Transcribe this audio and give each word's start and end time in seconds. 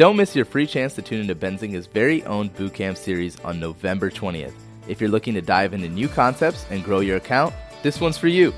Don't 0.00 0.16
miss 0.16 0.34
your 0.34 0.46
free 0.46 0.66
chance 0.66 0.94
to 0.94 1.02
tune 1.02 1.20
into 1.20 1.34
Benzinga's 1.34 1.86
very 1.86 2.24
own 2.24 2.48
Bootcamp 2.48 2.96
series 2.96 3.38
on 3.40 3.60
November 3.60 4.08
20th. 4.10 4.54
If 4.88 4.98
you're 4.98 5.10
looking 5.10 5.34
to 5.34 5.42
dive 5.42 5.74
into 5.74 5.90
new 5.90 6.08
concepts 6.08 6.64
and 6.70 6.82
grow 6.82 7.00
your 7.00 7.18
account, 7.18 7.54
this 7.82 8.00
one's 8.00 8.16
for 8.16 8.28
you. 8.28 8.54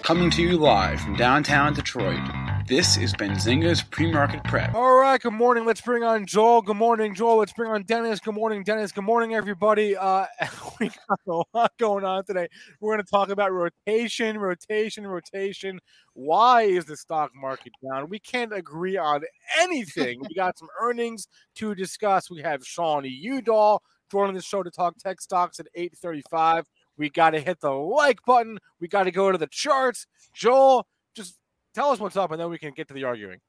Coming 0.00 0.30
to 0.30 0.40
you 0.40 0.56
live 0.56 1.02
from 1.02 1.16
downtown 1.16 1.74
Detroit, 1.74 2.18
this 2.66 2.96
is 2.96 3.12
Benzinga's 3.12 3.82
Pre-Market 3.82 4.42
Prep. 4.44 4.74
All 4.74 4.98
right, 4.98 5.20
good 5.20 5.34
morning. 5.34 5.66
Let's 5.66 5.82
bring 5.82 6.02
on 6.02 6.24
Joel. 6.24 6.62
Good 6.62 6.78
morning, 6.78 7.14
Joel. 7.14 7.36
Let's 7.36 7.52
bring 7.52 7.70
on 7.70 7.82
Dennis. 7.82 8.18
Good 8.18 8.34
morning, 8.34 8.64
Dennis. 8.64 8.90
Good 8.90 9.04
morning, 9.04 9.34
everybody. 9.34 9.94
Uh, 9.98 10.24
we 10.80 10.88
got 10.88 11.20
a 11.28 11.42
lot 11.52 11.72
going 11.78 12.06
on 12.06 12.24
today. 12.24 12.48
We're 12.80 12.94
going 12.94 13.04
to 13.04 13.10
talk 13.10 13.28
about 13.28 13.52
rotation, 13.52 14.38
rotation, 14.38 15.06
rotation. 15.06 15.78
Why 16.14 16.62
is 16.62 16.84
the 16.84 16.96
stock 16.96 17.30
market 17.34 17.72
down? 17.82 18.08
We 18.08 18.18
can't 18.18 18.52
agree 18.52 18.96
on 18.96 19.22
anything. 19.58 20.20
we 20.20 20.34
got 20.34 20.58
some 20.58 20.68
earnings 20.80 21.26
to 21.56 21.74
discuss. 21.74 22.30
We 22.30 22.42
have 22.42 22.66
Sean 22.66 23.04
Udall 23.04 23.82
joining 24.10 24.34
the 24.34 24.42
show 24.42 24.62
to 24.62 24.70
talk 24.70 24.96
tech 24.98 25.20
stocks 25.20 25.58
at 25.58 25.68
835. 25.74 26.66
We 26.98 27.08
got 27.08 27.30
to 27.30 27.40
hit 27.40 27.60
the 27.60 27.70
like 27.70 28.18
button. 28.26 28.58
We 28.78 28.88
got 28.88 29.04
to 29.04 29.10
go 29.10 29.32
to 29.32 29.38
the 29.38 29.46
charts. 29.46 30.06
Joel, 30.34 30.86
just 31.14 31.38
tell 31.74 31.90
us 31.90 31.98
what's 31.98 32.16
up, 32.16 32.30
and 32.30 32.40
then 32.40 32.50
we 32.50 32.58
can 32.58 32.72
get 32.74 32.88
to 32.88 32.94
the 32.94 33.04
arguing. 33.04 33.40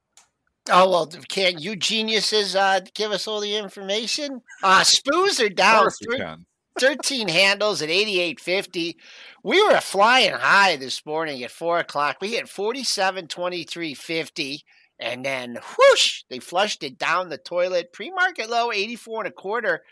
Oh 0.69 0.89
well, 0.89 1.07
can't 1.27 1.59
you 1.59 1.75
geniuses 1.75 2.55
uh, 2.55 2.79
give 2.93 3.11
us 3.11 3.27
all 3.27 3.41
the 3.41 3.57
information? 3.57 4.41
Uh 4.63 4.79
spoos 4.79 5.45
are 5.45 5.49
down. 5.49 5.89
Thir- 5.89 6.37
13 6.79 7.27
handles 7.27 7.81
at 7.81 7.89
88.50. 7.89 8.95
We 9.43 9.63
were 9.63 9.81
flying 9.81 10.33
high 10.33 10.75
this 10.77 11.05
morning 11.05 11.43
at 11.43 11.51
four 11.51 11.79
o'clock. 11.79 12.17
We 12.21 12.29
hit 12.29 12.49
47, 12.49 13.27
23.50, 13.27 14.63
and 14.99 15.25
then 15.25 15.57
whoosh, 15.77 16.23
they 16.29 16.39
flushed 16.39 16.83
it 16.83 16.97
down 16.97 17.29
the 17.29 17.37
toilet. 17.37 17.93
Pre-market 17.93 18.49
low 18.49 18.71
84 18.71 19.25
and 19.25 19.27
a 19.27 19.31
quarter. 19.31 19.83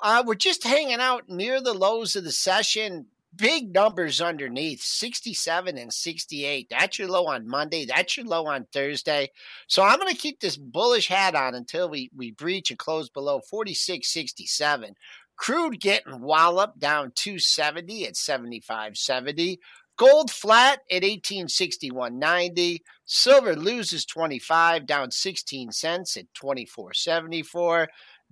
Uh, 0.00 0.22
we're 0.26 0.34
just 0.34 0.64
hanging 0.64 1.00
out 1.00 1.28
near 1.28 1.60
the 1.60 1.74
lows 1.74 2.16
of 2.16 2.24
the 2.24 2.32
session. 2.32 3.06
Big 3.36 3.72
numbers 3.72 4.20
underneath 4.20 4.82
67 4.82 5.78
and 5.78 5.92
68. 5.92 6.66
That's 6.68 6.98
your 6.98 7.08
low 7.08 7.26
on 7.26 7.46
Monday. 7.46 7.84
That's 7.84 8.16
your 8.16 8.26
low 8.26 8.46
on 8.46 8.66
Thursday. 8.72 9.30
So 9.68 9.82
I'm 9.82 10.00
going 10.00 10.12
to 10.12 10.20
keep 10.20 10.40
this 10.40 10.56
bullish 10.56 11.06
hat 11.06 11.36
on 11.36 11.54
until 11.54 11.88
we, 11.88 12.10
we 12.16 12.32
breach 12.32 12.70
and 12.70 12.78
close 12.78 13.08
below 13.08 13.40
46.67. 13.52 14.94
Crude 15.40 15.80
getting 15.80 16.20
walloped 16.20 16.78
down 16.78 17.12
270 17.14 18.04
at 18.04 18.12
75.70. 18.12 19.56
Gold 19.96 20.30
flat 20.30 20.80
at 20.90 21.02
1861.90. 21.02 22.80
Silver 23.06 23.56
loses 23.56 24.04
25 24.04 24.84
down 24.84 25.10
16 25.10 25.72
cents 25.72 26.18
at 26.18 26.26
24.74. 26.34 27.86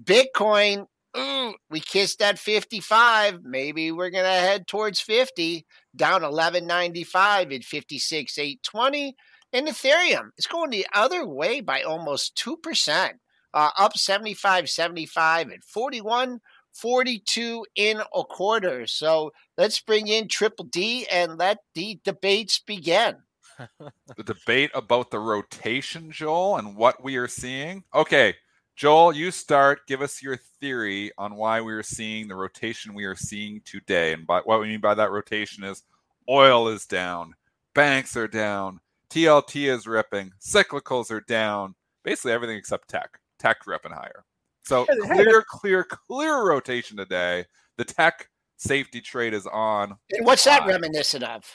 Bitcoin 0.04 0.86
Ooh, 1.16 1.54
we 1.70 1.80
kissed 1.80 2.18
that 2.18 2.38
55. 2.38 3.42
Maybe 3.42 3.90
we're 3.90 4.10
going 4.10 4.24
to 4.24 4.30
head 4.30 4.66
towards 4.66 5.00
50, 5.00 5.64
down 5.96 6.20
1195 6.20 7.52
at 7.52 7.64
56, 7.64 8.38
820. 8.38 9.16
And 9.54 9.66
Ethereum 9.66 10.28
is 10.36 10.46
going 10.46 10.68
the 10.68 10.86
other 10.92 11.26
way 11.26 11.62
by 11.62 11.80
almost 11.80 12.36
2%, 12.36 13.12
uh, 13.54 13.70
up 13.78 13.96
75, 13.96 14.68
75 14.68 15.50
at 15.50 15.64
41, 15.64 16.40
42 16.80 17.66
in 17.74 18.00
a 18.14 18.24
quarter. 18.24 18.86
So 18.86 19.32
let's 19.56 19.80
bring 19.80 20.08
in 20.08 20.28
Triple 20.28 20.66
D 20.66 21.06
and 21.10 21.38
let 21.38 21.58
the 21.74 22.00
debates 22.04 22.58
begin. 22.58 23.16
the 24.16 24.22
debate 24.24 24.70
about 24.74 25.10
the 25.10 25.18
rotation, 25.18 26.10
Joel, 26.12 26.58
and 26.58 26.76
what 26.76 27.02
we 27.02 27.16
are 27.16 27.28
seeing. 27.28 27.82
Okay, 27.94 28.34
Joel, 28.76 29.12
you 29.12 29.32
start. 29.32 29.86
Give 29.88 30.02
us 30.02 30.22
your 30.22 30.38
theory 30.60 31.10
on 31.18 31.34
why 31.34 31.60
we 31.60 31.72
are 31.72 31.82
seeing 31.82 32.28
the 32.28 32.36
rotation 32.36 32.94
we 32.94 33.04
are 33.04 33.16
seeing 33.16 33.60
today. 33.64 34.12
And 34.12 34.26
by, 34.26 34.40
what 34.40 34.60
we 34.60 34.68
mean 34.68 34.80
by 34.80 34.94
that 34.94 35.10
rotation 35.10 35.64
is 35.64 35.82
oil 36.28 36.68
is 36.68 36.86
down, 36.86 37.34
banks 37.74 38.16
are 38.16 38.28
down, 38.28 38.80
TLT 39.10 39.68
is 39.68 39.86
ripping, 39.86 40.32
cyclicals 40.40 41.10
are 41.10 41.22
down, 41.22 41.74
basically 42.04 42.32
everything 42.32 42.56
except 42.56 42.88
tech. 42.88 43.18
Tech 43.38 43.66
ripping 43.66 43.92
higher. 43.92 44.24
So 44.68 44.84
clear, 44.84 45.42
clear, 45.48 45.82
clear 45.82 46.46
rotation 46.46 46.98
today. 46.98 47.46
The 47.78 47.86
tech 47.86 48.28
safety 48.58 49.00
trade 49.00 49.32
is 49.32 49.46
on. 49.46 49.96
And 50.10 50.26
what's 50.26 50.44
that 50.44 50.66
reminiscent 50.66 51.24
of? 51.24 51.50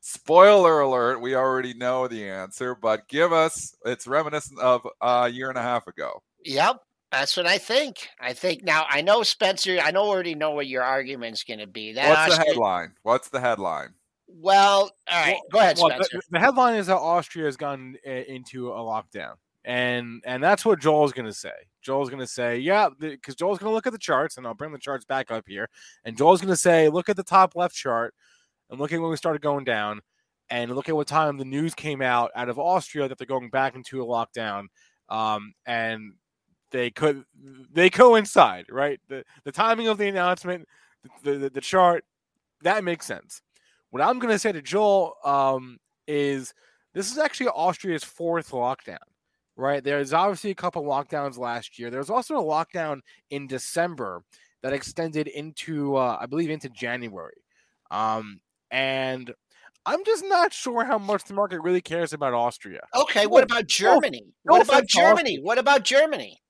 Spoiler 0.00 0.80
alert, 0.80 1.20
we 1.20 1.36
already 1.36 1.72
know 1.72 2.08
the 2.08 2.28
answer, 2.28 2.74
but 2.74 3.06
give 3.06 3.32
us 3.32 3.76
it's 3.84 4.08
reminiscent 4.08 4.58
of 4.58 4.84
a 5.00 5.28
year 5.28 5.50
and 5.50 5.58
a 5.58 5.62
half 5.62 5.86
ago. 5.86 6.20
Yep. 6.44 6.80
That's 7.12 7.36
what 7.36 7.46
I 7.46 7.58
think. 7.58 8.08
I 8.20 8.32
think 8.32 8.64
now 8.64 8.86
I 8.90 9.02
know 9.02 9.22
Spencer, 9.22 9.78
I 9.80 9.92
know 9.92 10.02
already 10.02 10.34
know 10.34 10.50
what 10.50 10.66
your 10.66 10.82
argument's 10.82 11.44
gonna 11.44 11.68
be. 11.68 11.92
That 11.92 12.08
What's 12.08 12.32
Austria, 12.32 12.38
the 12.38 12.44
headline? 12.50 12.92
What's 13.04 13.28
the 13.28 13.38
headline? 13.38 13.90
Well, 14.26 14.90
all 15.08 15.20
right, 15.22 15.34
well, 15.34 15.42
go 15.52 15.58
ahead, 15.60 15.78
Spencer. 15.78 16.08
The, 16.12 16.22
the, 16.30 16.40
headline 16.40 16.74
is 16.74 16.88
that 16.88 16.96
Austria 16.96 17.44
has 17.44 17.56
gone 17.56 17.96
uh, 18.04 18.10
into 18.10 18.72
a 18.72 18.78
lockdown. 18.78 19.34
And 19.66 20.22
and 20.24 20.42
that's 20.42 20.64
what 20.64 20.80
Joel's 20.80 21.12
going 21.12 21.26
to 21.26 21.34
say. 21.34 21.52
Joel's 21.82 22.08
going 22.08 22.20
to 22.20 22.26
say, 22.26 22.58
yeah, 22.58 22.88
because 22.98 23.34
Joel's 23.34 23.58
going 23.58 23.68
to 23.70 23.74
look 23.74 23.86
at 23.86 23.92
the 23.92 23.98
charts, 23.98 24.36
and 24.36 24.46
I'll 24.46 24.54
bring 24.54 24.72
the 24.72 24.78
charts 24.78 25.04
back 25.04 25.30
up 25.32 25.44
here. 25.46 25.68
And 26.04 26.16
Joel's 26.16 26.40
going 26.40 26.52
to 26.52 26.56
say, 26.56 26.88
look 26.88 27.08
at 27.08 27.16
the 27.16 27.24
top 27.24 27.56
left 27.56 27.74
chart 27.74 28.14
and 28.70 28.78
look 28.78 28.92
at 28.92 29.00
when 29.00 29.10
we 29.10 29.16
started 29.16 29.42
going 29.42 29.64
down 29.64 30.00
and 30.50 30.72
look 30.72 30.88
at 30.88 30.94
what 30.94 31.08
time 31.08 31.36
the 31.36 31.44
news 31.44 31.74
came 31.74 32.00
out 32.00 32.30
out 32.36 32.48
of 32.48 32.60
Austria 32.60 33.08
that 33.08 33.18
they're 33.18 33.26
going 33.26 33.50
back 33.50 33.74
into 33.74 34.00
a 34.00 34.06
lockdown. 34.06 34.66
Um, 35.08 35.52
and 35.66 36.12
they 36.70 36.90
could 36.90 37.24
they 37.72 37.90
coincide, 37.90 38.66
right? 38.70 39.00
The 39.08 39.24
the 39.44 39.52
timing 39.52 39.88
of 39.88 39.98
the 39.98 40.08
announcement, 40.08 40.66
the 41.24 41.38
the, 41.38 41.50
the 41.50 41.60
chart, 41.60 42.04
that 42.62 42.84
makes 42.84 43.06
sense. 43.06 43.42
What 43.90 44.02
I'm 44.02 44.18
going 44.18 44.32
to 44.32 44.38
say 44.38 44.52
to 44.52 44.62
Joel 44.62 45.16
um, 45.24 45.78
is 46.06 46.54
this 46.94 47.10
is 47.10 47.18
actually 47.18 47.48
Austria's 47.48 48.04
fourth 48.04 48.50
lockdown, 48.50 48.98
right? 49.56 49.82
There's 49.82 50.12
obviously 50.12 50.50
a 50.50 50.54
couple 50.54 50.84
lockdowns 50.84 51.38
last 51.38 51.78
year. 51.78 51.90
There 51.90 52.00
was 52.00 52.10
also 52.10 52.36
a 52.36 52.42
lockdown 52.42 53.00
in 53.30 53.46
December 53.46 54.22
that 54.62 54.72
extended 54.72 55.26
into, 55.28 55.96
uh, 55.96 56.18
I 56.20 56.26
believe, 56.26 56.50
into 56.50 56.68
January. 56.68 57.42
Um, 57.90 58.40
and 58.70 59.32
I'm 59.84 60.04
just 60.04 60.24
not 60.26 60.52
sure 60.52 60.84
how 60.84 60.98
much 60.98 61.24
the 61.24 61.34
market 61.34 61.60
really 61.60 61.80
cares 61.80 62.12
about 62.12 62.34
Austria. 62.34 62.80
Okay, 62.94 63.26
what 63.26 63.44
about 63.44 63.66
Germany? 63.66 64.24
No, 64.44 64.52
what 64.52 64.62
about 64.62 64.86
Germany? 64.86 65.38
What 65.40 65.58
about 65.58 65.84
Germany? 65.84 66.40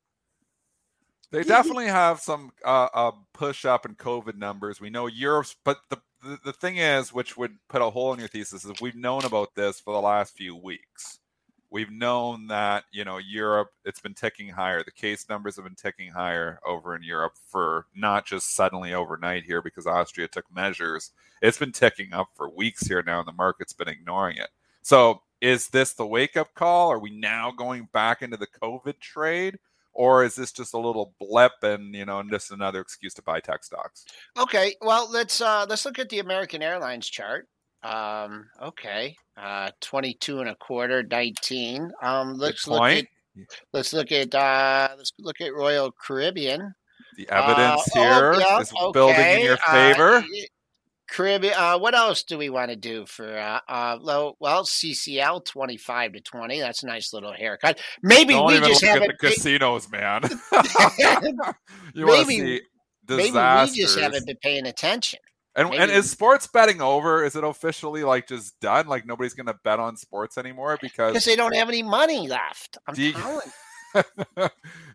They 1.33 1.43
definitely 1.43 1.87
have 1.87 2.21
some 2.21 2.53
uh, 2.65 2.89
uh, 2.95 3.11
push 3.35 3.65
up 3.65 3.85
in 3.85 3.97
COVID 3.97 4.39
numbers. 4.39 4.81
We 4.81 4.91
know 4.91 5.07
Europe's, 5.07 5.57
but 5.65 5.79
the, 5.91 5.99
the 6.23 6.39
the 6.47 6.53
thing 6.53 6.77
is, 6.77 7.13
which 7.13 7.37
would 7.37 7.57
put 7.69 7.83
a 7.83 7.91
hole 7.91 8.13
in 8.15 8.21
your 8.21 8.29
thesis, 8.29 8.65
is 8.65 8.81
we've 8.81 8.95
known 8.95 9.25
about 9.25 9.55
this 9.55 9.81
for 9.81 9.93
the 9.93 10.01
last 10.01 10.35
few 10.37 10.57
weeks 10.57 11.19
we've 11.71 11.91
known 11.91 12.47
that 12.49 12.85
you 12.93 13.05
know 13.05 13.19
Europe 13.19 13.71
it's 13.85 14.01
been 14.01 14.15
ticking 14.15 14.49
higher. 14.49 14.83
The 14.83 14.91
case 14.91 15.29
numbers 15.29 15.57
have 15.57 15.65
been 15.65 15.75
ticking 15.75 16.11
higher 16.11 16.59
over 16.67 16.95
in 16.95 17.03
Europe 17.03 17.35
for 17.49 17.87
not 17.95 18.27
just 18.27 18.55
suddenly 18.55 18.95
overnight 18.95 19.45
here 19.45 19.63
because 19.63 19.87
Austria 19.87 20.29
took 20.29 20.45
measures. 20.55 21.13
It's 21.43 21.59
been 21.59 21.73
ticking 21.73 22.13
up 22.13 22.29
for 22.35 22.49
weeks 22.49 22.87
here 22.87 23.03
now, 23.03 23.19
and 23.19 23.29
the 23.29 23.33
market's 23.33 23.73
been 23.73 23.89
ignoring 23.89 24.39
it. 24.39 24.49
So 24.83 25.23
is 25.41 25.69
this 25.69 25.93
the 25.93 26.07
wake 26.07 26.37
up 26.37 26.55
call? 26.55 26.91
Are 26.91 26.99
we 26.99 27.11
now 27.11 27.51
going 27.51 27.89
back 27.93 28.23
into 28.23 28.37
the 28.37 28.47
COVID 28.47 28.99
trade? 29.01 29.59
Or 29.93 30.25
is 30.25 30.35
this 30.35 30.53
just 30.53 30.75
a 30.75 30.79
little 30.79 31.15
blip 31.19 31.53
and 31.63 31.95
you 31.95 32.05
know, 32.05 32.21
and 32.21 32.31
just 32.31 32.51
another 32.51 32.81
excuse 32.81 33.15
to 33.15 33.23
buy 33.23 33.41
tech 33.41 33.65
stocks? 33.65 34.05
Okay, 34.39 34.75
well 34.83 35.11
let's 35.11 35.41
uh 35.41 35.67
let's 35.69 35.85
look 35.85 35.99
at 35.99 36.11
the 36.11 36.19
American 36.19 36.63
Airlines 36.63 37.09
chart. 37.09 37.49
Um, 37.87 38.49
okay, 38.61 39.17
uh, 39.37 39.71
22 39.81 40.41
and 40.41 40.49
a 40.49 40.57
quarter, 40.57 41.03
19. 41.05 41.93
Um, 42.03 42.35
let's 42.35 42.67
look 42.67 42.83
at 42.83 43.05
let's 43.73 43.93
look 43.93 44.11
at 44.11 44.35
uh, 44.35 44.89
let's 44.97 45.13
look 45.21 45.41
at 45.41 45.55
Royal 45.55 45.93
Caribbean. 45.93 46.75
The 47.17 47.29
evidence 47.31 47.83
uh, 47.97 48.01
here 48.01 48.33
oh, 48.35 48.39
yeah, 48.39 48.61
is 48.61 48.73
okay. 48.73 48.93
building 48.93 49.17
in 49.21 49.41
your 49.41 49.59
uh, 49.67 49.73
favor. 49.73 50.15
Uh, 50.17 50.23
Caribbean. 51.09 51.55
Uh, 51.57 51.79
what 51.79 51.95
else 51.95 52.25
do 52.25 52.37
we 52.37 52.51
want 52.51 52.71
to 52.71 52.77
do 52.77 53.07
for 53.07 53.39
uh, 53.39 53.61
uh 53.69 53.99
low? 54.01 54.37
Well, 54.41 54.65
CCL 54.65 55.45
twenty 55.45 55.77
five 55.77 56.13
to 56.15 56.21
twenty. 56.21 56.59
That's 56.59 56.83
a 56.83 56.87
nice 56.87 57.13
little 57.13 57.33
haircut. 57.33 57.79
Maybe 58.03 58.35
Don't 58.35 58.47
we 58.49 58.59
just 58.59 58.85
have 58.85 59.01
the 59.01 59.15
casinos, 59.15 59.89
man. 59.91 60.23
you 61.95 62.07
maybe, 62.07 62.61
maybe 63.09 63.33
we 63.33 63.77
just 63.77 63.99
haven't 63.99 64.27
been 64.27 64.39
paying 64.43 64.67
attention. 64.67 65.21
And, 65.57 65.73
and 65.73 65.91
is 65.91 66.11
sports 66.11 66.47
betting 66.47 66.83
over? 66.83 67.25
Is 67.25 67.35
it 67.35 67.43
officially 67.43 68.05
like 68.05 68.29
just 68.29 68.61
done? 68.61 68.87
Like 68.87 69.07
nobody's 69.07 69.33
going 69.33 69.47
to 69.47 69.59
bet 69.65 69.81
on 69.81 69.97
sports 69.97 70.37
anymore 70.37 70.79
because 70.81 71.13
because 71.13 71.25
they 71.25 71.35
don't 71.35 71.55
have 71.55 71.69
any 71.69 71.83
money 71.83 72.29
left. 72.29 72.77
I'm 72.87 72.95
D- 72.95 73.13
telling. 73.13 73.51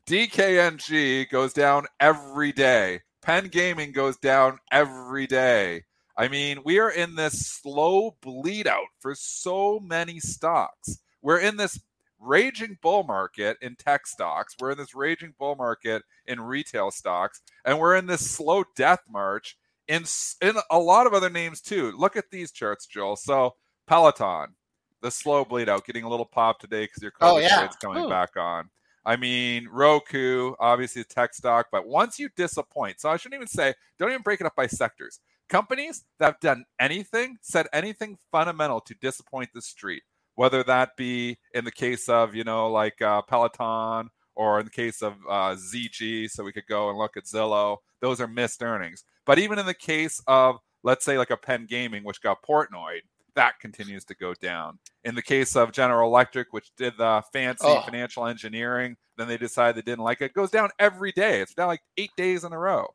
DKNG 0.05 1.29
goes 1.29 1.53
down 1.53 1.87
every 1.99 2.51
day. 2.51 3.01
Penn 3.23 3.47
Gaming 3.47 3.91
goes 3.91 4.17
down 4.17 4.59
every 4.71 5.25
day. 5.25 5.83
I 6.15 6.27
mean, 6.27 6.59
we 6.63 6.79
are 6.79 6.91
in 6.91 7.15
this 7.15 7.47
slow 7.47 8.15
bleed 8.21 8.67
out 8.67 8.87
for 8.99 9.15
so 9.15 9.79
many 9.79 10.19
stocks. 10.19 10.99
We're 11.23 11.39
in 11.39 11.57
this 11.57 11.79
raging 12.19 12.77
bull 12.81 13.03
market 13.03 13.57
in 13.61 13.75
tech 13.75 14.05
stocks. 14.05 14.55
We're 14.59 14.71
in 14.71 14.77
this 14.77 14.93
raging 14.93 15.33
bull 15.39 15.55
market 15.55 16.03
in 16.27 16.39
retail 16.39 16.91
stocks, 16.91 17.41
and 17.65 17.79
we're 17.79 17.95
in 17.95 18.05
this 18.05 18.29
slow 18.29 18.63
death 18.75 19.01
march 19.09 19.57
in 19.87 20.05
in 20.41 20.55
a 20.69 20.79
lot 20.79 21.07
of 21.07 21.13
other 21.13 21.29
names 21.29 21.61
too. 21.61 21.91
Look 21.97 22.15
at 22.15 22.31
these 22.31 22.51
charts, 22.51 22.85
Joel. 22.85 23.15
So 23.15 23.55
Peloton, 23.87 24.55
the 25.01 25.11
slow 25.11 25.45
bleed 25.45 25.69
out, 25.69 25.85
getting 25.85 26.03
a 26.03 26.09
little 26.09 26.25
pop 26.25 26.59
today 26.59 26.85
because 26.85 27.01
your 27.01 27.11
COVID 27.11 27.33
oh, 27.33 27.37
yeah. 27.37 27.67
coming 27.81 28.05
Ooh. 28.05 28.09
back 28.09 28.37
on. 28.37 28.69
I 29.03 29.15
mean, 29.15 29.67
Roku, 29.67 30.53
obviously 30.59 31.01
a 31.01 31.05
tech 31.05 31.33
stock, 31.33 31.67
but 31.71 31.87
once 31.87 32.19
you 32.19 32.29
disappoint, 32.35 32.99
so 32.99 33.09
I 33.09 33.17
shouldn't 33.17 33.39
even 33.39 33.47
say, 33.47 33.73
don't 33.97 34.11
even 34.11 34.21
break 34.21 34.41
it 34.41 34.45
up 34.45 34.55
by 34.55 34.67
sectors. 34.67 35.19
Companies 35.49 36.03
that 36.19 36.25
have 36.25 36.39
done 36.39 36.65
anything, 36.79 37.37
said 37.41 37.67
anything 37.73 38.17
fundamental 38.31 38.79
to 38.81 38.93
disappoint 39.01 39.49
the 39.53 39.61
street, 39.61 40.03
whether 40.35 40.63
that 40.63 40.95
be 40.95 41.39
in 41.53 41.65
the 41.65 41.71
case 41.71 42.07
of, 42.09 42.35
you 42.35 42.43
know, 42.43 42.69
like 42.69 43.01
uh, 43.01 43.23
Peloton 43.23 44.09
or 44.35 44.59
in 44.59 44.65
the 44.65 44.71
case 44.71 45.01
of 45.01 45.13
uh, 45.29 45.55
ZG, 45.55 46.29
so 46.29 46.43
we 46.43 46.53
could 46.53 46.67
go 46.67 46.89
and 46.89 46.97
look 46.97 47.17
at 47.17 47.25
Zillow, 47.25 47.77
those 47.99 48.21
are 48.21 48.27
missed 48.27 48.63
earnings. 48.63 49.03
But 49.25 49.39
even 49.39 49.59
in 49.59 49.65
the 49.65 49.73
case 49.73 50.21
of, 50.27 50.57
let's 50.83 51.05
say, 51.05 51.17
like 51.17 51.29
a 51.29 51.37
Penn 51.37 51.65
Gaming, 51.69 52.03
which 52.03 52.21
got 52.21 52.43
Portnoy, 52.43 52.99
that 53.35 53.59
continues 53.59 54.03
to 54.05 54.15
go 54.15 54.33
down. 54.33 54.79
In 55.03 55.15
the 55.15 55.21
case 55.21 55.55
of 55.55 55.71
General 55.71 56.09
Electric, 56.09 56.51
which 56.51 56.71
did 56.75 56.93
the 56.97 57.23
fancy 57.31 57.65
oh. 57.65 57.81
financial 57.81 58.25
engineering, 58.25 58.97
then 59.17 59.27
they 59.27 59.37
decided 59.37 59.75
they 59.75 59.89
didn't 59.89 60.03
like 60.03 60.21
it, 60.21 60.25
it 60.25 60.33
goes 60.33 60.51
down 60.51 60.69
every 60.79 61.11
day. 61.11 61.41
It's 61.41 61.53
down 61.53 61.67
like 61.67 61.81
eight 61.97 62.11
days 62.17 62.43
in 62.43 62.53
a 62.53 62.59
row. 62.59 62.93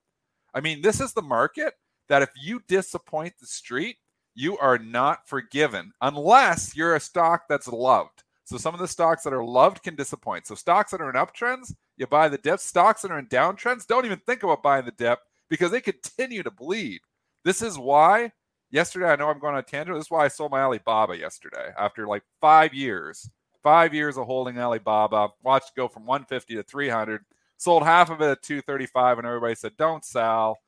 I 0.53 0.61
mean, 0.61 0.83
this 0.83 1.01
is 1.01 1.13
the 1.13 1.23
market 1.23 1.75
that 2.09 2.23
if 2.23 2.31
you 2.41 2.61
disappoint 2.69 3.35
the 3.41 3.47
street, 3.47 3.97
you 4.35 4.59
are 4.59 4.79
not 4.79 5.27
forgiven 5.27 5.93
unless 6.01 6.77
you're 6.77 6.95
a 6.95 7.01
stock 7.01 7.45
that's 7.49 7.69
loved. 7.69 8.23
So 8.47 8.57
some 8.57 8.75
of 8.75 8.81
the 8.81 8.87
stocks 8.87 9.25
that 9.25 9.33
are 9.33 9.45
loved 9.45 9.83
can 9.83 9.97
disappoint. 9.97 10.47
So 10.47 10.55
stocks 10.55 10.93
that 10.93 11.01
are 11.01 11.11
in 11.11 11.17
uptrends, 11.17 11.75
you 11.97 12.07
buy 12.07 12.29
the 12.29 12.39
dip. 12.39 12.61
Stocks 12.61 13.03
that 13.03 13.11
are 13.11 13.19
in 13.19 13.27
downtrends, 13.27 13.89
don't 13.89 14.07
even 14.07 14.21
think 14.21 14.45
about 14.45 14.63
buying 14.63 14.85
the 14.85 14.93
dip 14.93 15.19
because 15.51 15.73
they 15.73 15.81
continue 15.81 16.45
to 16.45 16.51
bleed. 16.53 17.01
This 17.45 17.61
is 17.61 17.77
why 17.77 18.31
yesterday, 18.71 19.07
I 19.07 19.17
know 19.17 19.29
I'm 19.29 19.41
going 19.41 19.55
on 19.55 19.61
a 19.61 19.63
tangent. 19.65 19.97
This 19.97 20.07
is 20.07 20.11
why 20.13 20.25
I 20.25 20.29
sold 20.29 20.53
my 20.53 20.63
Alibaba 20.63 21.19
yesterday 21.19 21.73
after 21.77 22.07
like 22.07 22.23
five 22.41 22.73
years, 22.73 23.29
five 23.65 23.93
years 23.93 24.17
of 24.17 24.27
holding 24.27 24.59
Alibaba. 24.59 25.31
Watched 25.43 25.75
go 25.75 25.89
from 25.89 26.07
150 26.07 26.55
to 26.55 26.63
300. 26.63 27.25
Sold 27.57 27.83
half 27.83 28.11
of 28.11 28.21
it 28.21 28.31
at 28.31 28.43
235, 28.43 29.19
and 29.19 29.27
everybody 29.27 29.57
said, 29.57 29.77
"Don't 29.77 30.05
sell." 30.05 30.59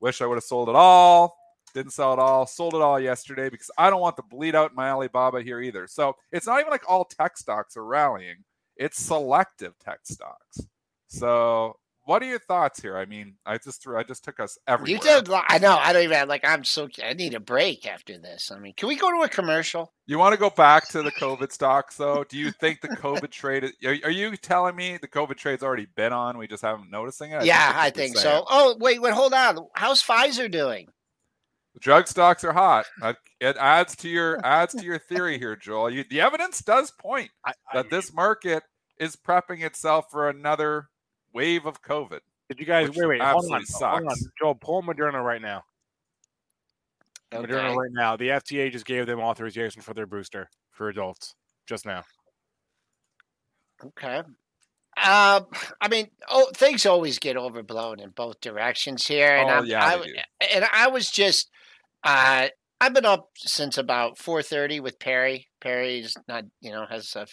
Wish 0.00 0.22
I 0.22 0.26
would 0.26 0.36
have 0.36 0.44
sold 0.44 0.70
it 0.70 0.74
all. 0.74 1.36
Didn't 1.76 1.92
sell 1.92 2.14
it 2.14 2.18
all. 2.18 2.46
Sold 2.46 2.72
it 2.72 2.80
all 2.80 2.98
yesterday 2.98 3.50
because 3.50 3.70
I 3.76 3.90
don't 3.90 4.00
want 4.00 4.16
to 4.16 4.22
bleed 4.22 4.54
out 4.54 4.74
my 4.74 4.88
Alibaba 4.88 5.42
here 5.42 5.60
either. 5.60 5.86
So 5.86 6.14
it's 6.32 6.46
not 6.46 6.58
even 6.58 6.70
like 6.70 6.88
all 6.88 7.04
tech 7.04 7.36
stocks 7.36 7.76
are 7.76 7.84
rallying. 7.84 8.44
It's 8.78 8.98
selective 8.98 9.78
tech 9.78 9.98
stocks. 10.04 10.62
So 11.08 11.76
what 12.06 12.22
are 12.22 12.26
your 12.26 12.38
thoughts 12.38 12.80
here? 12.80 12.96
I 12.96 13.04
mean, 13.04 13.34
I 13.44 13.58
just 13.58 13.82
threw, 13.82 13.98
I 13.98 14.04
just 14.04 14.24
took 14.24 14.40
us 14.40 14.56
everywhere. 14.66 14.90
You 14.90 15.00
did. 15.00 15.28
I 15.30 15.58
know. 15.58 15.76
I 15.76 15.92
don't 15.92 16.04
even 16.04 16.28
like. 16.28 16.48
I'm 16.48 16.64
so. 16.64 16.88
I 17.04 17.12
need 17.12 17.34
a 17.34 17.40
break 17.40 17.86
after 17.86 18.16
this. 18.16 18.50
I 18.50 18.58
mean, 18.58 18.72
can 18.74 18.88
we 18.88 18.96
go 18.96 19.10
to 19.10 19.24
a 19.24 19.28
commercial? 19.28 19.92
You 20.06 20.18
want 20.18 20.32
to 20.32 20.38
go 20.38 20.48
back 20.48 20.88
to 20.90 21.02
the 21.02 21.12
COVID 21.12 21.52
stocks, 21.52 21.98
though? 21.98 22.24
Do 22.26 22.38
you 22.38 22.52
think 22.52 22.80
the 22.80 22.88
COVID 22.88 23.30
trade? 23.30 23.64
Is, 23.64 23.72
are, 23.84 23.96
are, 24.04 24.10
you 24.10 24.34
telling 24.38 24.76
me 24.76 24.96
the 24.96 25.08
COVID 25.08 25.36
trade's 25.36 25.62
already 25.62 25.88
been 25.94 26.14
on? 26.14 26.38
We 26.38 26.46
just 26.46 26.62
haven't 26.62 26.90
noticing 26.90 27.32
it. 27.32 27.42
I 27.42 27.42
yeah, 27.42 27.66
think 27.66 27.76
I 27.76 27.90
think 27.90 28.16
so. 28.16 28.44
Oh, 28.48 28.76
wait, 28.80 29.02
wait, 29.02 29.12
hold 29.12 29.34
on. 29.34 29.66
How's 29.74 30.02
Pfizer 30.02 30.50
doing? 30.50 30.88
The 31.76 31.80
drug 31.80 32.08
stocks 32.08 32.42
are 32.42 32.54
hot. 32.54 32.86
It 33.38 33.56
adds 33.58 33.94
to 33.96 34.08
your 34.08 34.40
adds 34.44 34.74
to 34.74 34.82
your 34.82 34.98
theory 34.98 35.38
here, 35.38 35.54
Joel. 35.56 35.90
You, 35.90 36.04
the 36.08 36.22
evidence 36.22 36.60
does 36.60 36.90
point 36.90 37.30
I, 37.44 37.50
I, 37.50 37.74
that 37.74 37.90
this 37.90 38.14
market 38.14 38.62
is 38.98 39.14
prepping 39.14 39.62
itself 39.62 40.06
for 40.10 40.30
another 40.30 40.88
wave 41.34 41.66
of 41.66 41.82
COVID. 41.82 42.20
Did 42.48 42.60
you 42.60 42.64
guys 42.64 42.88
wait? 42.96 43.06
Wait, 43.06 43.20
hold 43.20 43.52
on, 43.52 43.66
sucks. 43.66 43.98
hold 43.98 44.10
on, 44.10 44.16
Joel. 44.40 44.54
Pull 44.54 44.84
Moderna 44.84 45.22
right 45.22 45.42
now. 45.42 45.64
Okay. 47.34 47.52
Moderna 47.52 47.76
right 47.76 47.90
now. 47.92 48.16
The 48.16 48.28
FDA 48.28 48.72
just 48.72 48.86
gave 48.86 49.04
them 49.04 49.20
authorization 49.20 49.82
for 49.82 49.92
their 49.92 50.06
booster 50.06 50.48
for 50.70 50.88
adults 50.88 51.34
just 51.66 51.84
now. 51.84 52.04
Okay. 53.84 54.22
Um, 54.96 55.46
I 55.78 55.88
mean, 55.90 56.08
oh, 56.30 56.48
things 56.54 56.86
always 56.86 57.18
get 57.18 57.36
overblown 57.36 58.00
in 58.00 58.10
both 58.10 58.40
directions 58.40 59.06
here, 59.06 59.36
and 59.36 59.50
oh, 59.50 59.62
yeah, 59.62 59.84
I, 59.84 60.02
and 60.54 60.64
I 60.72 60.88
was 60.88 61.10
just, 61.10 61.50
uh, 62.06 62.48
I've 62.80 62.94
been 62.94 63.04
up 63.04 63.30
since 63.36 63.76
about 63.76 64.16
four 64.16 64.42
thirty 64.42 64.80
with 64.80 65.00
Perry. 65.00 65.48
Perry's 65.60 66.16
not, 66.28 66.44
you 66.60 66.70
know, 66.70 66.86
has 66.88 67.14
a 67.16 67.26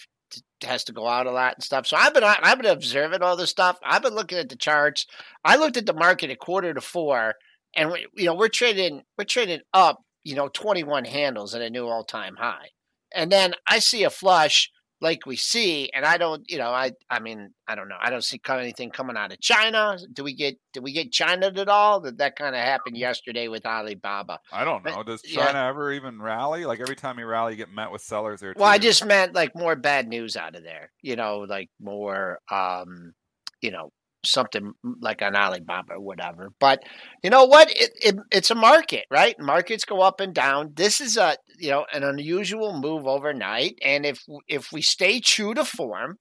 has 0.64 0.84
to 0.86 0.94
go 0.94 1.08
out 1.08 1.28
a 1.28 1.32
lot 1.32 1.54
and 1.56 1.64
stuff. 1.64 1.86
So 1.86 1.96
I've 1.96 2.14
been 2.14 2.24
I've 2.24 2.58
been 2.58 2.72
observing 2.72 3.22
all 3.22 3.36
this 3.36 3.52
stuff. 3.52 3.78
I've 3.84 4.02
been 4.02 4.16
looking 4.16 4.40
at 4.40 4.50
the 4.50 4.56
charts. 4.56 5.06
I 5.46 5.58
looked 5.58 5.78
at 5.78 5.86
the 5.86 5.94
market 5.94 6.32
at 6.32 6.40
quarter 6.40 6.74
to 6.74 6.82
four, 6.82 7.36
and 7.76 7.92
we, 7.92 8.08
you 8.16 8.26
know 8.26 8.34
we're 8.34 8.48
trading 8.48 9.04
we're 9.16 9.26
trading 9.26 9.62
up 9.74 10.02
you 10.24 10.36
know 10.36 10.48
21 10.48 11.06
handles 11.06 11.54
at 11.54 11.62
a 11.62 11.70
new 11.70 11.86
all 11.88 12.04
time 12.04 12.36
high, 12.40 12.70
and 13.14 13.32
then 13.32 13.54
I 13.68 13.78
see 13.78 14.04
a 14.04 14.10
flush 14.10 14.72
like 15.04 15.26
we 15.26 15.36
see, 15.36 15.90
and 15.94 16.06
I 16.06 16.18
don't, 16.18 16.50
you 16.50 16.58
know, 16.58 16.72
I, 16.72 16.94
I 17.10 17.20
mean, 17.20 17.54
I 17.68 17.76
don't 17.76 17.90
know, 17.90 17.98
I 18.02 18.10
don't 18.10 18.24
see 18.24 18.40
anything 18.50 18.90
coming 18.90 19.18
out 19.18 19.34
of 19.34 19.42
China. 19.42 19.98
Do 20.14 20.24
we 20.24 20.34
get, 20.34 20.58
do 20.72 20.82
we 20.82 20.94
get 20.94 21.12
China 21.12 21.48
at 21.48 21.68
all? 21.68 22.00
That 22.00 22.18
that 22.20 22.38
kind 22.38 22.56
of 22.56 22.62
happened 22.62 22.98
yesterday 22.98 23.50
with 23.50 23.66
Alibaba. 23.66 24.40
I 24.52 24.64
don't 24.64 24.84
know. 24.86 25.04
Does 25.04 25.22
China 25.22 25.60
yeah. 25.60 25.68
ever 25.68 25.92
even 25.92 26.22
rally? 26.22 26.64
Like 26.64 26.80
every 26.80 26.96
time 26.96 27.20
you 27.20 27.26
rally, 27.26 27.52
you 27.52 27.58
get 27.58 27.70
met 27.70 27.92
with 27.92 28.02
sellers 28.02 28.40
there. 28.40 28.54
Well, 28.56 28.70
I 28.70 28.78
just 28.78 29.06
meant 29.06 29.36
like 29.36 29.54
more 29.56 29.76
bad 29.76 30.08
news 30.08 30.38
out 30.38 30.56
of 30.56 30.64
there. 30.64 30.90
You 31.02 31.18
know, 31.18 31.40
like 31.40 31.70
more, 31.82 32.40
um, 32.50 33.14
you 33.62 33.72
know, 33.72 33.92
something 34.26 34.74
like 35.02 35.22
on 35.22 35.36
Alibaba 35.36 35.94
or 35.94 36.02
whatever. 36.02 36.50
But 36.60 36.84
you 37.24 37.30
know 37.30 37.46
what? 37.46 37.70
It, 37.72 37.92
it, 38.02 38.16
it's 38.32 38.52
a 38.52 38.56
market, 38.56 39.06
right? 39.12 39.36
Markets 39.40 39.86
go 39.86 40.02
up 40.02 40.20
and 40.20 40.34
down. 40.34 40.72
This 40.76 41.02
is 41.02 41.18
a 41.18 41.38
you 41.60 41.70
know 41.70 41.86
an 41.94 42.04
unusual 42.04 42.80
move 42.80 43.08
overnight, 43.08 43.78
and 43.84 44.06
if 44.06 44.24
if 44.48 44.72
we 44.72 44.82
stay 44.82 45.20
true 45.20 45.54
to 45.54 45.66
form, 45.66 46.18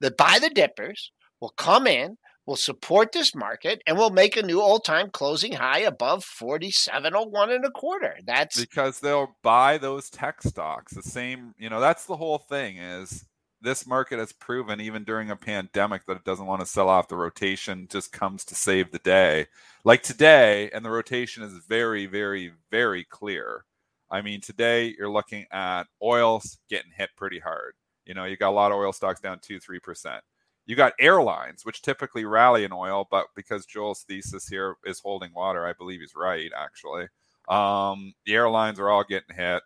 the 0.00 0.10
buy 0.10 0.38
the 0.40 0.50
dippers 0.50 1.12
will 1.40 1.54
come 1.56 1.86
in. 1.86 2.16
will 2.44 2.56
support 2.56 3.12
this 3.12 3.34
market 3.36 3.80
and 3.86 3.96
will 3.96 4.10
make 4.10 4.36
a 4.36 4.42
new 4.42 4.60
all-time 4.60 5.08
closing 5.12 5.52
high 5.52 5.78
above 5.78 6.24
4701 6.24 7.52
and 7.52 7.64
a 7.64 7.70
quarter. 7.70 8.16
That's 8.26 8.60
because 8.60 8.98
they'll 9.00 9.36
buy 9.42 9.78
those 9.78 10.10
tech 10.10 10.42
stocks. 10.42 10.92
The 10.92 11.02
same, 11.02 11.54
you 11.56 11.70
know, 11.70 11.80
that's 11.80 12.06
the 12.06 12.16
whole 12.16 12.38
thing 12.38 12.78
is 12.78 13.24
this 13.62 13.86
market 13.86 14.18
has 14.18 14.32
proven 14.32 14.80
even 14.80 15.04
during 15.04 15.30
a 15.30 15.36
pandemic 15.36 16.04
that 16.06 16.16
it 16.16 16.24
doesn't 16.24 16.46
want 16.46 16.60
to 16.60 16.66
sell 16.66 16.88
off. 16.88 17.08
The 17.08 17.16
rotation 17.16 17.86
just 17.90 18.12
comes 18.12 18.44
to 18.46 18.54
save 18.54 18.90
the 18.90 18.98
day. 18.98 19.46
Like 19.84 20.02
today 20.02 20.70
and 20.70 20.84
the 20.84 20.90
rotation 20.90 21.42
is 21.42 21.52
very 21.68 22.06
very 22.06 22.52
very 22.70 23.04
clear. 23.04 23.64
I 24.10 24.22
mean 24.22 24.40
today 24.40 24.94
you're 24.98 25.10
looking 25.10 25.46
at 25.52 25.84
oils 26.02 26.58
getting 26.68 26.92
hit 26.96 27.10
pretty 27.16 27.38
hard. 27.38 27.74
You 28.04 28.14
know 28.14 28.24
you 28.24 28.36
got 28.36 28.50
a 28.50 28.52
lot 28.52 28.72
of 28.72 28.78
oil 28.78 28.92
stocks 28.92 29.20
down 29.20 29.38
2 29.40 29.58
3% 29.60 30.20
you 30.64 30.76
got 30.76 30.92
airlines 31.00 31.64
which 31.64 31.82
typically 31.82 32.24
rally 32.24 32.62
in 32.62 32.72
oil 32.72 33.06
but 33.10 33.26
because 33.34 33.66
joel's 33.66 34.04
thesis 34.04 34.46
here 34.46 34.76
is 34.84 35.00
holding 35.00 35.32
water 35.34 35.66
i 35.66 35.72
believe 35.72 36.00
he's 36.00 36.14
right 36.14 36.52
actually. 36.56 37.08
Um, 37.48 38.14
the 38.24 38.34
airlines 38.34 38.78
are 38.78 38.88
all 38.88 39.04
getting 39.04 39.34
hit 39.34 39.62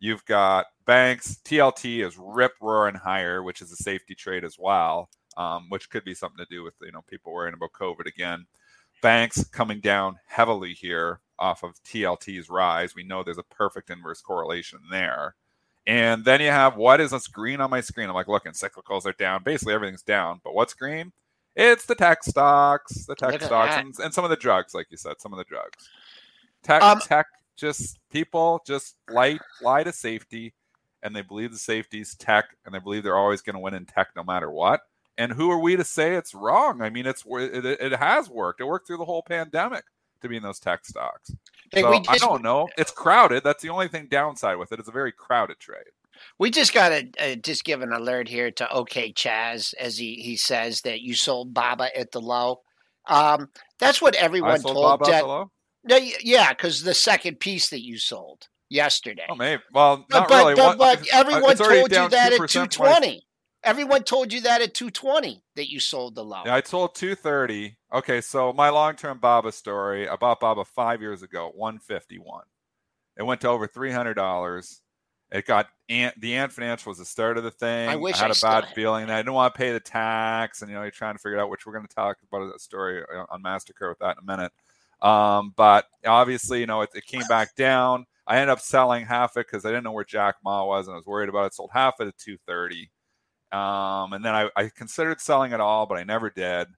You've 0.00 0.24
got 0.24 0.66
banks. 0.86 1.38
TLT 1.44 2.04
is 2.04 2.18
rip 2.18 2.52
roaring 2.60 2.94
higher, 2.94 3.42
which 3.42 3.60
is 3.60 3.70
a 3.70 3.76
safety 3.76 4.14
trade 4.14 4.44
as 4.44 4.56
well, 4.58 5.10
um, 5.36 5.66
which 5.68 5.90
could 5.90 6.04
be 6.04 6.14
something 6.14 6.44
to 6.44 6.54
do 6.54 6.62
with 6.62 6.74
you 6.80 6.90
know 6.90 7.02
people 7.06 7.32
worrying 7.32 7.54
about 7.54 7.72
COVID 7.72 8.06
again. 8.06 8.46
Banks 9.02 9.44
coming 9.44 9.80
down 9.80 10.18
heavily 10.26 10.72
here 10.72 11.20
off 11.38 11.62
of 11.62 11.82
TLT's 11.84 12.50
rise. 12.50 12.94
We 12.94 13.02
know 13.02 13.22
there's 13.22 13.38
a 13.38 13.42
perfect 13.42 13.90
inverse 13.90 14.20
correlation 14.20 14.80
there. 14.90 15.36
And 15.86 16.24
then 16.24 16.40
you 16.40 16.48
have 16.48 16.76
what 16.76 17.00
is 17.00 17.10
this 17.10 17.26
green 17.26 17.60
on 17.60 17.70
my 17.70 17.80
screen? 17.80 18.08
I'm 18.08 18.14
like, 18.14 18.28
looking, 18.28 18.52
cyclicals 18.52 19.06
are 19.06 19.14
down. 19.14 19.42
Basically, 19.42 19.74
everything's 19.74 20.02
down. 20.02 20.40
But 20.44 20.54
what's 20.54 20.74
green? 20.74 21.12
It's 21.56 21.84
the 21.84 21.94
tech 21.94 22.22
stocks, 22.22 23.06
the 23.06 23.14
tech 23.14 23.42
stocks, 23.42 23.74
and, 23.74 23.94
and, 23.98 24.14
some 24.14 24.24
of 24.24 24.30
the 24.30 24.36
drugs, 24.36 24.72
like 24.72 24.86
you 24.90 24.96
said, 24.96 25.20
some 25.20 25.32
of 25.32 25.38
the 25.38 25.44
drugs. 25.44 25.88
Tech, 26.62 26.82
um, 26.82 27.00
tech, 27.00 27.26
just 27.56 27.98
people 28.10 28.62
just 28.66 28.96
light 29.10 29.40
lie 29.62 29.82
to 29.84 29.92
safety, 29.92 30.54
and 31.02 31.14
they 31.14 31.22
believe 31.22 31.52
the 31.52 31.58
safety's 31.58 32.14
tech, 32.14 32.56
and 32.64 32.74
they 32.74 32.78
believe 32.78 33.02
they're 33.02 33.16
always 33.16 33.42
going 33.42 33.54
to 33.54 33.60
win 33.60 33.74
in 33.74 33.86
tech 33.86 34.08
no 34.16 34.24
matter 34.24 34.50
what. 34.50 34.80
And 35.18 35.32
who 35.32 35.50
are 35.50 35.58
we 35.58 35.76
to 35.76 35.84
say 35.84 36.14
it's 36.14 36.34
wrong? 36.34 36.80
I 36.80 36.88
mean, 36.88 37.06
it's 37.06 37.24
it, 37.26 37.64
it 37.64 37.92
has 37.92 38.30
worked. 38.30 38.60
It 38.60 38.64
worked 38.64 38.86
through 38.86 38.98
the 38.98 39.04
whole 39.04 39.22
pandemic 39.22 39.84
to 40.22 40.28
be 40.28 40.36
in 40.36 40.42
those 40.42 40.58
tech 40.58 40.84
stocks. 40.84 41.30
So, 41.74 41.98
just, 41.98 42.10
I 42.10 42.16
don't 42.16 42.42
know. 42.42 42.68
It's 42.76 42.90
crowded. 42.90 43.44
That's 43.44 43.62
the 43.62 43.68
only 43.68 43.88
thing 43.88 44.08
downside 44.10 44.56
with 44.56 44.72
it. 44.72 44.78
It's 44.78 44.88
a 44.88 44.92
very 44.92 45.12
crowded 45.12 45.58
trade. 45.58 45.84
We 46.38 46.50
just 46.50 46.74
got 46.74 46.90
to 46.90 47.32
uh, 47.32 47.34
just 47.36 47.64
give 47.64 47.80
an 47.80 47.92
alert 47.92 48.28
here 48.28 48.50
to 48.50 48.70
OK 48.70 49.12
Chaz 49.12 49.74
as 49.78 49.96
he, 49.96 50.16
he 50.16 50.36
says 50.36 50.82
that 50.82 51.00
you 51.00 51.14
sold 51.14 51.54
Baba 51.54 51.96
at 51.96 52.12
the 52.12 52.20
low. 52.20 52.60
Um, 53.06 53.48
that's 53.78 54.02
what 54.02 54.14
everyone 54.14 54.60
told. 54.60 55.00
Baba 55.00 55.46
yeah, 55.84 56.52
because 56.52 56.82
the 56.82 56.94
second 56.94 57.40
piece 57.40 57.70
that 57.70 57.84
you 57.84 57.98
sold 57.98 58.48
yesterday. 58.68 59.26
Oh, 59.28 59.34
maybe. 59.34 59.62
Well, 59.72 60.06
not 60.10 60.28
but, 60.28 60.36
really. 60.36 60.54
But, 60.54 60.78
but 60.78 61.00
uh, 61.00 61.04
everyone 61.12 61.56
told 61.56 61.92
you 61.92 62.08
that 62.08 62.32
at 62.32 62.48
two 62.48 62.66
twenty. 62.66 63.26
Everyone 63.62 64.04
told 64.04 64.32
you 64.32 64.40
that 64.42 64.62
at 64.62 64.72
220 64.72 65.42
that 65.56 65.70
you 65.70 65.80
sold 65.80 66.14
the 66.14 66.24
low. 66.24 66.42
Yeah, 66.46 66.54
I 66.54 66.62
sold 66.62 66.94
230. 66.94 67.76
Okay, 67.92 68.22
so 68.22 68.54
my 68.54 68.70
long-term 68.70 69.18
Baba 69.18 69.52
story, 69.52 70.08
I 70.08 70.16
bought 70.16 70.40
Baba 70.40 70.64
five 70.64 71.02
years 71.02 71.22
ago, 71.22 71.52
151. 71.54 72.44
It 73.18 73.22
went 73.22 73.42
to 73.42 73.48
over 73.48 73.68
$300. 73.68 74.80
It 75.32 75.46
got 75.46 75.68
Ant, 75.88 76.18
the 76.20 76.34
Ant 76.34 76.52
Financial 76.52 76.90
was 76.90 76.98
the 76.98 77.04
start 77.04 77.36
of 77.36 77.44
the 77.44 77.50
thing. 77.50 77.88
I 77.88 77.96
wish 77.96 78.16
I 78.16 78.28
had 78.28 78.30
I 78.30 78.34
a 78.34 78.62
bad 78.62 78.74
feeling 78.74 79.06
that 79.06 79.14
I 79.14 79.18
didn't 79.18 79.34
want 79.34 79.54
to 79.54 79.58
pay 79.58 79.72
the 79.72 79.80
tax, 79.80 80.62
and 80.62 80.70
you 80.70 80.76
know 80.76 80.82
you're 80.82 80.90
trying 80.90 81.14
to 81.14 81.20
figure 81.20 81.38
out, 81.38 81.50
which 81.50 81.66
we're 81.66 81.72
going 81.72 81.86
to 81.86 81.94
talk 81.94 82.16
about 82.26 82.50
that 82.50 82.60
story 82.60 83.04
uh, 83.14 83.26
on 83.30 83.42
Mastercard 83.42 83.90
with 83.90 83.98
that 84.00 84.16
in 84.16 84.28
a 84.28 84.36
minute. 84.36 84.52
Um, 85.02 85.54
but 85.56 85.86
obviously, 86.06 86.60
you 86.60 86.66
know, 86.66 86.82
it, 86.82 86.90
it, 86.94 87.06
came 87.06 87.22
back 87.28 87.54
down. 87.56 88.04
I 88.26 88.36
ended 88.36 88.50
up 88.50 88.60
selling 88.60 89.06
half 89.06 89.36
it 89.36 89.46
because 89.46 89.64
I 89.64 89.70
didn't 89.70 89.84
know 89.84 89.92
where 89.92 90.04
Jack 90.04 90.36
Ma 90.44 90.64
was, 90.64 90.86
and 90.86 90.94
I 90.94 90.96
was 90.96 91.06
worried 91.06 91.28
about 91.28 91.46
it. 91.46 91.54
Sold 91.54 91.70
half 91.72 91.94
it 92.00 92.08
at 92.08 92.18
230. 92.18 92.90
Um, 93.52 94.12
and 94.12 94.24
then 94.24 94.34
I, 94.34 94.48
I, 94.54 94.68
considered 94.68 95.20
selling 95.20 95.52
it 95.52 95.60
all, 95.60 95.86
but 95.86 95.98
I 95.98 96.04
never 96.04 96.30
did. 96.30 96.68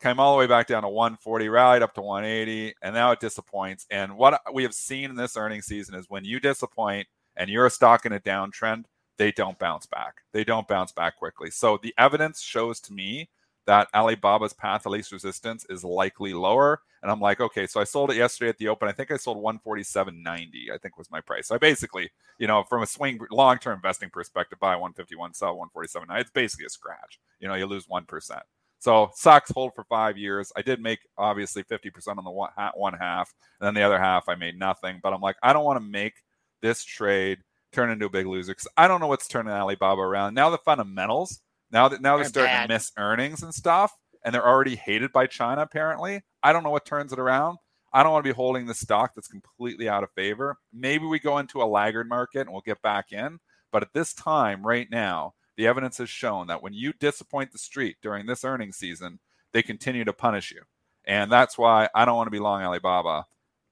Came 0.00 0.20
all 0.20 0.34
the 0.34 0.38
way 0.38 0.46
back 0.46 0.66
down 0.66 0.82
to 0.82 0.88
140, 0.88 1.48
rallied 1.48 1.82
up 1.82 1.94
to 1.94 2.02
180, 2.02 2.74
and 2.82 2.94
now 2.94 3.12
it 3.12 3.20
disappoints. 3.20 3.86
And 3.90 4.16
what 4.16 4.40
we 4.52 4.62
have 4.64 4.74
seen 4.74 5.08
in 5.08 5.16
this 5.16 5.38
earnings 5.38 5.64
season 5.64 5.94
is 5.94 6.04
when 6.08 6.24
you 6.24 6.38
disappoint 6.38 7.08
and 7.36 7.48
you're 7.48 7.66
a 7.66 7.70
stock 7.70 8.04
in 8.04 8.12
a 8.12 8.20
downtrend, 8.20 8.84
they 9.16 9.32
don't 9.32 9.58
bounce 9.58 9.86
back. 9.86 10.16
They 10.32 10.44
don't 10.44 10.68
bounce 10.68 10.92
back 10.92 11.16
quickly. 11.16 11.50
So 11.50 11.78
the 11.82 11.94
evidence 11.96 12.42
shows 12.42 12.78
to 12.80 12.92
me 12.92 13.30
that 13.68 13.86
Alibaba's 13.92 14.54
path 14.54 14.86
of 14.86 14.92
least 14.92 15.12
resistance 15.12 15.66
is 15.68 15.84
likely 15.84 16.32
lower. 16.32 16.80
And 17.02 17.12
I'm 17.12 17.20
like, 17.20 17.38
okay, 17.38 17.66
so 17.66 17.82
I 17.82 17.84
sold 17.84 18.10
it 18.10 18.16
yesterday 18.16 18.48
at 18.48 18.56
the 18.56 18.68
open. 18.68 18.88
I 18.88 18.92
think 18.92 19.10
I 19.10 19.18
sold 19.18 19.36
147.90, 19.44 20.70
I 20.72 20.78
think 20.78 20.96
was 20.96 21.10
my 21.10 21.20
price. 21.20 21.48
So 21.48 21.54
I 21.54 21.58
basically, 21.58 22.10
you 22.38 22.46
know, 22.46 22.64
from 22.64 22.82
a 22.82 22.86
swing 22.86 23.20
long 23.30 23.58
term 23.58 23.74
investing 23.74 24.08
perspective, 24.08 24.58
buy 24.58 24.74
151, 24.74 25.34
sell 25.34 25.50
147. 25.50 26.08
It's 26.12 26.30
basically 26.30 26.64
a 26.64 26.70
scratch. 26.70 27.20
You 27.40 27.48
know, 27.48 27.56
you 27.56 27.66
lose 27.66 27.86
1%. 27.86 28.40
So 28.78 29.10
sucks, 29.14 29.50
hold 29.50 29.74
for 29.74 29.84
five 29.84 30.16
years. 30.16 30.50
I 30.56 30.62
did 30.62 30.80
make 30.80 31.00
obviously 31.18 31.62
50% 31.62 32.16
on 32.16 32.24
the 32.24 32.30
one, 32.30 32.50
one 32.74 32.94
half, 32.94 33.34
and 33.60 33.66
then 33.66 33.74
the 33.74 33.82
other 33.82 33.98
half 33.98 34.30
I 34.30 34.34
made 34.34 34.58
nothing. 34.58 34.98
But 35.02 35.12
I'm 35.12 35.20
like, 35.20 35.36
I 35.42 35.52
don't 35.52 35.66
want 35.66 35.76
to 35.76 35.86
make 35.86 36.14
this 36.62 36.82
trade 36.84 37.40
turn 37.72 37.90
into 37.90 38.06
a 38.06 38.10
big 38.10 38.26
loser 38.26 38.52
because 38.52 38.68
I 38.78 38.88
don't 38.88 39.02
know 39.02 39.08
what's 39.08 39.28
turning 39.28 39.52
Alibaba 39.52 40.00
around. 40.00 40.32
Now 40.32 40.48
the 40.48 40.56
fundamentals 40.56 41.42
now 41.70 41.88
that 41.88 42.00
now 42.00 42.16
they're, 42.16 42.24
they're 42.24 42.30
starting 42.30 42.52
bad. 42.52 42.66
to 42.66 42.74
miss 42.74 42.92
earnings 42.96 43.42
and 43.42 43.54
stuff, 43.54 43.92
and 44.24 44.34
they're 44.34 44.46
already 44.46 44.76
hated 44.76 45.12
by 45.12 45.26
China. 45.26 45.62
Apparently, 45.62 46.22
I 46.42 46.52
don't 46.52 46.62
know 46.62 46.70
what 46.70 46.86
turns 46.86 47.12
it 47.12 47.18
around. 47.18 47.58
I 47.92 48.02
don't 48.02 48.12
want 48.12 48.24
to 48.24 48.30
be 48.30 48.36
holding 48.36 48.66
the 48.66 48.74
stock 48.74 49.12
that's 49.14 49.28
completely 49.28 49.88
out 49.88 50.02
of 50.02 50.10
favor. 50.12 50.58
Maybe 50.72 51.06
we 51.06 51.18
go 51.18 51.38
into 51.38 51.62
a 51.62 51.64
laggard 51.64 52.08
market 52.08 52.42
and 52.42 52.50
we'll 52.50 52.60
get 52.60 52.82
back 52.82 53.12
in. 53.12 53.38
But 53.72 53.82
at 53.82 53.92
this 53.94 54.12
time, 54.12 54.66
right 54.66 54.88
now, 54.90 55.34
the 55.56 55.66
evidence 55.66 55.98
has 55.98 56.10
shown 56.10 56.46
that 56.48 56.62
when 56.62 56.74
you 56.74 56.92
disappoint 56.92 57.52
the 57.52 57.58
street 57.58 57.96
during 58.02 58.26
this 58.26 58.44
earnings 58.44 58.76
season, 58.76 59.20
they 59.52 59.62
continue 59.62 60.04
to 60.04 60.12
punish 60.12 60.50
you. 60.50 60.62
And 61.06 61.32
that's 61.32 61.56
why 61.56 61.88
I 61.94 62.04
don't 62.04 62.16
want 62.16 62.26
to 62.26 62.32
be 62.32 62.38
long 62.38 62.62
Alibaba 62.62 63.24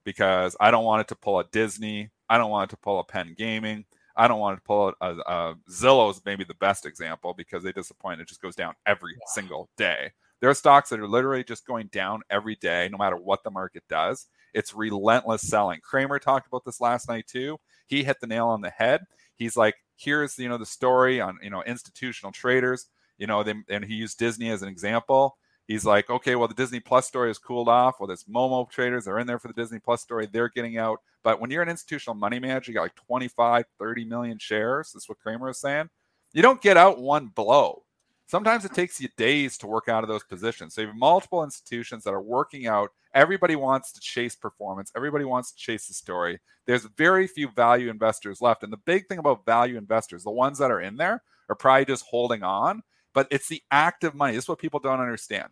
because 0.05 0.57
I 0.59 0.71
don't 0.71 0.85
want 0.85 1.03
it 1.03 1.09
to 1.09 1.17
pull 1.17 1.39
a 1.39 1.45
Disney. 1.53 2.11
I 2.29 2.39
don't 2.39 2.51
want 2.51 2.71
it 2.71 2.75
to 2.75 2.81
pull 2.81 2.99
a 2.99 3.05
Penn 3.05 3.35
Gaming. 3.37 3.85
I 4.17 4.29
don't 4.29 4.41
want 4.41 4.59
to 4.59 4.63
pull 4.63 4.93
a, 5.01 5.15
a, 5.15 5.55
Zillow 5.71 6.11
is 6.11 6.23
maybe 6.25 6.45
the 6.45 6.55
best 6.55 6.87
example 6.87 7.35
because 7.35 7.63
they 7.63 7.73
disappoint. 7.73 8.21
It 8.21 8.29
just 8.29 8.43
goes 8.43 8.57
down 8.57 8.75
every 8.87 9.13
wow. 9.15 9.27
single 9.29 9.69
day. 9.77 10.13
There 10.41 10.51
are 10.51 10.55
stocks 10.55 10.91
that 10.91 11.01
are 11.01 11.09
literally 11.09 11.45
just 11.45 11.67
going 11.67 11.89
down 11.93 12.23
every 12.31 12.57
day, 12.57 12.89
no 12.91 12.99
matter 12.99 13.17
what 13.17 13.43
the 13.43 13.51
market 13.51 13.85
does. 13.89 14.27
It's 14.55 14.75
relentless 14.75 15.43
selling. 15.43 15.81
Cramer 15.83 16.19
talked 16.19 16.47
about 16.47 16.65
this 16.65 16.81
last 16.81 17.09
night 17.09 17.27
too. 17.27 17.59
He 17.87 18.05
hit 18.05 18.19
the 18.21 18.27
nail 18.27 18.49
on 18.49 18.61
the 18.61 18.71
head. 18.71 19.03
He's 19.37 19.57
like, 19.57 19.75
here's 19.97 20.39
you 20.39 20.49
know 20.49 20.59
the 20.59 20.67
story 20.67 21.21
on 21.21 21.39
you 21.43 21.51
know 21.51 21.63
institutional 21.63 22.33
traders. 22.33 22.87
You 23.19 23.27
know, 23.27 23.43
they, 23.43 23.55
and 23.69 23.85
he 23.85 23.95
used 23.95 24.19
Disney 24.19 24.51
as 24.51 24.63
an 24.63 24.69
example 24.69 25.37
he's 25.67 25.85
like, 25.85 26.11
okay, 26.11 26.37
well, 26.37 26.49
the 26.49 26.55
Disney 26.55 26.81
Plus 26.81 27.07
story 27.07 27.29
has 27.29 27.39
cooled 27.39 27.69
off. 27.69 27.97
Well, 27.99 28.07
there's 28.07 28.25
Momo 28.25 28.69
traders 28.71 29.07
are 29.07 29.19
in 29.19 29.27
there 29.27 29.39
for 29.39 29.49
the 29.49 29.55
Disney 29.55 29.79
Plus 29.79 30.03
story. 30.03 30.29
They're 30.31 30.49
getting 30.49 30.79
out. 30.79 31.01
But 31.23 31.41
when 31.41 31.51
you're 31.51 31.63
an 31.63 31.69
institutional 31.69 32.15
money 32.15 32.39
manager, 32.39 32.71
you 32.71 32.77
got 32.77 32.83
like 32.83 32.95
25, 32.95 33.65
30 33.79 34.05
million 34.05 34.39
shares. 34.39 34.93
That's 34.93 35.09
what 35.09 35.19
Cramer 35.19 35.51
is 35.51 35.61
saying. 35.61 35.91
You 36.33 36.43
don't 36.43 36.63
get 36.63 36.77
out 36.77 37.01
one 37.01 37.29
blow. 37.29 37.83
Sometimes 38.29 38.65
it 38.65 38.75
takes 38.75 39.01
you 39.01 39.09
days 39.17 39.57
to 39.59 39.69
work 39.69 39.89
out 39.89 40.03
of 40.03 40.09
those 40.09 40.25
positions. 40.25 40.75
So 40.75 40.81
you 40.81 40.89
have 40.89 40.97
multiple 40.97 41.45
institutions 41.45 42.03
that 42.05 42.15
are 42.15 42.21
working 42.21 42.67
out. 42.67 42.91
Everybody 43.15 43.55
wants 43.55 43.93
to 43.93 44.01
chase 44.01 44.35
performance. 44.35 44.91
Everybody 44.97 45.25
wants 45.25 45.53
to 45.53 45.57
chase 45.57 45.87
the 45.87 45.95
story. 45.95 46.41
There's 46.67 46.85
very 46.97 47.29
few 47.29 47.51
value 47.53 47.89
investors 47.89 48.41
left. 48.41 48.65
And 48.65 48.73
the 48.73 48.79
big 48.79 49.07
thing 49.07 49.19
about 49.19 49.47
value 49.47 49.79
investors, 49.79 50.25
the 50.25 50.31
ones 50.31 50.59
that 50.59 50.73
are 50.73 50.81
in 50.81 50.97
there, 50.97 51.23
are 51.49 51.55
probably 51.55 51.85
just 51.85 52.05
holding 52.05 52.43
on 52.43 52.83
but 53.17 53.27
it's 53.31 53.49
the 53.49 53.63
active 53.71 54.15
money. 54.15 54.35
This 54.35 54.45
is 54.45 54.49
what 54.51 54.59
people 54.59 54.79
don't 54.79 55.01
understand. 55.01 55.49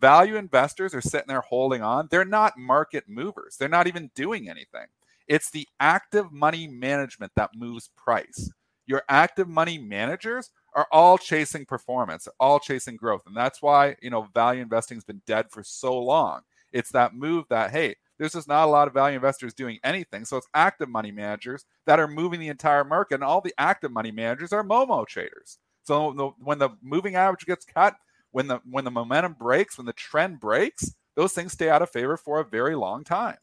Value 0.00 0.34
investors 0.34 0.96
are 0.96 1.00
sitting 1.00 1.28
there 1.28 1.42
holding 1.42 1.80
on. 1.80 2.08
They're 2.10 2.24
not 2.24 2.58
market 2.58 3.04
movers. 3.06 3.56
They're 3.56 3.68
not 3.68 3.86
even 3.86 4.10
doing 4.16 4.50
anything. 4.50 4.86
It's 5.28 5.48
the 5.48 5.68
active 5.78 6.32
money 6.32 6.66
management 6.66 7.30
that 7.36 7.50
moves 7.54 7.90
price. 7.96 8.50
Your 8.86 9.04
active 9.08 9.46
money 9.48 9.78
managers 9.78 10.50
are 10.74 10.88
all 10.90 11.16
chasing 11.16 11.64
performance, 11.64 12.26
all 12.40 12.58
chasing 12.58 12.96
growth. 12.96 13.22
And 13.26 13.36
that's 13.36 13.62
why, 13.62 13.94
you 14.02 14.10
know, 14.10 14.26
value 14.34 14.62
investing 14.62 14.96
has 14.96 15.04
been 15.04 15.22
dead 15.24 15.52
for 15.52 15.62
so 15.62 15.96
long. 15.96 16.40
It's 16.72 16.90
that 16.90 17.14
move 17.14 17.44
that, 17.48 17.70
hey, 17.70 17.94
there's 18.18 18.32
just 18.32 18.48
not 18.48 18.66
a 18.66 18.70
lot 18.70 18.88
of 18.88 18.94
value 18.94 19.14
investors 19.14 19.54
doing 19.54 19.78
anything. 19.84 20.24
So 20.24 20.36
it's 20.36 20.48
active 20.52 20.88
money 20.88 21.12
managers 21.12 21.64
that 21.86 22.00
are 22.00 22.08
moving 22.08 22.40
the 22.40 22.48
entire 22.48 22.82
market. 22.82 23.14
And 23.14 23.24
all 23.24 23.40
the 23.40 23.54
active 23.56 23.92
money 23.92 24.10
managers 24.10 24.52
are 24.52 24.64
Momo 24.64 25.06
traders. 25.06 25.58
So 25.84 26.12
the, 26.12 26.26
when 26.42 26.58
the 26.58 26.70
moving 26.82 27.14
average 27.14 27.46
gets 27.46 27.64
cut, 27.64 27.94
when 28.32 28.48
the 28.48 28.60
when 28.68 28.84
the 28.84 28.90
momentum 28.90 29.34
breaks, 29.34 29.78
when 29.78 29.86
the 29.86 29.92
trend 29.92 30.40
breaks, 30.40 30.94
those 31.14 31.32
things 31.32 31.52
stay 31.52 31.68
out 31.68 31.82
of 31.82 31.90
favor 31.90 32.16
for 32.16 32.40
a 32.40 32.44
very 32.44 32.74
long 32.74 33.04
time. 33.04 33.36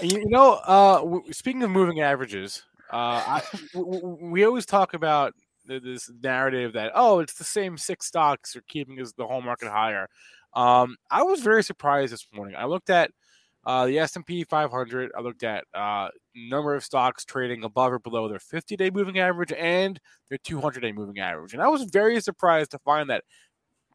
You 0.00 0.26
know, 0.30 0.54
uh, 0.54 1.32
speaking 1.32 1.62
of 1.62 1.70
moving 1.70 2.00
averages, 2.00 2.62
uh, 2.90 3.40
we 3.74 4.44
always 4.44 4.64
talk 4.64 4.94
about 4.94 5.34
this 5.66 6.10
narrative 6.22 6.72
that 6.72 6.92
oh, 6.94 7.20
it's 7.20 7.34
the 7.34 7.44
same 7.44 7.76
six 7.76 8.06
stocks 8.06 8.56
are 8.56 8.62
keeping 8.66 8.98
as 8.98 9.12
the 9.12 9.26
whole 9.26 9.42
market 9.42 9.68
higher. 9.68 10.08
Um, 10.54 10.96
I 11.10 11.22
was 11.22 11.42
very 11.42 11.62
surprised 11.62 12.12
this 12.12 12.26
morning. 12.32 12.56
I 12.56 12.64
looked 12.64 12.90
at 12.90 13.10
uh, 13.66 13.86
the 13.86 13.98
S&P 13.98 14.44
500, 14.44 15.10
I 15.16 15.20
looked 15.20 15.42
at 15.42 15.64
uh, 15.74 16.08
number 16.34 16.74
of 16.74 16.84
stocks 16.84 17.24
trading 17.24 17.64
above 17.64 17.92
or 17.92 17.98
below 17.98 18.28
their 18.28 18.38
50-day 18.38 18.90
moving 18.90 19.18
average 19.18 19.52
and 19.52 20.00
their 20.28 20.38
200-day 20.38 20.92
moving 20.92 21.18
average. 21.18 21.52
And 21.52 21.62
I 21.62 21.68
was 21.68 21.84
very 21.84 22.20
surprised 22.20 22.70
to 22.70 22.78
find 22.78 23.10
that, 23.10 23.24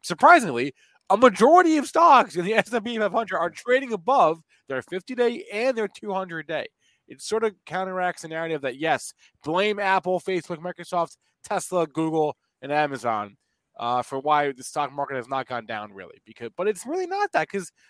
surprisingly, 0.02 0.72
a 1.10 1.16
majority 1.16 1.78
of 1.78 1.86
stocks 1.86 2.36
in 2.36 2.44
the 2.44 2.54
S&P 2.54 2.98
500 2.98 3.36
are 3.36 3.50
trading 3.50 3.92
above 3.92 4.40
their 4.68 4.82
50-day 4.82 5.44
and 5.52 5.76
their 5.76 5.88
200-day. 5.88 6.66
It 7.08 7.20
sort 7.20 7.44
of 7.44 7.54
counteracts 7.66 8.22
the 8.22 8.28
narrative 8.28 8.62
that, 8.62 8.78
yes, 8.78 9.12
blame 9.44 9.80
Apple, 9.80 10.20
Facebook, 10.20 10.58
Microsoft, 10.58 11.16
Tesla, 11.44 11.86
Google, 11.86 12.36
and 12.62 12.72
Amazon 12.72 13.36
uh, 13.78 14.02
for 14.02 14.20
why 14.20 14.52
the 14.52 14.64
stock 14.64 14.92
market 14.92 15.16
has 15.16 15.28
not 15.28 15.46
gone 15.46 15.66
down, 15.66 15.92
really. 15.92 16.18
Because, 16.24 16.50
But 16.56 16.68
it's 16.68 16.86
really 16.86 17.08
not 17.08 17.32
that 17.32 17.48
because– 17.50 17.72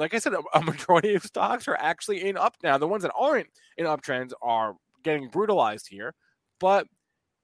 like 0.00 0.14
I 0.14 0.18
said, 0.18 0.32
a, 0.54 0.62
majority 0.62 1.14
of 1.14 1.22
stocks 1.22 1.68
are 1.68 1.76
actually 1.78 2.26
in 2.26 2.36
up 2.36 2.56
now. 2.62 2.78
The 2.78 2.88
ones 2.88 3.02
that 3.02 3.12
aren't 3.16 3.48
in 3.76 3.86
uptrends 3.86 4.32
are 4.42 4.74
getting 5.04 5.28
brutalized 5.28 5.88
here, 5.88 6.14
but 6.58 6.86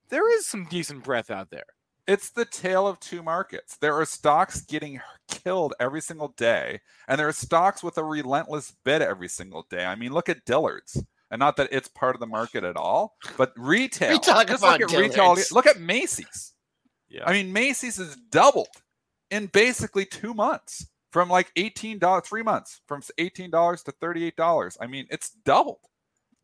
there 0.08 0.28
is 0.36 0.46
some 0.46 0.64
decent 0.64 1.04
breadth 1.04 1.30
out 1.30 1.50
there. 1.50 1.66
It's 2.08 2.30
the 2.30 2.44
tale 2.44 2.86
of 2.86 3.00
two 3.00 3.22
markets. 3.22 3.76
There 3.76 3.94
are 3.94 4.04
stocks 4.04 4.62
getting 4.62 5.00
killed 5.28 5.75
every 5.78 6.00
single 6.00 6.28
day, 6.28 6.80
and 7.08 7.18
there 7.18 7.28
are 7.28 7.32
stocks 7.32 7.82
with 7.82 7.98
a 7.98 8.04
relentless 8.04 8.72
bid 8.84 9.02
every 9.02 9.28
single 9.28 9.66
day. 9.68 9.84
I 9.84 9.94
mean, 9.94 10.12
look 10.12 10.28
at 10.28 10.44
Dillard's. 10.44 11.02
And 11.28 11.40
not 11.40 11.56
that 11.56 11.68
it's 11.72 11.88
part 11.88 12.14
of 12.14 12.20
the 12.20 12.26
market 12.26 12.62
at 12.62 12.76
all, 12.76 13.16
but 13.36 13.52
retail. 13.56 14.12
We 14.12 14.18
talk 14.20 14.46
just 14.46 14.62
about 14.62 14.80
look 14.80 14.82
at 14.82 14.88
Dillard's. 14.88 15.16
retail. 15.16 15.36
Look 15.50 15.66
at 15.66 15.80
Macy's. 15.80 16.52
Yeah. 17.08 17.25
I 17.26 17.32
mean, 17.32 17.52
Macy's 17.52 17.96
has 17.96 18.16
doubled 18.30 18.68
in 19.32 19.46
basically 19.46 20.04
two 20.04 20.34
months 20.34 20.86
from 21.16 21.30
like 21.30 21.50
$18, 21.54 22.26
three 22.26 22.42
months, 22.42 22.82
from 22.87 23.00
$18 23.00 23.85
to 23.85 23.92
$38. 23.92 24.76
I 24.78 24.87
mean, 24.87 25.06
it's 25.08 25.30
doubled. 25.30 25.78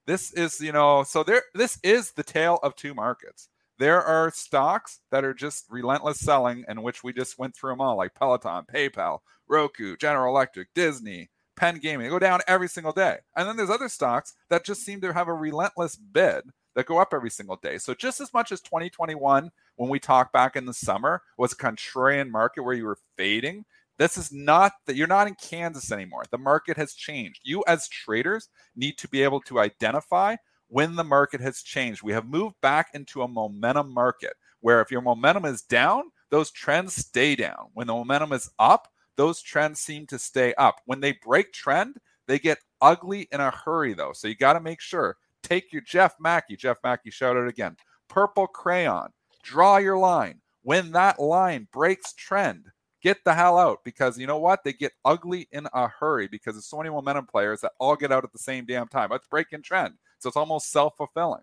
This 0.07 0.33
is, 0.33 0.63
you 0.63 0.73
know, 0.73 1.03
so 1.03 1.23
there, 1.23 1.43
this 1.53 1.79
is 1.83 2.13
the 2.13 2.23
tale 2.23 2.59
of 2.63 2.75
two 2.75 2.95
markets. 2.95 3.51
There 3.79 4.03
are 4.03 4.31
stocks 4.31 5.01
that 5.11 5.27
are 5.27 5.35
just 5.35 5.67
relentless 5.69 6.21
selling, 6.21 6.65
and 6.69 6.83
which 6.83 7.05
we 7.05 7.13
just 7.13 7.39
went 7.39 7.55
through 7.55 7.73
them 7.73 7.83
all, 7.83 7.99
like 7.99 8.15
Peloton, 8.15 8.65
PayPal, 8.75 9.19
Roku, 9.47 9.95
General 9.99 10.35
Electric, 10.35 10.69
Disney, 10.75 11.29
Penn 11.55 11.77
Gaming. 11.77 12.05
They 12.05 12.11
go 12.11 12.19
down 12.19 12.41
every 12.49 12.69
single 12.71 12.93
day. 12.93 13.19
And 13.37 13.47
then 13.47 13.59
there's 13.59 13.69
other 13.69 13.91
stocks 13.91 14.33
that 14.49 14.65
just 14.65 14.87
seem 14.87 15.03
to 15.03 15.13
have 15.13 15.29
a 15.29 15.35
relentless 15.35 15.97
bid 15.97 16.45
that 16.77 16.87
go 16.87 16.97
up 16.97 17.13
every 17.13 17.31
single 17.31 17.57
day. 17.57 17.77
So 17.77 17.93
just 17.93 18.23
as 18.23 18.33
much 18.33 18.53
as 18.53 18.63
2021, 18.63 19.51
when 19.77 19.91
we 19.91 19.99
talked 19.99 20.33
back 20.33 20.57
in 20.57 20.65
the 20.65 20.73
summer, 20.73 21.21
was 21.37 21.53
a 21.53 21.57
contrarian 21.57 22.31
market 22.31 22.63
where 22.63 22.75
you 22.75 22.87
were 22.87 22.97
fading. 23.19 23.67
This 23.99 24.17
is 24.17 24.33
not 24.33 24.73
that 24.87 24.97
you're 24.97 25.07
not 25.07 25.29
in 25.29 25.35
Kansas 25.35 25.93
anymore. 25.93 26.25
The 26.31 26.39
market 26.39 26.77
has 26.77 26.95
changed. 26.95 27.41
You 27.45 27.63
as 27.67 27.89
traders 27.89 28.49
need 28.75 28.99
to 28.99 29.09
be 29.09 29.23
able 29.23 29.41
to 29.43 29.61
identify 29.61 30.37
when 30.69 30.97
the 30.97 31.05
market 31.05 31.41
has 31.41 31.63
changed. 31.63 32.03
We 32.03 32.13
have 32.13 32.27
moved 32.27 32.57
back 32.63 32.89
into 32.95 33.23
a 33.23 33.29
momentum 33.29 33.93
market 33.93 34.33
where 34.61 34.81
if 34.81 34.91
your 34.91 35.03
momentum 35.03 35.45
is 35.45 35.63
down, 35.63 36.05
those 36.31 36.51
trends 36.51 36.95
stay 36.95 37.37
down. 37.37 37.69
When 37.75 37.87
the 37.87 37.93
momentum 37.93 38.33
is 38.33 38.51
up, 38.59 38.89
those 39.17 39.43
trends 39.43 39.81
seem 39.81 40.07
to 40.07 40.19
stay 40.19 40.55
up. 40.55 40.77
When 40.87 41.01
they 41.01 41.19
break 41.25 41.53
trend, 41.53 41.99
they 42.27 42.39
get 42.39 42.59
ugly 42.81 43.29
in 43.33 43.41
a 43.41 43.51
hurry 43.51 43.93
though. 43.93 44.13
So 44.15 44.29
you 44.29 44.35
got 44.35 44.55
to 44.55 44.61
make 44.61 44.81
sure. 44.81 45.17
Take 45.43 45.73
your 45.73 45.83
Jeff 45.83 46.17
Macke. 46.19 46.57
Jeff 46.57 46.81
Macke, 46.83 47.13
shout 47.13 47.37
out 47.37 47.49
again. 47.49 47.77
Purple 48.09 48.47
crayon. 48.47 49.11
Draw 49.43 49.79
your 49.79 49.99
line. 49.99 50.41
When 50.63 50.93
that 50.93 51.19
line 51.19 51.69
breaks 51.73 52.15
trend, 52.15 52.67
get 53.03 53.25
the 53.25 53.35
hell 53.35 53.59
out 53.59 53.81
because 53.85 54.19
you 54.19 54.27
know 54.27 54.39
what? 54.39 54.65
They 54.65 54.73
get 54.73 54.93
ugly 55.05 55.49
in 55.53 55.67
a 55.75 55.89
hurry 55.89 56.29
because 56.29 56.55
there's 56.55 56.67
so 56.67 56.79
many 56.79 56.91
momentum 56.91 57.27
players 57.27 57.61
that 57.61 57.73
all 57.79 57.97
get 57.97 58.13
out 58.13 58.25
at 58.25 58.33
the 58.33 58.39
same 58.39 58.65
damn 58.65 58.89
time. 58.89 59.11
Let's 59.11 59.27
break 59.27 59.49
in 59.53 59.63
trend. 59.63 59.95
So 60.19 60.29
it's 60.29 60.37
almost 60.37 60.71
self 60.71 60.97
fulfilling. 60.97 61.43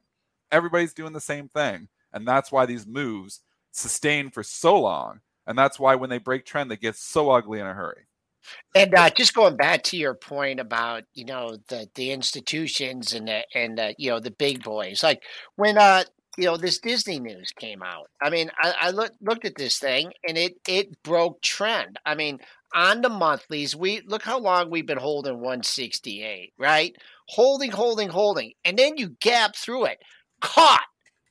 Everybody's 0.51 0.93
doing 0.93 1.13
the 1.13 1.21
same 1.21 1.49
thing. 1.49 1.89
And 2.13 2.27
that's 2.27 2.51
why 2.51 2.65
these 2.65 2.87
moves 2.87 3.41
sustain 3.71 4.31
for 4.31 4.41
so 4.41 4.79
long. 4.79 5.19
And 5.45 5.57
that's 5.57 5.79
why 5.79 5.95
when 5.95 6.09
they 6.09 6.17
break 6.17 6.45
trend, 6.45 6.71
they 6.71 6.77
get 6.77 6.95
so 6.95 7.29
ugly 7.29 7.59
in 7.59 7.67
a 7.67 7.73
hurry. 7.73 8.07
And 8.73 8.95
uh, 8.95 9.09
just 9.09 9.33
going 9.33 9.57
back 9.57 9.83
to 9.83 9.97
your 9.97 10.13
point 10.13 10.59
about 10.59 11.03
you 11.13 11.25
know 11.25 11.57
the 11.67 11.89
the 11.95 12.11
institutions 12.11 13.13
and 13.13 13.27
the 13.27 13.43
and 13.53 13.77
the, 13.77 13.93
you 13.97 14.09
know 14.09 14.19
the 14.19 14.31
big 14.31 14.63
boys, 14.63 15.03
like 15.03 15.23
when 15.55 15.77
uh 15.77 16.03
you 16.39 16.45
know 16.45 16.55
this 16.55 16.79
Disney 16.79 17.19
news 17.19 17.51
came 17.51 17.83
out. 17.83 18.09
I 18.21 18.29
mean, 18.29 18.49
I, 18.61 18.73
I 18.81 18.89
looked 18.91 19.21
looked 19.21 19.43
at 19.43 19.55
this 19.55 19.77
thing 19.77 20.13
and 20.25 20.37
it 20.37 20.53
it 20.67 21.03
broke 21.03 21.41
trend. 21.41 21.99
I 22.05 22.15
mean, 22.15 22.39
on 22.73 23.01
the 23.01 23.09
monthlies, 23.09 23.75
we 23.75 24.01
look 24.05 24.23
how 24.23 24.39
long 24.39 24.69
we've 24.69 24.85
been 24.85 24.97
holding 24.97 25.35
168, 25.35 26.53
right? 26.57 26.95
Holding, 27.27 27.71
holding, 27.71 28.07
holding, 28.07 28.53
and 28.63 28.79
then 28.79 28.95
you 28.95 29.09
gap 29.19 29.57
through 29.57 29.85
it, 29.85 29.99
caught. 30.39 30.85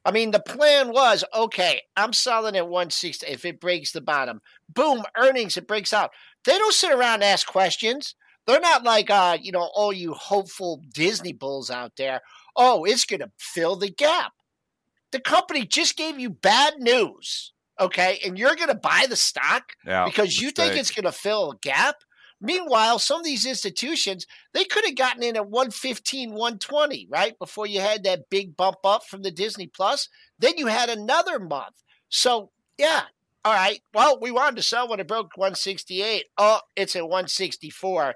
I 0.05 0.11
mean, 0.11 0.31
the 0.31 0.41
plan 0.41 0.93
was 0.93 1.25
okay. 1.35 1.83
I'm 1.97 2.13
selling 2.13 2.57
at 2.57 2.69
160 2.69 3.27
if 3.27 3.47
it 3.47 3.61
breaks 3.61 3.93
the 3.93 4.03
bottom. 4.03 4.41
Boom, 4.69 5.05
earnings 5.17 5.57
it 5.57 5.67
breaks 5.67 5.95
out. 5.95 6.11
They 6.45 6.57
don't 6.59 6.75
sit 6.75 6.93
around 6.93 7.15
and 7.15 7.25
ask 7.25 7.47
questions. 7.47 8.15
They're 8.47 8.61
not 8.61 8.85
like, 8.85 9.11
uh, 9.11 9.39
you 9.41 9.53
know, 9.53 9.71
all 9.75 9.93
you 9.93 10.13
hopeful 10.13 10.83
Disney 10.93 11.33
bulls 11.33 11.71
out 11.71 11.93
there. 11.97 12.21
Oh, 12.57 12.85
it's 12.85 13.05
going 13.05 13.21
to 13.21 13.31
fill 13.39 13.77
the 13.77 13.91
gap. 13.91 14.33
The 15.13 15.21
company 15.21 15.65
just 15.65 15.97
gave 15.97 16.19
you 16.19 16.31
bad 16.31 16.75
news, 16.79 17.53
okay, 17.81 18.19
and 18.25 18.39
you're 18.39 18.57
going 18.57 18.69
to 18.69 18.75
buy 18.75 19.07
the 19.09 19.17
stock 19.17 19.73
Yeah, 19.87 20.05
because 20.05 20.41
you 20.41 20.51
think 20.51 20.77
it's 20.77 20.91
going 20.91 21.05
to 21.05 21.13
fill 21.13 21.53
a 21.53 21.57
gap. 21.59 21.97
Meanwhile, 22.41 23.01
some 23.01 23.21
of 23.21 23.25
these 23.25 23.45
institutions, 23.45 24.27
they 24.55 24.65
could 24.65 24.85
have 24.85 24.95
gotten 24.95 25.25
in 25.25 25.35
at 25.35 25.49
115, 25.49 26.31
120, 26.31 27.09
right? 27.11 27.37
Before 27.39 27.67
you 27.67 27.81
had 27.81 28.05
that 28.05 28.31
big 28.31 28.57
bump 28.57 28.77
up 28.85 29.05
from 29.05 29.23
the 29.23 29.33
Disney 29.33 29.67
Plus. 29.67 30.09
Then 30.39 30.57
you 30.57 30.69
had 30.69 30.89
another 30.89 31.41
month. 31.41 31.83
So, 32.09 32.51
yeah, 32.79 33.03
all 33.45 33.55
right. 33.55 33.81
Well, 33.93 34.21
we 34.21 34.31
wanted 34.31 34.57
to 34.57 34.63
sell 34.63 34.89
when 34.89 35.01
it 35.01 35.09
broke 35.09 35.37
168. 35.37 36.27
Oh, 36.37 36.61
it's 36.77 36.95
at 36.95 37.05
164. 37.05 38.15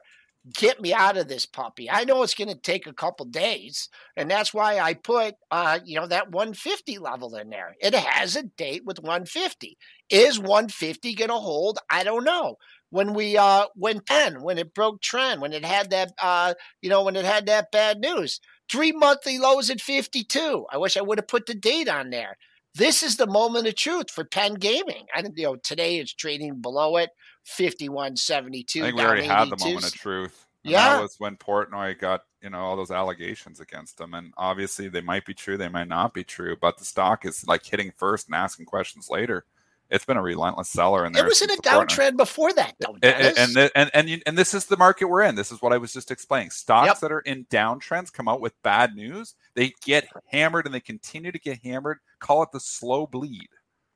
Get 0.52 0.80
me 0.80 0.92
out 0.92 1.16
of 1.16 1.28
this 1.28 1.46
puppy. 1.46 1.88
I 1.88 2.02
know 2.02 2.24
it's 2.24 2.34
going 2.34 2.48
to 2.48 2.56
take 2.56 2.88
a 2.88 2.92
couple 2.92 3.26
days, 3.26 3.88
and 4.16 4.28
that's 4.28 4.52
why 4.52 4.80
I 4.80 4.94
put, 4.94 5.36
uh, 5.52 5.78
you 5.84 5.94
know, 5.94 6.08
that 6.08 6.32
150 6.32 6.98
level 6.98 7.36
in 7.36 7.48
there. 7.48 7.76
It 7.80 7.94
has 7.94 8.34
a 8.34 8.42
date 8.42 8.84
with 8.84 8.98
150. 8.98 9.78
Is 10.10 10.40
150 10.40 11.14
going 11.14 11.28
to 11.28 11.36
hold? 11.36 11.78
I 11.88 12.02
don't 12.02 12.24
know. 12.24 12.56
When 12.90 13.14
we 13.14 13.36
uh 13.38 13.66
when 13.76 14.00
10, 14.00 14.42
when 14.42 14.58
it 14.58 14.74
broke 14.74 15.00
trend, 15.00 15.40
when 15.40 15.52
it 15.52 15.64
had 15.64 15.90
that 15.90 16.12
uh 16.20 16.54
you 16.82 16.90
know 16.90 17.04
when 17.04 17.16
it 17.16 17.24
had 17.24 17.46
that 17.46 17.70
bad 17.70 18.00
news, 18.00 18.40
three 18.70 18.92
monthly 18.92 19.38
lows 19.38 19.70
at 19.70 19.80
52. 19.80 20.66
I 20.70 20.76
wish 20.76 20.96
I 20.96 21.02
would 21.02 21.18
have 21.18 21.28
put 21.28 21.46
the 21.46 21.54
date 21.54 21.88
on 21.88 22.10
there. 22.10 22.36
This 22.74 23.02
is 23.02 23.16
the 23.16 23.26
moment 23.26 23.66
of 23.68 23.76
truth 23.76 24.10
for 24.10 24.24
Penn 24.24 24.54
Gaming. 24.54 25.06
I 25.14 25.22
you 25.36 25.44
know 25.44 25.56
today 25.56 25.98
it's 25.98 26.12
trading 26.12 26.60
below 26.60 26.96
it, 26.96 27.10
51.72. 27.46 28.82
I 28.82 28.86
think 28.86 28.96
we 28.96 29.02
already 29.04 29.24
had 29.26 29.50
the 29.50 29.56
moment 29.56 29.84
of 29.84 29.92
truth. 29.94 30.46
And 30.64 30.72
Yeah. 30.72 30.96
That 30.96 31.02
was 31.02 31.16
when 31.18 31.36
Portnoy 31.36 31.98
got, 31.98 32.22
you 32.40 32.50
know, 32.50 32.58
all 32.60 32.76
those 32.76 32.90
allegations 32.92 33.60
against 33.60 34.00
him. 34.00 34.14
And 34.14 34.32
obviously 34.36 34.88
they 34.88 35.00
might 35.00 35.26
be 35.26 35.34
true, 35.34 35.56
they 35.56 35.68
might 35.68 35.88
not 35.88 36.14
be 36.14 36.24
true, 36.24 36.56
but 36.60 36.78
the 36.78 36.84
stock 36.84 37.24
is 37.24 37.46
like 37.46 37.64
hitting 37.64 37.92
first 37.96 38.28
and 38.28 38.34
asking 38.34 38.66
questions 38.66 39.08
later. 39.10 39.44
It's 39.90 40.06
been 40.06 40.16
a 40.16 40.22
relentless 40.22 40.70
seller. 40.70 41.04
And 41.04 41.14
It 41.14 41.24
was 41.24 41.42
in 41.42 41.50
a 41.50 41.56
downtrend 41.56 42.16
before 42.16 42.50
that, 42.54 42.76
though. 42.78 42.96
And 43.02 43.36
and 43.36 43.56
and, 43.58 43.70
and 43.74 43.90
and 43.92 44.22
and 44.24 44.38
this 44.38 44.54
is 44.54 44.64
the 44.64 44.78
market 44.78 45.04
we're 45.04 45.20
in. 45.20 45.34
This 45.34 45.52
is 45.52 45.60
what 45.60 45.74
I 45.74 45.76
was 45.76 45.92
just 45.92 46.10
explaining. 46.10 46.48
Stocks 46.48 46.86
Yep. 46.86 47.00
that 47.00 47.12
are 47.12 47.20
in 47.20 47.44
downtrends 47.46 48.10
come 48.10 48.26
out 48.26 48.40
with 48.40 48.54
bad 48.62 48.94
news. 48.94 49.34
They 49.54 49.74
get 49.84 50.08
hammered 50.28 50.64
and 50.64 50.74
they 50.74 50.80
continue 50.80 51.30
to 51.30 51.38
get 51.38 51.58
hammered. 51.62 51.98
Call 52.20 52.42
it 52.42 52.48
the 52.52 52.60
slow 52.60 53.06
bleed. 53.06 53.48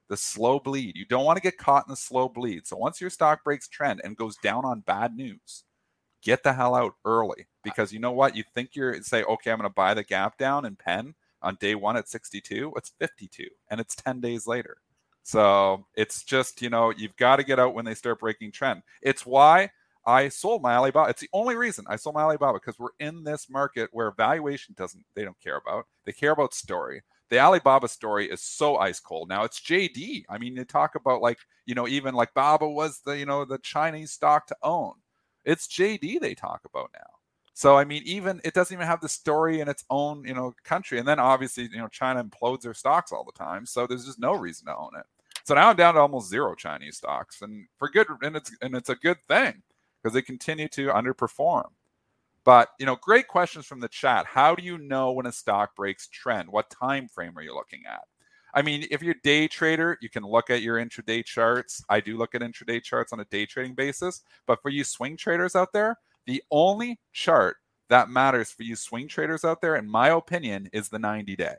The 0.09 0.17
slow 0.17 0.61
bleed. 0.61 0.97
You 0.97 1.05
don't 1.05 1.25
want 1.25 1.37
to 1.37 1.43
get 1.43 1.59
caught 1.59 1.87
in 1.87 1.91
the 1.91 1.97
slow 1.97 2.29
bleed. 2.29 2.67
So 2.67 2.77
once 2.77 3.01
your 3.01 3.11
stock 3.11 3.43
breaks 3.43 3.69
trend 3.69 4.01
and 4.05 4.17
goes 4.17 4.37
down 4.37 4.65
on 4.65 4.81
bad 4.81 5.17
news, 5.17 5.65
get 6.23 6.43
the 6.43 6.53
hell 6.53 6.75
out 6.75 6.95
early 7.05 7.47
because 7.65 7.93
you 7.93 7.99
know 7.99 8.13
what? 8.13 8.37
You 8.37 8.45
think 8.55 8.71
you're 8.75 9.03
say, 9.03 9.25
okay, 9.25 9.51
I'm 9.51 9.59
going 9.59 9.69
to 9.69 9.75
buy 9.75 9.95
the 9.95 10.05
gap 10.05 10.39
down 10.39 10.65
in 10.65 10.77
Penn 10.77 11.15
on 11.43 11.57
day 11.61 11.75
one 11.75 11.97
at 11.97 12.09
62. 12.09 12.73
It's 12.77 12.93
52, 12.99 13.47
and 13.71 13.81
it's 13.81 13.97
10 13.97 14.21
days 14.21 14.47
later. 14.47 14.79
So 15.23 15.87
it's 15.97 16.23
just, 16.23 16.63
you 16.63 16.71
know, 16.71 16.91
you've 16.91 17.17
got 17.17 17.37
to 17.37 17.45
get 17.45 17.59
out 17.59 17.75
when 17.75 17.85
they 17.85 17.95
start 17.95 18.21
breaking 18.21 18.53
trend. 18.53 18.83
It's 19.03 19.27
why 19.27 19.71
I 20.07 20.29
sold 20.29 20.63
my 20.63 20.77
Alibaba. 20.77 21.11
It's 21.11 21.21
the 21.21 21.29
only 21.33 21.57
reason 21.57 21.85
I 21.89 21.97
sold 21.97 22.15
my 22.15 22.23
Alibaba 22.23 22.61
because 22.61 22.79
we're 22.79 22.91
in 23.01 23.25
this 23.25 23.51
market 23.51 23.91
where 23.93 24.13
valuation 24.13 24.75
doesn't, 24.79 25.05
they 25.17 25.25
don't 25.25 25.41
care 25.41 25.57
about. 25.57 25.87
They 26.05 26.13
care 26.13 26.31
about 26.31 26.55
story. 26.55 27.03
The 27.29 27.41
Alibaba 27.41 27.89
story 27.89 28.31
is 28.31 28.41
so 28.41 28.77
ice 28.77 29.01
cold. 29.01 29.29
Now 29.29 29.45
it's 29.45 29.61
JD. 29.61 30.25
I 30.29 30.39
mean, 30.39 30.55
they 30.55 30.65
talk 30.65 30.95
about 30.95 31.23
like, 31.23 31.39
you 31.65 31.75
know, 31.75 31.89
even 31.89 32.15
like 32.15 32.35
Baba 32.35 32.69
was 32.69 33.01
the, 33.01 33.19
you 33.19 33.27
know, 33.27 33.45
the 33.45 33.59
Chinese 33.59 34.13
stock 34.13 34.47
to 34.47 34.57
own. 34.63 34.95
It's 35.45 35.67
JD 35.67 36.21
they 36.21 36.35
talk 36.35 36.63
about 36.65 36.91
now. 36.95 37.11
So 37.55 37.77
I 37.77 37.85
mean, 37.85 38.03
even 38.05 38.41
it 38.45 38.55
doesn't 38.55 38.75
even 38.75 38.87
have 38.87 39.01
the 39.01 39.09
story 39.09 39.61
in 39.61 39.69
its 39.69 39.85
own, 39.91 40.25
you 40.27 40.35
know, 40.35 40.55
country. 40.63 40.99
And 40.99 41.09
then 41.09 41.19
obviously, 41.19 41.65
you 41.65 41.79
know, 41.79 41.89
China 41.89 42.23
implodes 42.23 42.61
their 42.61 42.75
stocks 42.75 43.13
all 43.13 43.25
the 43.25 43.33
time. 43.33 43.67
So 43.67 43.87
there's 43.87 44.05
just 44.05 44.21
no 44.21 44.35
reason 44.35 44.67
to 44.67 44.77
own 44.77 44.91
it. 44.99 45.07
So 45.47 45.55
now 45.55 45.71
I'm 45.71 45.77
down 45.77 45.95
to 45.95 46.01
almost 46.01 46.29
zero 46.29 46.57
Chinese 46.57 46.97
stocks, 46.97 47.41
and 47.41 47.69
for 47.79 47.89
good, 47.89 48.09
and 48.21 48.35
it's 48.35 48.51
and 48.63 48.75
it's 48.75 48.89
a 48.89 48.97
good 48.97 49.19
thing 49.29 49.63
because 50.03 50.13
they 50.13 50.21
continue 50.21 50.67
to 50.71 50.89
underperform. 50.89 51.69
But 52.47 52.71
you 52.81 52.87
know, 52.87 52.97
great 52.97 53.29
questions 53.29 53.67
from 53.67 53.81
the 53.81 53.89
chat. 53.89 54.25
How 54.27 54.55
do 54.55 54.63
you 54.65 54.79
know 54.79 55.13
when 55.13 55.27
a 55.27 55.33
stock 55.33 55.77
breaks 55.77 56.09
trend? 56.09 56.49
What 56.49 56.71
time 56.71 57.09
frame 57.09 57.37
are 57.37 57.43
you 57.43 57.55
looking 57.55 57.83
at? 57.87 58.05
I 58.55 58.63
mean, 58.63 58.87
if 58.91 59.03
you're 59.03 59.17
a 59.17 59.23
day 59.23 59.49
trader, 59.49 59.99
you 60.01 60.09
can 60.09 60.23
look 60.23 60.49
at 60.49 60.63
your 60.63 60.77
intraday 60.79 61.25
charts. 61.25 61.85
I 61.91 62.01
do 62.01 62.17
look 62.17 62.35
at 62.35 62.43
intraday 62.43 62.83
charts 62.83 63.13
on 63.13 63.21
a 63.21 63.27
day 63.27 63.47
trading 63.47 63.75
basis. 63.75 64.23
But 64.47 64.63
for 64.63 64.71
you 64.71 64.85
swing 64.85 65.19
traders 65.19 65.57
out 65.57 65.75
there, 65.75 65.99
the 66.27 66.43
only 66.51 67.01
chart 67.13 67.57
that 67.91 68.09
matters 68.09 68.51
for 68.51 68.63
you 68.63 68.77
swing 68.77 69.09
traders 69.09 69.45
out 69.45 69.61
there, 69.61 69.77
in 69.77 69.89
my 69.89 70.09
opinion, 70.09 70.71
is 70.73 70.89
the 70.89 70.99
90 70.99 71.37
day. 71.37 71.57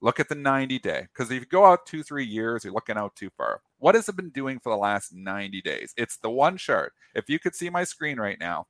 Look 0.00 0.20
at 0.20 0.28
the 0.28 0.34
90 0.34 0.78
day 0.78 1.06
because 1.12 1.30
if 1.30 1.40
you 1.40 1.46
go 1.46 1.66
out 1.66 1.86
two, 1.86 2.02
three 2.02 2.24
years, 2.24 2.64
you're 2.64 2.72
looking 2.72 2.96
out 2.96 3.16
too 3.16 3.30
far. 3.36 3.60
What 3.78 3.94
has 3.94 4.08
it 4.08 4.16
been 4.16 4.30
doing 4.30 4.60
for 4.60 4.70
the 4.70 4.78
last 4.78 5.12
90 5.14 5.62
days? 5.62 5.92
It's 5.96 6.18
the 6.18 6.30
one 6.30 6.56
chart. 6.58 6.92
If 7.14 7.28
you 7.28 7.38
could 7.38 7.54
see 7.54 7.70
my 7.70 7.84
screen 7.84 8.18
right 8.18 8.38
now, 8.38 8.66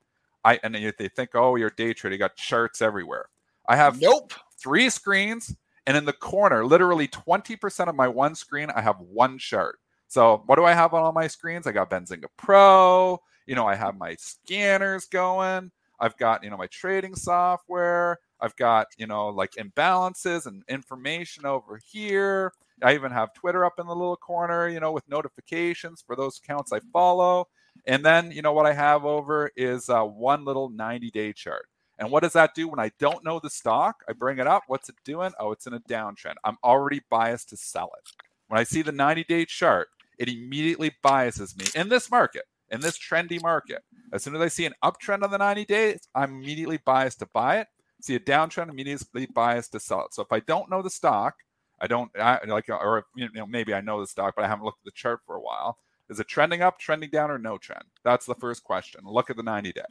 I 0.46 0.60
and 0.62 0.76
if 0.76 0.96
they 0.96 1.08
think, 1.08 1.30
oh, 1.34 1.56
you're 1.56 1.70
day 1.70 1.92
trader, 1.92 2.14
you 2.14 2.18
got 2.18 2.36
charts 2.36 2.80
everywhere. 2.80 3.26
I 3.68 3.74
have 3.74 4.00
nope. 4.00 4.32
three 4.56 4.88
screens, 4.88 5.54
and 5.88 5.96
in 5.96 6.04
the 6.04 6.12
corner, 6.12 6.64
literally 6.64 7.08
20% 7.08 7.88
of 7.88 7.96
my 7.96 8.06
one 8.06 8.36
screen, 8.36 8.70
I 8.70 8.80
have 8.80 9.00
one 9.00 9.38
chart. 9.38 9.80
So 10.06 10.44
what 10.46 10.54
do 10.54 10.64
I 10.64 10.72
have 10.72 10.94
on 10.94 11.02
all 11.02 11.12
my 11.12 11.26
screens? 11.26 11.66
I 11.66 11.72
got 11.72 11.90
Benzinga 11.90 12.26
Pro. 12.36 13.20
You 13.46 13.56
know, 13.56 13.66
I 13.66 13.74
have 13.74 13.98
my 13.98 14.14
scanners 14.14 15.06
going. 15.06 15.72
I've 15.98 16.16
got, 16.16 16.44
you 16.44 16.50
know, 16.50 16.56
my 16.56 16.68
trading 16.68 17.16
software. 17.16 18.18
I've 18.40 18.54
got, 18.54 18.86
you 18.98 19.08
know, 19.08 19.28
like 19.28 19.52
imbalances 19.52 20.46
and 20.46 20.62
information 20.68 21.44
over 21.44 21.80
here. 21.90 22.52
I 22.82 22.94
even 22.94 23.10
have 23.10 23.32
Twitter 23.34 23.64
up 23.64 23.80
in 23.80 23.86
the 23.86 23.96
little 23.96 24.16
corner, 24.16 24.68
you 24.68 24.78
know, 24.78 24.92
with 24.92 25.08
notifications 25.08 26.04
for 26.06 26.14
those 26.14 26.38
accounts 26.38 26.72
I 26.72 26.80
follow. 26.92 27.48
And 27.86 28.04
then, 28.04 28.32
you 28.32 28.42
know, 28.42 28.52
what 28.52 28.66
I 28.66 28.72
have 28.72 29.04
over 29.04 29.50
is 29.56 29.88
uh, 29.88 30.02
one 30.02 30.44
little 30.44 30.68
90 30.68 31.10
day 31.10 31.32
chart. 31.32 31.66
And 31.98 32.10
what 32.10 32.22
does 32.22 32.34
that 32.34 32.54
do 32.54 32.68
when 32.68 32.80
I 32.80 32.90
don't 32.98 33.24
know 33.24 33.40
the 33.40 33.48
stock? 33.48 34.02
I 34.08 34.12
bring 34.12 34.38
it 34.38 34.46
up. 34.46 34.64
What's 34.66 34.88
it 34.88 34.96
doing? 35.04 35.32
Oh, 35.40 35.52
it's 35.52 35.66
in 35.66 35.72
a 35.72 35.80
downtrend. 35.80 36.34
I'm 36.44 36.58
already 36.62 37.00
biased 37.08 37.48
to 37.50 37.56
sell 37.56 37.90
it. 37.96 38.10
When 38.48 38.60
I 38.60 38.64
see 38.64 38.82
the 38.82 38.92
90 38.92 39.24
day 39.24 39.44
chart, 39.44 39.88
it 40.18 40.28
immediately 40.28 40.94
biases 41.02 41.56
me 41.56 41.66
in 41.74 41.88
this 41.88 42.10
market, 42.10 42.44
in 42.70 42.80
this 42.80 42.98
trendy 42.98 43.40
market. 43.40 43.82
As 44.12 44.22
soon 44.22 44.34
as 44.34 44.42
I 44.42 44.48
see 44.48 44.66
an 44.66 44.74
uptrend 44.84 45.22
on 45.22 45.30
the 45.30 45.38
90 45.38 45.64
days, 45.64 46.08
I'm 46.14 46.36
immediately 46.36 46.78
biased 46.84 47.20
to 47.20 47.26
buy 47.32 47.58
it. 47.60 47.68
See 48.00 48.14
a 48.14 48.20
downtrend, 48.20 48.68
immediately 48.68 49.26
biased 49.26 49.72
to 49.72 49.80
sell 49.80 50.04
it. 50.04 50.14
So 50.14 50.22
if 50.22 50.32
I 50.32 50.40
don't 50.40 50.70
know 50.70 50.82
the 50.82 50.90
stock, 50.90 51.34
I 51.80 51.86
don't 51.86 52.10
I, 52.18 52.40
like, 52.46 52.68
or 52.68 53.04
you 53.14 53.28
know, 53.34 53.46
maybe 53.46 53.74
I 53.74 53.80
know 53.80 54.00
the 54.00 54.06
stock, 54.06 54.34
but 54.36 54.44
I 54.44 54.48
haven't 54.48 54.64
looked 54.64 54.80
at 54.80 54.84
the 54.84 54.90
chart 54.92 55.20
for 55.26 55.36
a 55.36 55.40
while. 55.40 55.78
Is 56.08 56.20
it 56.20 56.28
trending 56.28 56.62
up, 56.62 56.78
trending 56.78 57.10
down, 57.10 57.30
or 57.30 57.38
no 57.38 57.58
trend? 57.58 57.84
That's 58.04 58.26
the 58.26 58.34
first 58.34 58.62
question. 58.62 59.00
Look 59.04 59.30
at 59.30 59.36
the 59.36 59.42
90 59.42 59.72
day. 59.72 59.82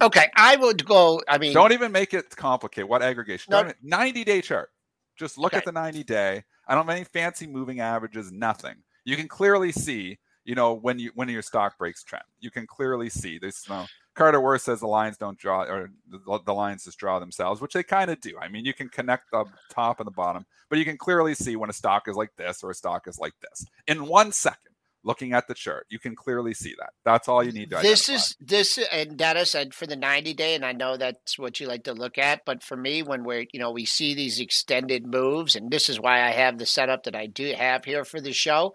Okay, 0.00 0.26
I 0.36 0.56
would 0.56 0.84
go. 0.84 1.22
I 1.28 1.38
mean, 1.38 1.52
don't 1.52 1.72
even 1.72 1.92
make 1.92 2.14
it 2.14 2.34
complicated. 2.36 2.88
What 2.88 3.02
aggregation? 3.02 3.50
No, 3.50 3.70
90 3.82 4.24
day 4.24 4.40
chart. 4.40 4.70
Just 5.16 5.38
look 5.38 5.52
okay. 5.52 5.58
at 5.58 5.64
the 5.64 5.72
90 5.72 6.02
day. 6.04 6.42
I 6.66 6.74
don't 6.74 6.86
have 6.86 6.96
any 6.96 7.04
fancy 7.04 7.46
moving 7.46 7.80
averages, 7.80 8.32
nothing. 8.32 8.74
You 9.04 9.16
can 9.16 9.28
clearly 9.28 9.70
see, 9.70 10.18
you 10.44 10.54
know, 10.54 10.74
when 10.74 10.98
you 10.98 11.12
when 11.14 11.28
your 11.28 11.42
stock 11.42 11.78
breaks 11.78 12.02
trend. 12.02 12.24
You 12.40 12.50
can 12.50 12.66
clearly 12.66 13.10
see. 13.10 13.38
There's 13.38 13.64
no 13.68 13.86
Carter 14.14 14.40
Worth 14.40 14.62
says 14.62 14.80
the 14.80 14.86
lines 14.86 15.16
don't 15.16 15.38
draw, 15.38 15.62
or 15.62 15.90
the, 16.08 16.40
the 16.44 16.54
lines 16.54 16.84
just 16.84 16.98
draw 16.98 17.18
themselves, 17.18 17.60
which 17.60 17.72
they 17.72 17.82
kind 17.82 18.10
of 18.10 18.20
do. 18.20 18.38
I 18.40 18.48
mean, 18.48 18.64
you 18.64 18.74
can 18.74 18.88
connect 18.88 19.30
the 19.32 19.44
top 19.70 19.98
and 19.98 20.06
the 20.06 20.12
bottom, 20.12 20.46
but 20.68 20.78
you 20.78 20.84
can 20.84 20.96
clearly 20.96 21.34
see 21.34 21.56
when 21.56 21.70
a 21.70 21.74
stock 21.74 22.08
is 22.08 22.16
like 22.16 22.34
this 22.36 22.62
or 22.62 22.70
a 22.70 22.74
stock 22.74 23.08
is 23.08 23.18
like 23.18 23.34
this 23.40 23.66
in 23.86 24.06
one 24.06 24.32
second. 24.32 24.58
Looking 25.06 25.34
at 25.34 25.48
the 25.48 25.54
chart, 25.54 25.84
you 25.90 25.98
can 25.98 26.16
clearly 26.16 26.54
see 26.54 26.74
that. 26.78 26.94
That's 27.04 27.28
all 27.28 27.44
you 27.44 27.52
need 27.52 27.68
to. 27.68 27.76
Identify. 27.76 27.90
This 27.90 28.08
identify. 28.08 28.24
is 28.24 28.36
this, 28.40 28.78
and 28.90 29.18
Dennis 29.18 29.50
said 29.50 29.74
for 29.74 29.86
the 29.86 29.96
ninety 29.96 30.32
day, 30.32 30.54
and 30.54 30.64
I 30.64 30.72
know 30.72 30.96
that's 30.96 31.38
what 31.38 31.60
you 31.60 31.66
like 31.66 31.84
to 31.84 31.92
look 31.92 32.16
at. 32.16 32.46
But 32.46 32.62
for 32.62 32.74
me, 32.74 33.02
when 33.02 33.22
we're 33.22 33.44
you 33.52 33.60
know 33.60 33.70
we 33.70 33.84
see 33.84 34.14
these 34.14 34.40
extended 34.40 35.06
moves, 35.06 35.56
and 35.56 35.70
this 35.70 35.90
is 35.90 36.00
why 36.00 36.22
I 36.22 36.30
have 36.30 36.56
the 36.56 36.64
setup 36.64 37.02
that 37.02 37.14
I 37.14 37.26
do 37.26 37.52
have 37.52 37.84
here 37.84 38.06
for 38.06 38.18
the 38.18 38.32
show. 38.32 38.72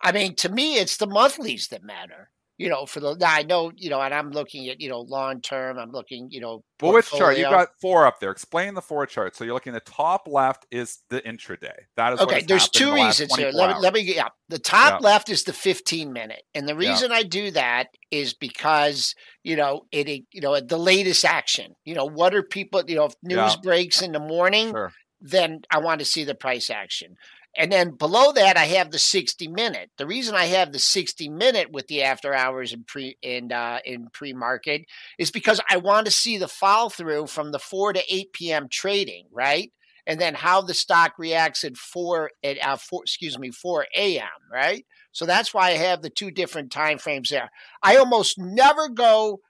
I 0.00 0.12
mean, 0.12 0.36
to 0.36 0.48
me, 0.48 0.76
it's 0.76 0.96
the 0.96 1.08
monthlies 1.08 1.66
that 1.72 1.82
matter 1.82 2.30
you 2.56 2.68
know, 2.68 2.86
for 2.86 3.00
the 3.00 3.16
I 3.26 3.42
know, 3.42 3.72
you 3.76 3.90
know, 3.90 4.00
and 4.00 4.14
I'm 4.14 4.30
looking 4.30 4.68
at, 4.68 4.80
you 4.80 4.88
know, 4.88 5.00
long 5.00 5.40
term. 5.40 5.76
I'm 5.76 5.90
looking, 5.90 6.28
you 6.30 6.40
know, 6.40 6.62
well, 6.80 6.92
which 6.92 7.10
chart? 7.10 7.36
You've 7.36 7.50
got 7.50 7.68
four 7.80 8.06
up 8.06 8.20
there. 8.20 8.30
Explain 8.30 8.74
the 8.74 8.82
four 8.82 9.06
charts. 9.06 9.38
So 9.38 9.44
you're 9.44 9.54
looking 9.54 9.74
at 9.74 9.84
the 9.84 9.90
top 9.90 10.28
left 10.28 10.64
is 10.70 11.00
the 11.10 11.20
intraday. 11.22 11.74
That 11.96 12.12
is 12.12 12.20
okay. 12.20 12.42
There's 12.42 12.68
two 12.68 12.94
reasons 12.94 13.34
here. 13.34 13.50
Let 13.52 13.76
me, 13.76 13.82
let 13.82 13.94
me, 13.94 14.00
yeah. 14.00 14.28
The 14.48 14.60
top 14.60 15.00
yeah. 15.00 15.08
left 15.08 15.30
is 15.30 15.44
the 15.44 15.52
15 15.52 16.12
minute, 16.12 16.42
and 16.54 16.68
the 16.68 16.76
reason 16.76 17.10
yeah. 17.10 17.16
I 17.16 17.22
do 17.24 17.50
that 17.52 17.88
is 18.12 18.34
because 18.34 19.16
you 19.42 19.56
know 19.56 19.86
it, 19.90 20.08
you 20.32 20.40
know, 20.40 20.60
the 20.60 20.78
latest 20.78 21.24
action. 21.24 21.74
You 21.84 21.94
know, 21.94 22.04
what 22.04 22.34
are 22.34 22.42
people? 22.42 22.82
You 22.86 22.96
know, 22.96 23.06
if 23.06 23.14
news 23.22 23.36
yeah. 23.36 23.56
breaks 23.62 24.00
in 24.00 24.12
the 24.12 24.20
morning. 24.20 24.70
Sure 24.70 24.92
then 25.24 25.62
I 25.70 25.78
want 25.78 26.00
to 26.00 26.04
see 26.04 26.22
the 26.22 26.34
price 26.34 26.68
action. 26.68 27.16
And 27.56 27.70
then 27.70 27.92
below 27.92 28.32
that, 28.32 28.56
I 28.56 28.64
have 28.64 28.90
the 28.90 28.98
60 28.98 29.48
minute. 29.48 29.90
The 29.96 30.06
reason 30.06 30.34
I 30.34 30.46
have 30.46 30.72
the 30.72 30.78
60 30.78 31.28
minute 31.28 31.70
with 31.70 31.86
the 31.86 32.02
after 32.02 32.34
hours 32.34 32.72
and 32.72 32.86
pre 32.86 33.16
and 33.22 33.52
uh, 33.52 33.78
in 33.84 34.08
pre 34.12 34.32
market 34.32 34.82
is 35.18 35.30
because 35.30 35.60
I 35.70 35.76
want 35.76 36.06
to 36.06 36.10
see 36.10 36.36
the 36.36 36.48
follow 36.48 36.88
through 36.88 37.28
from 37.28 37.52
the 37.52 37.58
4 37.58 37.92
to 37.92 38.02
8 38.08 38.32
p.m. 38.32 38.68
trading, 38.68 39.26
right? 39.32 39.72
And 40.06 40.20
then 40.20 40.34
how 40.34 40.62
the 40.62 40.74
stock 40.74 41.14
reacts 41.18 41.64
at 41.64 41.76
4 41.76 42.30
at 42.42 42.58
uh, 42.64 42.76
4, 42.76 43.02
excuse 43.04 43.38
me 43.38 43.50
4 43.50 43.86
a.m. 43.96 44.28
Right. 44.52 44.84
So 45.12 45.24
that's 45.24 45.54
why 45.54 45.68
I 45.68 45.74
have 45.74 46.02
the 46.02 46.10
two 46.10 46.32
different 46.32 46.72
time 46.72 46.98
frames 46.98 47.28
there. 47.30 47.50
I 47.82 47.96
almost 47.96 48.36
never 48.36 48.88
go 48.88 49.40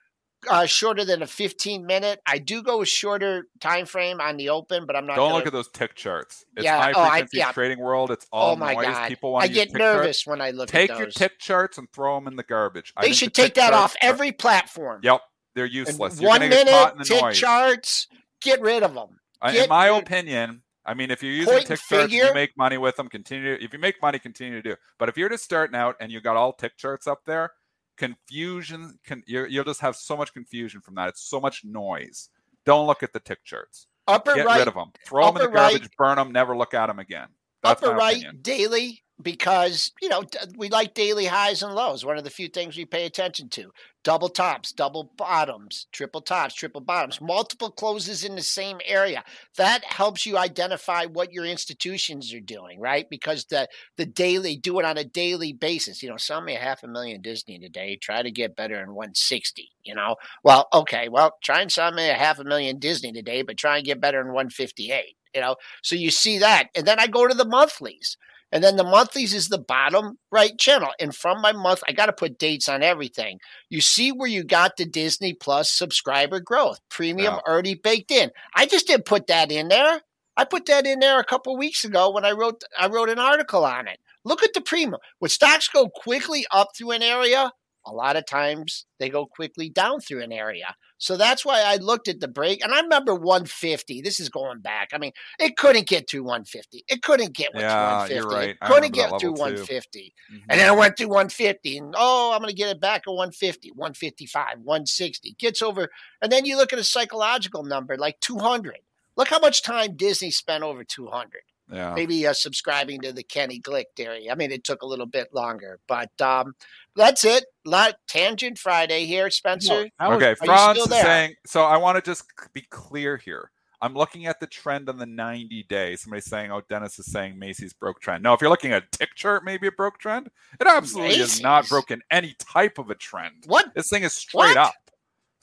uh, 0.49 0.65
shorter 0.65 1.05
than 1.05 1.21
a 1.21 1.27
15 1.27 1.85
minute. 1.85 2.21
I 2.25 2.37
do 2.37 2.61
go 2.63 2.81
a 2.81 2.85
shorter 2.85 3.47
time 3.59 3.85
frame 3.85 4.19
on 4.19 4.37
the 4.37 4.49
open, 4.49 4.85
but 4.85 4.95
I'm 4.95 5.05
not. 5.05 5.15
Don't 5.15 5.29
gonna... 5.29 5.35
look 5.35 5.47
at 5.47 5.53
those 5.53 5.69
tick 5.69 5.95
charts. 5.95 6.45
It's 6.55 6.63
yeah. 6.63 6.77
high 6.77 6.93
frequency 6.93 7.39
oh, 7.39 7.43
I, 7.43 7.47
yeah. 7.47 7.51
trading 7.51 7.79
world. 7.79 8.11
It's 8.11 8.27
all 8.31 8.53
oh 8.53 8.55
my 8.55 8.73
noise. 8.73 8.85
God. 8.85 9.07
People 9.07 9.33
want. 9.33 9.45
I 9.45 9.47
get 9.47 9.73
nervous 9.73 10.21
charts. 10.21 10.27
when 10.27 10.41
I 10.41 10.51
look. 10.51 10.69
Take 10.69 10.89
your 10.97 11.07
tick 11.07 11.39
charts 11.39 11.77
and 11.77 11.91
throw 11.91 12.15
them 12.15 12.27
in 12.27 12.35
the 12.35 12.43
garbage. 12.43 12.93
They 13.01 13.13
should 13.13 13.29
the 13.29 13.41
take 13.43 13.53
that 13.55 13.73
off 13.73 13.95
every 14.01 14.31
platform. 14.31 15.01
Yep, 15.03 15.21
they're 15.55 15.65
useless. 15.65 16.19
one 16.19 16.41
minute 16.41 16.67
tick 17.03 17.21
noise. 17.21 17.37
charts. 17.37 18.07
Get 18.41 18.61
rid 18.61 18.83
of 18.83 18.93
them. 18.93 19.19
Get 19.43 19.63
in 19.63 19.69
my 19.69 19.87
rid- 19.87 20.03
opinion, 20.03 20.61
I 20.85 20.93
mean, 20.93 21.09
if 21.09 21.23
you're 21.23 21.31
using 21.31 21.63
tick 21.63 21.79
charts, 21.79 22.13
you 22.13 22.31
make 22.33 22.55
money 22.57 22.77
with 22.77 22.95
them. 22.95 23.09
Continue. 23.09 23.57
If 23.59 23.73
you 23.73 23.79
make 23.79 24.01
money, 24.01 24.19
continue 24.19 24.61
to 24.61 24.69
do. 24.69 24.75
But 24.99 25.09
if 25.09 25.17
you're 25.17 25.29
just 25.29 25.43
starting 25.43 25.75
out 25.75 25.95
and 25.99 26.11
you 26.11 26.21
got 26.21 26.37
all 26.37 26.53
tick 26.53 26.77
charts 26.77 27.07
up 27.07 27.25
there, 27.25 27.51
confusion 27.97 28.99
can 29.05 29.23
you'll 29.25 29.63
just 29.63 29.81
have 29.81 29.95
so 29.95 30.17
much 30.17 30.33
confusion 30.33 30.81
from 30.81 30.95
that. 30.95 31.09
It's 31.09 31.21
so 31.21 31.39
much 31.39 31.63
noise. 31.63 32.29
Don't 32.65 32.87
look 32.87 33.03
at 33.03 33.13
the 33.13 33.19
tick 33.19 33.43
charts. 33.43 33.87
Upper 34.07 34.35
Get 34.35 34.45
right, 34.45 34.59
rid 34.59 34.67
of 34.67 34.73
them. 34.73 34.91
Throw 35.05 35.27
them 35.27 35.37
in 35.37 35.49
the 35.49 35.55
garbage. 35.55 35.81
Right, 35.81 35.97
burn 35.97 36.17
them. 36.17 36.31
Never 36.31 36.55
look 36.55 36.73
at 36.73 36.87
them 36.87 36.99
again. 36.99 37.27
That's 37.63 37.81
upper 37.81 37.95
right 37.95 38.17
opinion. 38.17 38.39
daily 38.41 39.03
because 39.21 39.91
you 40.01 40.09
know 40.09 40.23
we 40.57 40.69
like 40.69 40.93
daily 40.93 41.25
highs 41.25 41.63
and 41.63 41.73
lows 41.73 42.03
one 42.03 42.17
of 42.17 42.23
the 42.23 42.29
few 42.29 42.47
things 42.47 42.75
we 42.75 42.85
pay 42.85 43.05
attention 43.05 43.49
to. 43.49 43.71
Double 44.03 44.29
tops 44.29 44.71
double 44.71 45.11
bottoms 45.17 45.87
triple 45.91 46.21
tops 46.21 46.53
triple 46.53 46.81
bottoms 46.81 47.21
multiple 47.21 47.71
closes 47.71 48.23
in 48.23 48.35
the 48.35 48.41
same 48.41 48.79
area. 48.85 49.23
That 49.57 49.83
helps 49.85 50.25
you 50.25 50.37
identify 50.37 51.05
what 51.05 51.31
your 51.31 51.45
institutions 51.45 52.33
are 52.33 52.41
doing 52.41 52.79
right? 52.79 53.09
Because 53.09 53.45
the 53.45 53.67
the 53.97 54.05
daily 54.05 54.57
do 54.57 54.79
it 54.79 54.85
on 54.85 54.97
a 54.97 55.03
daily 55.05 55.53
basis. 55.53 56.03
You 56.03 56.09
know 56.09 56.17
sell 56.17 56.41
me 56.41 56.55
a 56.55 56.59
half 56.59 56.83
a 56.83 56.87
million 56.87 57.21
disney 57.21 57.57
today 57.57 57.95
try 57.95 58.21
to 58.21 58.31
get 58.31 58.55
better 58.55 58.75
in 58.81 58.93
160 58.93 59.71
you 59.83 59.95
know? 59.95 60.15
Well 60.43 60.67
okay 60.73 61.07
well 61.07 61.37
try 61.41 61.61
and 61.61 61.71
sell 61.71 61.91
me 61.91 62.09
a 62.09 62.13
half 62.15 62.37
a 62.39 62.43
million 62.43 62.79
disney 62.79 63.13
today 63.13 63.43
but 63.43 63.57
try 63.57 63.77
and 63.77 63.85
get 63.85 64.01
better 64.01 64.19
in 64.19 64.27
158 64.27 65.15
you 65.33 65.41
know? 65.41 65.55
So 65.83 65.95
you 65.95 66.11
see 66.11 66.37
that 66.39 66.67
and 66.75 66.85
then 66.85 66.99
i 66.99 67.07
go 67.07 67.27
to 67.27 67.33
the 67.33 67.45
monthlies 67.45 68.17
and 68.51 68.63
then 68.63 68.75
the 68.75 68.83
monthlies 68.83 69.33
is 69.33 69.49
the 69.49 69.57
bottom 69.57 70.17
right 70.31 70.57
channel. 70.57 70.89
And 70.99 71.15
from 71.15 71.41
my 71.41 71.51
month, 71.51 71.83
I 71.87 71.93
got 71.93 72.05
to 72.07 72.13
put 72.13 72.37
dates 72.37 72.69
on 72.69 72.83
everything. 72.83 73.39
You 73.69 73.81
see 73.81 74.11
where 74.11 74.29
you 74.29 74.43
got 74.43 74.77
the 74.77 74.85
Disney 74.85 75.33
Plus 75.33 75.71
subscriber 75.71 76.39
growth, 76.39 76.79
premium 76.89 77.35
already 77.47 77.75
baked 77.75 78.11
in. 78.11 78.31
I 78.55 78.65
just 78.65 78.87
didn't 78.87 79.05
put 79.05 79.27
that 79.27 79.51
in 79.51 79.67
there. 79.67 80.01
I 80.37 80.43
put 80.45 80.65
that 80.65 80.85
in 80.85 80.99
there 80.99 81.19
a 81.19 81.25
couple 81.25 81.57
weeks 81.57 81.85
ago 81.85 82.11
when 82.11 82.25
I 82.25 82.31
wrote 82.31 82.63
I 82.77 82.87
wrote 82.87 83.09
an 83.09 83.19
article 83.19 83.65
on 83.65 83.87
it. 83.87 83.99
Look 84.23 84.43
at 84.43 84.53
the 84.53 84.61
premium. 84.61 84.99
When 85.19 85.29
stocks 85.29 85.67
go 85.69 85.87
quickly 85.87 86.45
up 86.51 86.69
through 86.75 86.91
an 86.91 87.03
area, 87.03 87.51
a 87.85 87.91
lot 87.91 88.15
of 88.15 88.25
times 88.25 88.85
they 88.99 89.09
go 89.09 89.25
quickly 89.25 89.69
down 89.69 89.99
through 89.99 90.23
an 90.23 90.31
area. 90.31 90.75
So 90.97 91.17
that's 91.17 91.45
why 91.45 91.61
I 91.61 91.75
looked 91.75 92.07
at 92.07 92.19
the 92.19 92.27
break. 92.27 92.63
And 92.63 92.73
I 92.73 92.81
remember 92.81 93.13
150. 93.13 94.01
This 94.01 94.19
is 94.19 94.29
going 94.29 94.61
back. 94.61 94.89
I 94.93 94.97
mean, 94.97 95.11
it 95.39 95.57
couldn't 95.57 95.87
get 95.87 96.07
to 96.07 96.23
150. 96.23 96.83
It 96.87 97.01
couldn't 97.01 97.33
get 97.33 97.49
yeah, 97.53 97.61
to 97.61 98.15
150. 98.15 98.35
Right. 98.35 98.49
It 98.49 98.59
couldn't 98.61 98.93
get 98.93 99.19
to 99.19 99.31
150. 99.31 100.13
Mm-hmm. 100.31 100.45
And 100.49 100.59
then 100.59 100.73
it 100.73 100.77
went 100.77 100.97
to 100.97 101.05
150. 101.05 101.77
And 101.77 101.95
oh, 101.97 102.31
I'm 102.33 102.39
going 102.39 102.49
to 102.49 102.55
get 102.55 102.69
it 102.69 102.79
back 102.79 103.03
at 103.07 103.11
150, 103.11 103.71
155, 103.71 104.59
160. 104.63 105.35
Gets 105.37 105.61
over. 105.61 105.89
And 106.21 106.31
then 106.31 106.45
you 106.45 106.57
look 106.57 106.73
at 106.73 106.79
a 106.79 106.83
psychological 106.83 107.63
number 107.63 107.97
like 107.97 108.19
200. 108.21 108.77
Look 109.17 109.27
how 109.29 109.39
much 109.39 109.63
time 109.63 109.95
Disney 109.95 110.31
spent 110.31 110.63
over 110.63 110.83
200. 110.83 111.41
Yeah. 111.71 111.93
Maybe 111.95 112.27
uh, 112.27 112.33
subscribing 112.33 113.01
to 113.01 113.11
the 113.11 113.23
Kenny 113.23 113.59
Glick 113.59 113.85
theory. 113.95 114.29
I 114.29 114.35
mean, 114.35 114.51
it 114.51 114.63
took 114.63 114.83
a 114.83 114.85
little 114.85 115.07
bit 115.07 115.33
longer, 115.33 115.79
but 115.87 116.09
um, 116.21 116.53
that's 116.95 117.25
it. 117.25 117.45
Lot 117.65 117.95
tangent 118.07 118.59
Friday 118.59 119.05
here, 119.05 119.29
Spencer. 119.31 119.89
No, 119.99 120.13
okay, 120.13 120.35
Franz 120.35 120.77
is 120.77 120.89
saying. 120.89 121.35
So 121.45 121.63
I 121.63 121.77
want 121.77 121.95
to 121.95 122.01
just 122.01 122.25
be 122.53 122.61
clear 122.69 123.17
here. 123.17 123.49
I'm 123.81 123.93
looking 123.93 124.25
at 124.25 124.39
the 124.39 124.47
trend 124.47 124.89
on 124.89 124.97
the 124.97 125.05
90 125.05 125.63
day. 125.63 125.95
Somebody's 125.95 126.25
saying, 126.25 126.51
"Oh, 126.51 126.61
Dennis 126.69 126.97
is 126.97 127.11
saying 127.11 127.37
Macy's 127.37 127.73
broke 127.73 127.99
trend." 127.99 128.23
No, 128.23 128.33
if 128.33 128.41
you're 128.41 128.49
looking 128.49 128.71
at 128.71 128.83
a 128.83 128.97
tick 128.97 129.09
chart, 129.15 129.43
maybe 129.43 129.67
it 129.67 129.75
broke 129.75 129.99
trend. 129.99 130.29
It 130.59 130.67
absolutely 130.67 131.17
Macy's? 131.17 131.35
is 131.35 131.41
not 131.41 131.67
broken 131.67 132.01
any 132.09 132.35
type 132.39 132.77
of 132.77 132.89
a 132.89 132.95
trend. 132.95 133.43
What? 133.47 133.73
This 133.75 133.89
thing 133.89 134.03
is 134.03 134.15
straight 134.15 134.55
what? 134.55 134.57
up. 134.57 134.73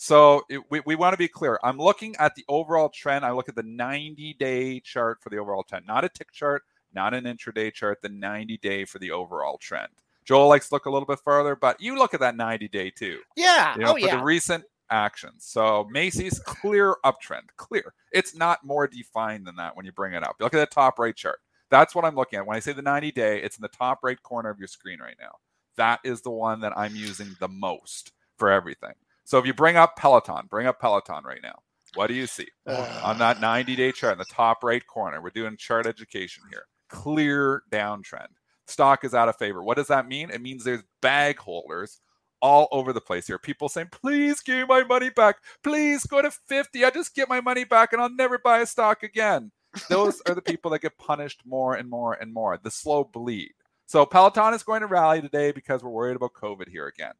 So 0.02 0.42
it, 0.48 0.60
we, 0.68 0.80
we 0.84 0.96
want 0.96 1.12
to 1.12 1.16
be 1.16 1.28
clear. 1.28 1.60
I'm 1.62 1.78
looking 1.78 2.16
at 2.16 2.34
the 2.34 2.44
overall 2.48 2.88
trend. 2.88 3.24
I 3.24 3.30
look 3.30 3.48
at 3.48 3.54
the 3.54 3.62
90 3.62 4.34
day 4.34 4.80
chart 4.80 5.22
for 5.22 5.30
the 5.30 5.38
overall 5.38 5.62
trend, 5.62 5.86
not 5.86 6.04
a 6.04 6.08
tick 6.08 6.32
chart, 6.32 6.64
not 6.92 7.14
an 7.14 7.22
intraday 7.22 7.72
chart, 7.72 8.02
the 8.02 8.08
90 8.08 8.56
day 8.56 8.84
for 8.84 8.98
the 8.98 9.12
overall 9.12 9.58
trend. 9.58 9.92
Joel 10.24 10.48
likes 10.48 10.70
to 10.70 10.74
look 10.74 10.86
a 10.86 10.90
little 10.90 11.06
bit 11.06 11.20
further, 11.20 11.54
but 11.54 11.80
you 11.80 11.96
look 11.96 12.14
at 12.14 12.20
that 12.20 12.34
90 12.34 12.66
day 12.66 12.90
too. 12.90 13.20
Yeah. 13.36 13.74
You 13.76 13.82
know, 13.82 13.90
oh, 13.90 13.92
for 13.92 14.00
yeah. 14.00 14.16
the 14.16 14.24
recent 14.24 14.64
actions. 14.90 15.44
So 15.46 15.86
Macy's 15.88 16.40
clear 16.40 16.96
uptrend, 17.04 17.46
clear. 17.56 17.94
It's 18.12 18.34
not 18.34 18.64
more 18.64 18.88
defined 18.88 19.46
than 19.46 19.54
that 19.54 19.76
when 19.76 19.86
you 19.86 19.92
bring 19.92 20.14
it 20.14 20.24
up. 20.24 20.34
Look 20.40 20.52
at 20.52 20.58
the 20.58 20.74
top 20.74 20.98
right 20.98 21.14
chart. 21.14 21.38
That's 21.70 21.94
what 21.94 22.04
I'm 22.04 22.16
looking 22.16 22.40
at. 22.40 22.46
When 22.46 22.56
I 22.56 22.60
say 22.60 22.72
the 22.72 22.82
90 22.82 23.12
day, 23.12 23.40
it's 23.40 23.56
in 23.56 23.62
the 23.62 23.68
top 23.68 24.00
right 24.02 24.20
corner 24.20 24.50
of 24.50 24.58
your 24.58 24.66
screen 24.66 24.98
right 24.98 25.16
now. 25.20 25.36
That 25.76 26.00
is 26.02 26.22
the 26.22 26.32
one 26.32 26.60
that 26.62 26.76
I'm 26.76 26.96
using 26.96 27.36
the 27.38 27.46
most 27.46 28.10
for 28.36 28.50
everything. 28.50 28.94
So 29.24 29.38
if 29.38 29.46
you 29.46 29.54
bring 29.54 29.76
up 29.76 29.96
Peloton, 29.96 30.46
bring 30.50 30.66
up 30.66 30.80
Peloton 30.80 31.24
right 31.24 31.40
now. 31.42 31.60
What 31.94 32.06
do 32.06 32.14
you 32.14 32.26
see 32.26 32.48
on 32.66 33.18
that 33.18 33.40
90 33.40 33.76
day 33.76 33.92
chart 33.92 34.14
in 34.14 34.18
the 34.18 34.24
top 34.24 34.64
right 34.64 34.86
corner? 34.86 35.20
We're 35.22 35.30
doing 35.30 35.56
chart 35.56 35.86
education 35.86 36.44
here. 36.50 36.64
Clear 36.88 37.62
downtrend. 37.70 38.28
Stock 38.66 39.04
is 39.04 39.14
out 39.14 39.28
of 39.28 39.36
favor. 39.36 39.62
What 39.62 39.76
does 39.76 39.88
that 39.88 40.08
mean? 40.08 40.30
It 40.30 40.40
means 40.40 40.64
there's 40.64 40.84
bag 41.00 41.38
holders 41.38 42.00
all 42.40 42.68
over 42.72 42.92
the 42.92 43.00
place 43.00 43.26
here. 43.26 43.38
People 43.38 43.68
saying, 43.68 43.88
please 43.92 44.40
give 44.40 44.58
me 44.58 44.64
my 44.64 44.84
money 44.84 45.10
back. 45.10 45.36
Please 45.62 46.04
go 46.04 46.20
to 46.22 46.30
50. 46.30 46.84
I 46.84 46.90
just 46.90 47.14
get 47.14 47.28
my 47.28 47.40
money 47.40 47.64
back 47.64 47.92
and 47.92 48.02
I'll 48.02 48.14
never 48.14 48.38
buy 48.38 48.58
a 48.60 48.66
stock 48.66 49.02
again. 49.02 49.52
Those 49.88 50.20
are 50.28 50.34
the 50.34 50.42
people 50.42 50.70
that 50.72 50.82
get 50.82 50.98
punished 50.98 51.42
more 51.46 51.74
and 51.74 51.88
more 51.88 52.14
and 52.14 52.32
more. 52.32 52.58
The 52.62 52.70
slow 52.70 53.04
bleed. 53.04 53.52
So 53.86 54.04
Peloton 54.04 54.54
is 54.54 54.62
going 54.62 54.80
to 54.80 54.86
rally 54.86 55.20
today 55.20 55.52
because 55.52 55.82
we're 55.82 55.90
worried 55.90 56.16
about 56.16 56.34
COVID 56.34 56.68
here 56.68 56.86
again. 56.86 57.12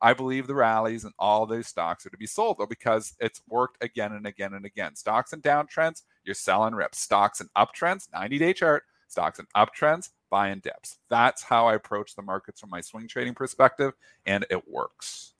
I 0.00 0.14
believe 0.14 0.46
the 0.46 0.54
rallies 0.54 1.04
and 1.04 1.14
all 1.18 1.46
those 1.46 1.66
stocks 1.66 2.06
are 2.06 2.10
to 2.10 2.16
be 2.16 2.26
sold 2.26 2.58
though 2.58 2.66
because 2.66 3.14
it's 3.20 3.42
worked 3.48 3.82
again 3.82 4.12
and 4.12 4.26
again 4.26 4.54
and 4.54 4.64
again. 4.64 4.94
Stocks 4.94 5.32
and 5.32 5.42
downtrends, 5.42 6.02
you're 6.24 6.34
selling 6.34 6.74
rips. 6.74 7.00
Stocks 7.00 7.40
and 7.40 7.50
uptrends, 7.56 8.08
90 8.12 8.38
day 8.38 8.52
chart. 8.52 8.84
Stocks 9.08 9.38
and 9.38 9.48
uptrends, 9.56 10.10
buying 10.30 10.60
dips. 10.60 10.98
That's 11.08 11.42
how 11.42 11.66
I 11.66 11.74
approach 11.74 12.14
the 12.14 12.22
markets 12.22 12.60
from 12.60 12.70
my 12.70 12.82
swing 12.82 13.08
trading 13.08 13.34
perspective, 13.34 13.94
and 14.26 14.44
it 14.50 14.68
works. 14.68 15.32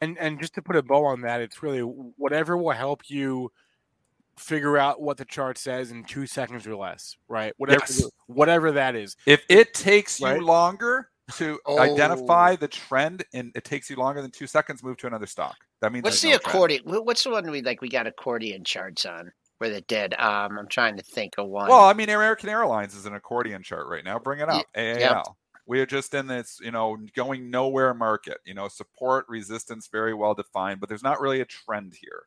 And 0.00 0.16
and 0.18 0.40
just 0.40 0.54
to 0.54 0.62
put 0.62 0.76
a 0.76 0.82
bow 0.82 1.04
on 1.04 1.20
that, 1.22 1.40
it's 1.40 1.62
really 1.62 1.80
whatever 1.80 2.56
will 2.56 2.70
help 2.70 3.10
you 3.10 3.50
figure 4.38 4.78
out 4.78 5.02
what 5.02 5.18
the 5.18 5.24
chart 5.24 5.58
says 5.58 5.90
in 5.90 6.04
two 6.04 6.26
seconds 6.26 6.66
or 6.66 6.76
less, 6.76 7.16
right? 7.28 7.52
Whatever 7.58 7.84
yes. 7.88 8.08
whatever 8.26 8.72
that 8.72 8.96
is. 8.96 9.16
If 9.26 9.44
it 9.48 9.74
takes 9.74 10.20
right? 10.20 10.38
you 10.38 10.46
longer 10.46 11.09
to 11.36 11.58
oh. 11.66 11.78
identify 11.80 12.56
the 12.56 12.68
trend 12.68 13.24
and 13.32 13.52
it 13.54 13.64
takes 13.64 13.90
you 13.90 13.96
longer 13.96 14.22
than 14.22 14.30
two 14.30 14.46
seconds, 14.46 14.82
move 14.82 14.96
to 14.98 15.06
another 15.06 15.26
stock. 15.26 15.56
That 15.80 15.92
means 15.92 16.04
what's 16.04 16.20
the 16.20 16.30
no 16.30 16.36
accordion? 16.36 16.84
Trend. 16.84 17.06
What's 17.06 17.24
the 17.24 17.30
one 17.30 17.50
we 17.50 17.62
like? 17.62 17.80
We 17.80 17.88
got 17.88 18.06
accordion 18.06 18.64
charts 18.64 19.06
on 19.06 19.32
where 19.58 19.70
they 19.70 19.82
did. 19.82 20.14
Um, 20.14 20.58
I'm 20.58 20.68
trying 20.68 20.96
to 20.96 21.02
think 21.02 21.34
of 21.38 21.48
one. 21.48 21.68
Well, 21.68 21.84
I 21.84 21.92
mean, 21.92 22.08
American 22.08 22.48
Airlines 22.48 22.94
is 22.94 23.06
an 23.06 23.14
accordion 23.14 23.62
chart 23.62 23.86
right 23.88 24.04
now. 24.04 24.18
Bring 24.18 24.40
it 24.40 24.48
up. 24.48 24.64
AAL. 24.76 24.98
Yep. 24.98 25.24
We 25.66 25.80
are 25.80 25.86
just 25.86 26.14
in 26.14 26.26
this, 26.26 26.58
you 26.62 26.70
know, 26.70 26.96
going 27.14 27.50
nowhere 27.50 27.94
market. 27.94 28.38
You 28.44 28.54
know, 28.54 28.68
support 28.68 29.26
resistance 29.28 29.88
very 29.90 30.14
well 30.14 30.34
defined, 30.34 30.80
but 30.80 30.88
there's 30.88 31.02
not 31.02 31.20
really 31.20 31.40
a 31.40 31.44
trend 31.44 31.94
here. 32.00 32.22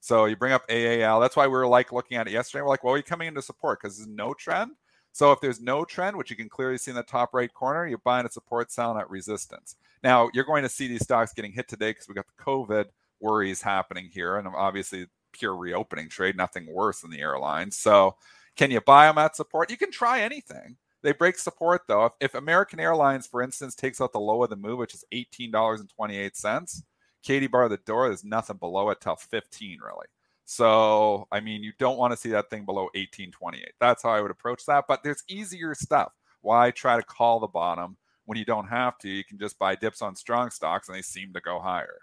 So 0.00 0.26
you 0.26 0.36
bring 0.36 0.52
up 0.52 0.62
AAL. 0.70 1.20
That's 1.20 1.34
why 1.34 1.48
we 1.48 1.52
were 1.52 1.66
like 1.66 1.90
looking 1.90 2.16
at 2.16 2.28
it 2.28 2.32
yesterday. 2.32 2.62
We're 2.62 2.68
like, 2.68 2.84
well, 2.84 2.96
you're 2.96 3.02
coming 3.02 3.26
into 3.26 3.42
support 3.42 3.80
because 3.82 3.98
there's 3.98 4.08
no 4.08 4.34
trend. 4.34 4.70
So 5.16 5.32
if 5.32 5.40
there's 5.40 5.62
no 5.62 5.82
trend, 5.82 6.14
which 6.14 6.28
you 6.28 6.36
can 6.36 6.50
clearly 6.50 6.76
see 6.76 6.90
in 6.90 6.94
the 6.94 7.02
top 7.02 7.32
right 7.32 7.50
corner, 7.50 7.86
you're 7.86 7.96
buying 7.96 8.26
a 8.26 8.30
support, 8.30 8.70
selling 8.70 9.00
at 9.00 9.08
resistance. 9.08 9.76
Now 10.02 10.28
you're 10.34 10.44
going 10.44 10.62
to 10.62 10.68
see 10.68 10.88
these 10.88 11.04
stocks 11.04 11.32
getting 11.32 11.52
hit 11.52 11.68
today 11.68 11.92
because 11.92 12.06
we 12.06 12.14
got 12.14 12.26
the 12.26 12.42
COVID 12.42 12.84
worries 13.18 13.62
happening 13.62 14.10
here, 14.12 14.36
and 14.36 14.46
obviously 14.46 15.06
pure 15.32 15.56
reopening 15.56 16.10
trade, 16.10 16.36
nothing 16.36 16.66
worse 16.70 17.00
than 17.00 17.10
the 17.10 17.22
airlines. 17.22 17.78
So 17.78 18.16
can 18.56 18.70
you 18.70 18.82
buy 18.82 19.06
them 19.06 19.16
at 19.16 19.36
support? 19.36 19.70
You 19.70 19.78
can 19.78 19.90
try 19.90 20.20
anything. 20.20 20.76
They 21.02 21.12
break 21.12 21.38
support 21.38 21.84
though. 21.88 22.04
If, 22.04 22.12
if 22.20 22.34
American 22.34 22.78
Airlines, 22.78 23.26
for 23.26 23.40
instance, 23.40 23.74
takes 23.74 24.02
out 24.02 24.12
the 24.12 24.20
low 24.20 24.42
of 24.42 24.50
the 24.50 24.56
move, 24.56 24.78
which 24.78 24.92
is 24.92 25.06
eighteen 25.12 25.50
dollars 25.50 25.80
and 25.80 25.88
twenty 25.88 26.18
eight 26.18 26.36
cents, 26.36 26.82
Katie 27.22 27.46
bar 27.46 27.70
the 27.70 27.78
door. 27.78 28.08
There's 28.08 28.22
nothing 28.22 28.58
below 28.58 28.90
it 28.90 29.00
till 29.00 29.16
fifteen 29.16 29.78
really. 29.80 30.08
So, 30.46 31.26
I 31.32 31.40
mean, 31.40 31.64
you 31.64 31.72
don't 31.78 31.98
want 31.98 32.12
to 32.12 32.16
see 32.16 32.30
that 32.30 32.50
thing 32.50 32.64
below 32.64 32.84
1828. 32.94 33.72
That's 33.80 34.04
how 34.04 34.10
I 34.10 34.20
would 34.20 34.30
approach 34.30 34.64
that. 34.66 34.84
But 34.86 35.02
there's 35.02 35.24
easier 35.28 35.74
stuff. 35.74 36.12
Why 36.40 36.70
try 36.70 36.96
to 36.96 37.02
call 37.02 37.40
the 37.40 37.48
bottom 37.48 37.96
when 38.26 38.38
you 38.38 38.44
don't 38.44 38.68
have 38.68 38.96
to? 38.98 39.08
You 39.08 39.24
can 39.24 39.38
just 39.38 39.58
buy 39.58 39.74
dips 39.74 40.00
on 40.00 40.14
strong 40.14 40.50
stocks 40.50 40.88
and 40.88 40.96
they 40.96 41.02
seem 41.02 41.32
to 41.32 41.40
go 41.40 41.58
higher. 41.58 41.98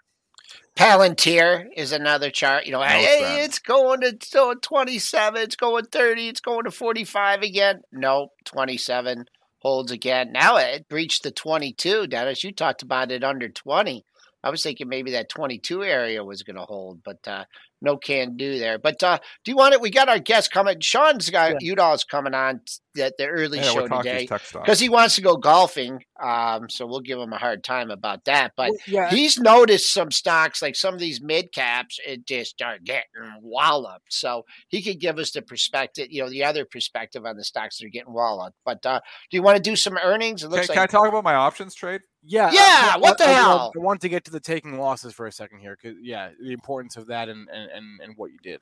Palantir 0.76 1.68
is 1.74 1.92
another 1.92 2.30
chart. 2.30 2.66
You 2.66 2.72
know, 2.72 2.80
no 2.80 2.86
hey, 2.86 3.42
it's 3.44 3.58
going 3.58 4.02
to 4.02 4.56
27, 4.60 5.40
it's 5.40 5.56
going 5.56 5.86
30, 5.86 6.28
it's 6.28 6.40
going 6.40 6.64
to 6.64 6.70
45 6.70 7.42
again. 7.42 7.80
No, 7.92 8.28
27 8.44 9.24
holds 9.60 9.90
again. 9.90 10.32
Now 10.32 10.58
it 10.58 10.86
breached 10.88 11.22
the 11.22 11.30
22. 11.30 12.08
Dennis, 12.08 12.44
you 12.44 12.52
talked 12.52 12.82
about 12.82 13.10
it 13.10 13.24
under 13.24 13.48
20. 13.48 14.04
I 14.44 14.50
was 14.50 14.62
thinking 14.62 14.90
maybe 14.90 15.12
that 15.12 15.30
22 15.30 15.82
area 15.82 16.22
was 16.22 16.42
going 16.42 16.56
to 16.56 16.64
hold, 16.64 17.02
but 17.02 17.26
uh, 17.26 17.44
no 17.80 17.96
can 17.96 18.36
do 18.36 18.58
there. 18.58 18.78
But 18.78 19.02
uh, 19.02 19.18
do 19.42 19.50
you 19.50 19.56
want 19.56 19.72
it? 19.72 19.80
We 19.80 19.88
got 19.88 20.10
our 20.10 20.18
guest 20.18 20.52
coming. 20.52 20.80
Sean's 20.80 21.30
got 21.30 21.62
yeah. 21.62 21.74
Udall's 21.74 22.04
coming 22.04 22.34
on 22.34 22.60
at 23.00 23.16
the 23.16 23.26
early 23.26 23.58
yeah, 23.58 23.70
show 23.70 23.88
today 23.88 24.28
because 24.52 24.78
he 24.78 24.90
wants 24.90 25.16
to 25.16 25.22
go 25.22 25.36
golfing. 25.36 26.04
Um, 26.22 26.68
so 26.68 26.86
we'll 26.86 27.00
give 27.00 27.18
him 27.18 27.32
a 27.32 27.38
hard 27.38 27.64
time 27.64 27.90
about 27.90 28.26
that. 28.26 28.52
But 28.54 28.70
well, 28.70 28.78
yeah. 28.86 29.10
he's 29.10 29.38
noticed 29.38 29.92
some 29.92 30.10
stocks 30.10 30.60
like 30.60 30.76
some 30.76 30.92
of 30.92 31.00
these 31.00 31.22
mid 31.22 31.50
caps, 31.52 31.98
it 32.06 32.26
just 32.26 32.60
are 32.60 32.78
getting 32.78 33.04
walloped. 33.40 34.12
So 34.12 34.44
he 34.68 34.82
could 34.82 35.00
give 35.00 35.18
us 35.18 35.30
the 35.30 35.40
perspective, 35.40 36.08
you 36.10 36.22
know, 36.22 36.28
the 36.28 36.44
other 36.44 36.66
perspective 36.66 37.24
on 37.24 37.38
the 37.38 37.44
stocks 37.44 37.78
that 37.78 37.86
are 37.86 37.90
getting 37.90 38.12
walloped. 38.12 38.56
But 38.64 38.84
uh, 38.84 39.00
do 39.30 39.36
you 39.38 39.42
want 39.42 39.56
to 39.56 39.62
do 39.62 39.74
some 39.74 39.96
earnings? 40.02 40.44
It 40.44 40.48
looks 40.48 40.66
can, 40.66 40.76
like- 40.76 40.90
can 40.90 40.98
I 40.98 41.00
talk 41.00 41.08
about 41.08 41.24
my 41.24 41.34
options 41.34 41.74
trade? 41.74 42.02
Uh, 42.24 42.26
yeah, 42.26 42.50
yeah. 42.52 42.96
what 42.96 43.18
the 43.18 43.24
I, 43.24 43.32
hell? 43.32 43.72
I 43.74 43.78
want 43.78 44.00
to 44.00 44.08
get 44.08 44.24
to 44.24 44.30
the 44.30 44.40
taking 44.40 44.78
losses 44.78 45.12
for 45.12 45.26
a 45.26 45.32
second 45.32 45.60
here, 45.60 45.76
because 45.80 45.98
yeah, 46.02 46.30
the 46.40 46.52
importance 46.52 46.96
of 46.96 47.06
that 47.08 47.28
and, 47.28 47.48
and 47.50 47.70
and 47.70 48.00
and 48.00 48.16
what 48.16 48.30
you 48.30 48.38
did. 48.42 48.60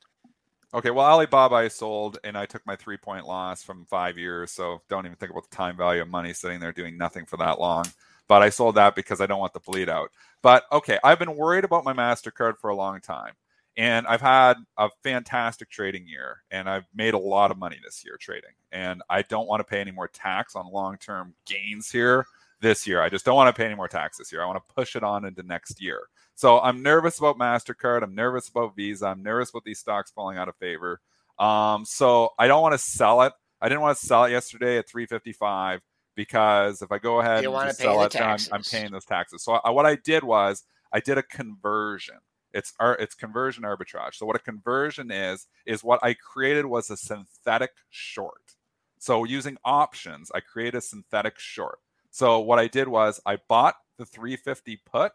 Okay, 0.73 0.89
well, 0.89 1.05
Alibaba 1.05 1.55
I 1.55 1.67
sold, 1.67 2.17
and 2.23 2.37
I 2.37 2.45
took 2.45 2.65
my 2.65 2.75
three 2.75 2.97
point 2.97 3.25
loss 3.25 3.63
from 3.63 3.85
five 3.85 4.17
years. 4.17 4.51
So 4.51 4.81
don't 4.89 5.05
even 5.05 5.17
think 5.17 5.31
about 5.31 5.49
the 5.49 5.55
time 5.55 5.77
value 5.77 6.01
of 6.01 6.09
money 6.09 6.33
sitting 6.33 6.59
there 6.59 6.71
doing 6.71 6.97
nothing 6.97 7.25
for 7.25 7.37
that 7.37 7.59
long. 7.59 7.85
But 8.27 8.41
I 8.41 8.49
sold 8.49 8.75
that 8.75 8.95
because 8.95 9.21
I 9.21 9.25
don't 9.25 9.39
want 9.39 9.53
the 9.53 9.59
bleed 9.59 9.89
out. 9.89 10.09
But 10.41 10.63
okay, 10.71 10.97
I've 11.03 11.19
been 11.19 11.35
worried 11.35 11.63
about 11.63 11.85
my 11.85 11.93
Mastercard 11.93 12.57
for 12.57 12.69
a 12.69 12.75
long 12.75 12.99
time, 13.01 13.33
and 13.77 14.07
I've 14.07 14.21
had 14.21 14.55
a 14.77 14.89
fantastic 15.03 15.69
trading 15.69 16.07
year, 16.07 16.43
and 16.51 16.69
I've 16.69 16.87
made 16.93 17.13
a 17.13 17.19
lot 17.19 17.51
of 17.51 17.57
money 17.57 17.79
this 17.83 18.03
year 18.03 18.17
trading, 18.19 18.51
and 18.71 19.01
I 19.09 19.21
don't 19.21 19.47
want 19.47 19.59
to 19.59 19.63
pay 19.63 19.79
any 19.79 19.91
more 19.91 20.07
tax 20.07 20.55
on 20.55 20.71
long 20.71 20.97
term 20.97 21.33
gains 21.45 21.91
here 21.91 22.25
this 22.63 22.87
year. 22.87 23.01
I 23.01 23.09
just 23.09 23.25
don't 23.25 23.35
want 23.35 23.53
to 23.53 23.59
pay 23.59 23.65
any 23.65 23.75
more 23.75 23.89
tax 23.89 24.17
this 24.17 24.31
year. 24.31 24.41
I 24.41 24.45
want 24.45 24.57
to 24.57 24.73
push 24.73 24.95
it 24.95 25.03
on 25.03 25.25
into 25.25 25.43
next 25.43 25.81
year. 25.81 26.07
So 26.33 26.59
I'm 26.61 26.81
nervous 26.81 27.19
about 27.19 27.37
MasterCard. 27.37 28.01
I'm 28.01 28.15
nervous 28.15 28.47
about 28.47 28.75
Visa. 28.75 29.07
I'm 29.07 29.21
nervous 29.21 29.49
about 29.49 29.65
these 29.65 29.79
stocks 29.79 30.11
falling 30.11 30.37
out 30.37 30.47
of 30.47 30.55
favor. 30.55 31.01
Um, 31.37 31.85
so 31.85 32.29
I 32.39 32.47
don't 32.47 32.61
want 32.61 32.73
to 32.73 32.79
sell 32.79 33.21
it. 33.23 33.33
I 33.61 33.69
didn't 33.69 33.81
want 33.81 33.97
to 33.97 34.05
sell 34.05 34.23
it 34.23 34.31
yesterday 34.31 34.77
at 34.77 34.87
355 34.87 35.81
because 36.15 36.81
if 36.81 36.91
I 36.91 36.99
go 36.99 37.19
ahead 37.19 37.43
and 37.45 37.75
sell 37.75 38.01
it, 38.03 38.19
I'm, 38.19 38.39
I'm, 38.51 38.63
paying 38.63 38.91
those 38.91 39.05
taxes. 39.05 39.43
So 39.43 39.53
I, 39.53 39.69
what 39.71 39.85
I 39.85 39.95
did 39.95 40.23
was 40.23 40.63
I 40.91 40.99
did 40.99 41.17
a 41.17 41.23
conversion. 41.23 42.17
It's 42.53 42.73
our, 42.79 42.95
it's 42.95 43.15
conversion 43.15 43.63
arbitrage. 43.63 44.15
So 44.15 44.25
what 44.25 44.35
a 44.35 44.39
conversion 44.39 45.11
is 45.11 45.47
is 45.65 45.83
what 45.83 45.99
I 46.03 46.13
created 46.13 46.65
was 46.65 46.89
a 46.89 46.97
synthetic 46.97 47.71
short. 47.89 48.55
So 48.99 49.23
using 49.23 49.57
options, 49.65 50.31
I 50.33 50.39
create 50.39 50.75
a 50.75 50.81
synthetic 50.81 51.37
short. 51.39 51.79
So 52.13 52.39
what 52.41 52.59
I 52.59 52.67
did 52.67 52.87
was 52.87 53.19
I 53.25 53.39
bought 53.49 53.73
the 53.97 54.05
350 54.05 54.79
put 54.85 55.13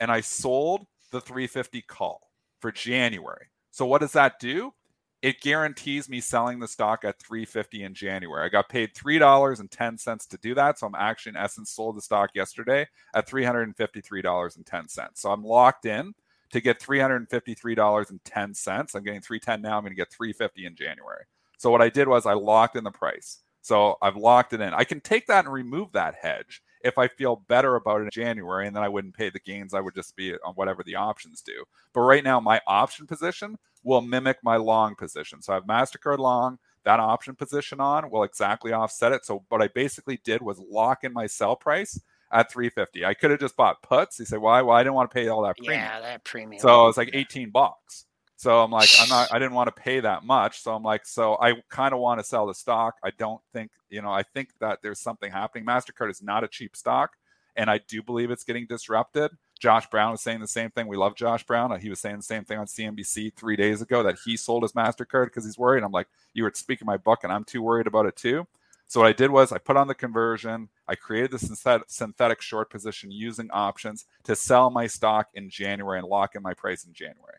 and 0.00 0.10
I 0.10 0.20
sold 0.20 0.84
the 1.12 1.20
350 1.20 1.82
call 1.82 2.28
for 2.58 2.72
January. 2.72 3.46
So 3.70 3.86
what 3.86 4.00
does 4.00 4.14
that 4.14 4.40
do? 4.40 4.74
It 5.22 5.40
guarantees 5.40 6.08
me 6.08 6.20
selling 6.20 6.58
the 6.58 6.66
stock 6.66 7.04
at 7.04 7.22
350 7.22 7.84
in 7.84 7.94
January. 7.94 8.44
I 8.44 8.48
got 8.48 8.68
paid 8.68 8.94
$3.10 8.94 10.28
to 10.28 10.36
do 10.38 10.56
that. 10.56 10.80
So 10.80 10.88
I'm 10.88 10.96
actually 10.96 11.30
in 11.30 11.36
essence 11.36 11.70
sold 11.70 11.96
the 11.96 12.02
stock 12.02 12.30
yesterday 12.34 12.88
at 13.14 13.28
$353.10. 13.28 15.08
So 15.14 15.30
I'm 15.30 15.44
locked 15.44 15.86
in 15.86 16.14
to 16.50 16.60
get 16.60 16.80
$353.10. 16.80 18.94
I'm 18.96 19.04
getting 19.04 19.20
310 19.20 19.62
now. 19.62 19.76
I'm 19.76 19.84
going 19.84 19.92
to 19.92 19.96
get 19.96 20.10
350 20.10 20.66
in 20.66 20.74
January. 20.74 21.26
So 21.58 21.70
what 21.70 21.80
I 21.80 21.90
did 21.90 22.08
was 22.08 22.26
I 22.26 22.32
locked 22.32 22.74
in 22.74 22.82
the 22.82 22.90
price. 22.90 23.38
So 23.64 23.96
I've 24.02 24.16
locked 24.16 24.52
it 24.52 24.60
in. 24.60 24.74
I 24.74 24.84
can 24.84 25.00
take 25.00 25.26
that 25.28 25.46
and 25.46 25.54
remove 25.54 25.92
that 25.92 26.16
hedge 26.20 26.60
if 26.82 26.98
I 26.98 27.08
feel 27.08 27.44
better 27.48 27.76
about 27.76 28.02
it 28.02 28.04
in 28.04 28.10
January, 28.12 28.66
and 28.66 28.76
then 28.76 28.82
I 28.82 28.90
wouldn't 28.90 29.16
pay 29.16 29.30
the 29.30 29.40
gains. 29.40 29.72
I 29.72 29.80
would 29.80 29.94
just 29.94 30.14
be 30.16 30.34
on 30.44 30.52
whatever 30.52 30.82
the 30.82 30.96
options 30.96 31.40
do. 31.40 31.64
But 31.94 32.02
right 32.02 32.22
now, 32.22 32.40
my 32.40 32.60
option 32.66 33.06
position 33.06 33.56
will 33.82 34.02
mimic 34.02 34.36
my 34.42 34.56
long 34.56 34.94
position. 34.96 35.40
So 35.40 35.54
I 35.54 35.56
have 35.56 35.64
MasterCard 35.64 36.18
long, 36.18 36.58
that 36.84 37.00
option 37.00 37.36
position 37.36 37.80
on 37.80 38.10
will 38.10 38.22
exactly 38.22 38.74
offset 38.74 39.12
it. 39.12 39.24
So 39.24 39.44
what 39.48 39.62
I 39.62 39.68
basically 39.68 40.20
did 40.22 40.42
was 40.42 40.58
lock 40.58 41.02
in 41.02 41.14
my 41.14 41.26
sell 41.26 41.56
price 41.56 41.98
at 42.30 42.52
350. 42.52 43.06
I 43.06 43.14
could 43.14 43.30
have 43.30 43.40
just 43.40 43.56
bought 43.56 43.82
puts. 43.82 44.18
You 44.18 44.26
say, 44.26 44.36
why? 44.36 44.60
Well, 44.60 44.76
I 44.76 44.82
didn't 44.82 44.94
want 44.94 45.10
to 45.10 45.14
pay 45.14 45.28
all 45.28 45.40
that 45.44 45.56
premium. 45.56 45.80
Yeah, 45.80 46.00
that 46.02 46.24
premium. 46.24 46.60
So 46.60 46.88
it's 46.88 46.98
like 46.98 47.10
18 47.14 47.48
bucks. 47.48 48.04
So 48.44 48.62
I'm 48.62 48.70
like, 48.70 48.90
I'm 49.00 49.08
not, 49.08 49.32
I 49.32 49.38
didn't 49.38 49.54
want 49.54 49.74
to 49.74 49.82
pay 49.82 50.00
that 50.00 50.22
much. 50.22 50.60
So 50.60 50.74
I'm 50.74 50.82
like, 50.82 51.06
so 51.06 51.38
I 51.40 51.54
kind 51.70 51.94
of 51.94 52.00
want 52.00 52.20
to 52.20 52.26
sell 52.26 52.46
the 52.46 52.52
stock. 52.52 52.96
I 53.02 53.08
don't 53.16 53.40
think, 53.54 53.70
you 53.88 54.02
know, 54.02 54.12
I 54.12 54.22
think 54.22 54.50
that 54.60 54.80
there's 54.82 55.00
something 55.00 55.32
happening. 55.32 55.64
MasterCard 55.64 56.10
is 56.10 56.20
not 56.22 56.44
a 56.44 56.48
cheap 56.48 56.76
stock. 56.76 57.12
And 57.56 57.70
I 57.70 57.78
do 57.78 58.02
believe 58.02 58.30
it's 58.30 58.44
getting 58.44 58.66
disrupted. 58.66 59.30
Josh 59.58 59.88
Brown 59.88 60.10
was 60.10 60.20
saying 60.20 60.40
the 60.40 60.46
same 60.46 60.68
thing. 60.68 60.88
We 60.88 60.98
love 60.98 61.16
Josh 61.16 61.42
Brown. 61.46 61.80
He 61.80 61.88
was 61.88 62.00
saying 62.00 62.18
the 62.18 62.22
same 62.22 62.44
thing 62.44 62.58
on 62.58 62.66
CNBC 62.66 63.32
three 63.34 63.56
days 63.56 63.80
ago 63.80 64.02
that 64.02 64.18
he 64.26 64.36
sold 64.36 64.62
his 64.62 64.72
MasterCard 64.72 65.28
because 65.28 65.46
he's 65.46 65.56
worried. 65.56 65.82
I'm 65.82 65.90
like, 65.90 66.08
you 66.34 66.42
were 66.42 66.52
speaking 66.54 66.84
my 66.84 66.98
book, 66.98 67.20
and 67.24 67.32
I'm 67.32 67.44
too 67.44 67.62
worried 67.62 67.86
about 67.86 68.04
it 68.04 68.14
too. 68.14 68.46
So 68.88 69.00
what 69.00 69.06
I 69.06 69.14
did 69.14 69.30
was 69.30 69.52
I 69.52 69.58
put 69.58 69.78
on 69.78 69.88
the 69.88 69.94
conversion. 69.94 70.68
I 70.86 70.96
created 70.96 71.30
the 71.30 71.82
synthetic 71.88 72.42
short 72.42 72.68
position 72.68 73.10
using 73.10 73.50
options 73.52 74.04
to 74.24 74.36
sell 74.36 74.68
my 74.68 74.86
stock 74.86 75.28
in 75.32 75.48
January 75.48 75.98
and 75.98 76.06
lock 76.06 76.34
in 76.34 76.42
my 76.42 76.52
price 76.52 76.84
in 76.84 76.92
January. 76.92 77.38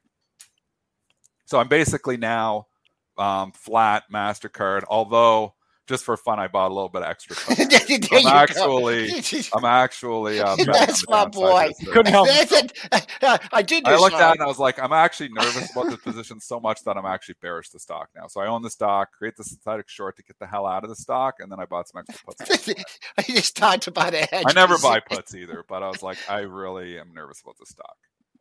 So 1.45 1.59
I'm 1.59 1.67
basically 1.67 2.17
now 2.17 2.67
um, 3.17 3.51
flat 3.53 4.03
Mastercard, 4.11 4.83
although 4.89 5.53
just 5.87 6.03
for 6.03 6.17
fun, 6.17 6.39
I 6.39 6.47
bought 6.47 6.71
a 6.71 6.73
little 6.73 6.89
bit 6.89 7.03
of 7.03 7.09
extra. 7.09 7.35
I'm 7.49 8.27
actually, 8.27 9.09
I'm 9.53 9.65
actually. 9.65 10.39
Uh, 10.45 10.55
That's 10.65 11.07
my 11.07 11.25
boy. 11.25 11.71
Couldn't 11.91 12.11
help. 12.11 12.27
I 12.29 13.61
did. 13.61 13.87
I 13.87 13.97
looked 13.97 14.15
at 14.15 14.31
it 14.31 14.33
and 14.33 14.41
I 14.41 14.47
was 14.47 14.59
like, 14.59 14.79
I'm 14.79 14.91
actually 14.93 15.29
nervous 15.29 15.71
about 15.71 15.89
this 15.89 15.99
position 15.99 16.39
so 16.39 16.59
much 16.59 16.83
that 16.83 16.97
I'm 16.97 17.05
actually 17.05 17.35
bearish 17.41 17.69
the 17.69 17.79
stock 17.79 18.09
now. 18.15 18.27
So 18.27 18.41
I 18.41 18.47
own 18.47 18.61
the 18.61 18.69
stock, 18.69 19.11
create 19.17 19.35
the 19.37 19.43
synthetic 19.43 19.87
short 19.87 20.17
to 20.17 20.23
get 20.23 20.37
the 20.39 20.47
hell 20.47 20.65
out 20.65 20.83
of 20.83 20.89
the 20.89 20.95
stock, 20.95 21.35
and 21.39 21.51
then 21.51 21.59
I 21.59 21.65
bought 21.65 21.87
some 21.87 22.03
extra 22.07 22.25
puts. 22.25 22.69
I 23.17 23.21
just 23.21 23.55
talked 23.55 23.87
about 23.87 24.13
it. 24.13 24.29
I 24.31 24.51
never 24.53 24.77
buy 24.77 24.99
puts 24.99 25.33
either, 25.35 25.63
but 25.67 25.81
I 25.83 25.87
was 25.87 26.03
like, 26.03 26.17
I 26.29 26.39
really 26.41 26.99
am 26.99 27.13
nervous 27.13 27.41
about 27.41 27.57
the 27.57 27.65
stock. 27.65 27.95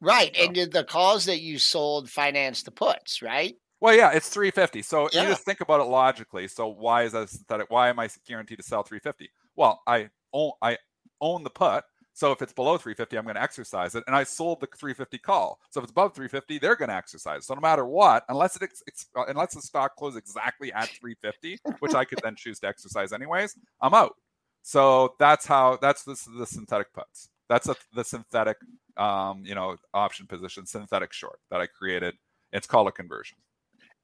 Right, 0.05 0.35
so. 0.37 0.45
and 0.45 0.73
the 0.73 0.85
calls 0.85 1.25
that 1.27 1.40
you 1.40 1.59
sold 1.59 2.11
finance 2.11 2.62
the 2.62 2.71
puts, 2.71 3.23
right? 3.23 3.57
Well, 3.81 3.95
yeah, 3.95 4.12
it's 4.12 4.29
350. 4.29 4.83
So 4.83 5.09
yeah. 5.12 5.23
you 5.23 5.29
just 5.29 5.45
think 5.45 5.61
about 5.61 5.81
it 5.81 5.85
logically. 5.85 6.49
So 6.49 6.69
why 6.69 7.03
is 7.03 7.12
that 7.12 7.29
synthetic? 7.29 7.71
Why 7.71 7.88
am 7.88 7.99
I 7.99 8.09
guaranteed 8.27 8.59
to 8.59 8.64
sell 8.64 8.83
350? 8.83 9.31
Well, 9.57 9.83
I 9.87 10.09
own 10.33 10.53
I 10.62 10.79
own 11.21 11.45
the 11.45 11.51
put. 11.51 11.85
So 12.14 12.31
if 12.31 12.40
it's 12.43 12.53
below 12.53 12.79
350, 12.79 13.17
I'm 13.19 13.25
going 13.25 13.35
to 13.35 13.43
exercise 13.43 13.97
it. 13.97 14.05
And 14.07 14.14
I 14.14 14.23
sold 14.23 14.61
the 14.61 14.69
350 14.69 15.19
call. 15.19 15.59
So 15.71 15.81
if 15.81 15.85
it's 15.85 15.90
above 15.90 16.14
350, 16.14 16.59
they're 16.59 16.77
going 16.77 16.88
to 16.88 16.95
exercise. 16.95 17.45
So 17.45 17.55
no 17.55 17.61
matter 17.61 17.85
what, 17.85 18.25
unless 18.29 18.57
it 18.57 18.71
uh, 19.17 19.25
unless 19.27 19.55
the 19.55 19.62
stock 19.62 19.97
closes 19.97 20.19
exactly 20.19 20.73
at 20.73 20.88
350, 20.88 21.59
which 21.81 21.95
I 21.95 22.05
could 22.05 22.21
then 22.23 22.37
choose 22.37 22.61
to 22.61 22.69
exercise 22.69 23.12
anyways, 23.12 23.57
I'm 23.81 23.95
out. 23.95 24.14
So 24.62 25.14
that's 25.19 25.45
how 25.45 25.79
that's 25.83 26.05
the, 26.05 26.19
the 26.38 26.47
synthetic 26.47 26.93
puts. 26.95 27.29
That's 27.49 27.69
a, 27.69 27.77
the 27.93 28.05
synthetic, 28.05 28.57
um, 28.97 29.43
you 29.45 29.55
know, 29.55 29.77
option 29.93 30.27
position, 30.27 30.67
synthetic 30.67 31.13
short 31.13 31.41
that 31.51 31.61
I 31.61 31.67
created. 31.67 32.15
It's 32.53 32.67
called 32.67 32.89
a 32.89 32.93
conversion. 32.93 33.39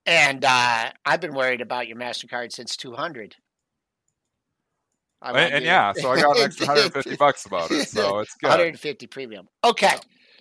And 0.07 0.45
uh, 0.45 0.91
I've 1.05 1.21
been 1.21 1.35
worried 1.35 1.61
about 1.61 1.87
your 1.87 1.97
Mastercard 1.97 2.53
since 2.53 2.77
200. 2.77 3.37
And, 5.23 5.37
and 5.37 5.65
yeah, 5.65 5.93
so 5.93 6.11
I 6.11 6.21
got 6.21 6.39
an 6.39 6.45
extra 6.45 6.67
150 6.67 7.17
bucks 7.19 7.45
about 7.45 7.71
it. 7.71 7.89
So 7.89 8.21
it's 8.21 8.35
good. 8.37 8.49
150 8.49 9.07
premium. 9.07 9.47
Okay, 9.63 9.95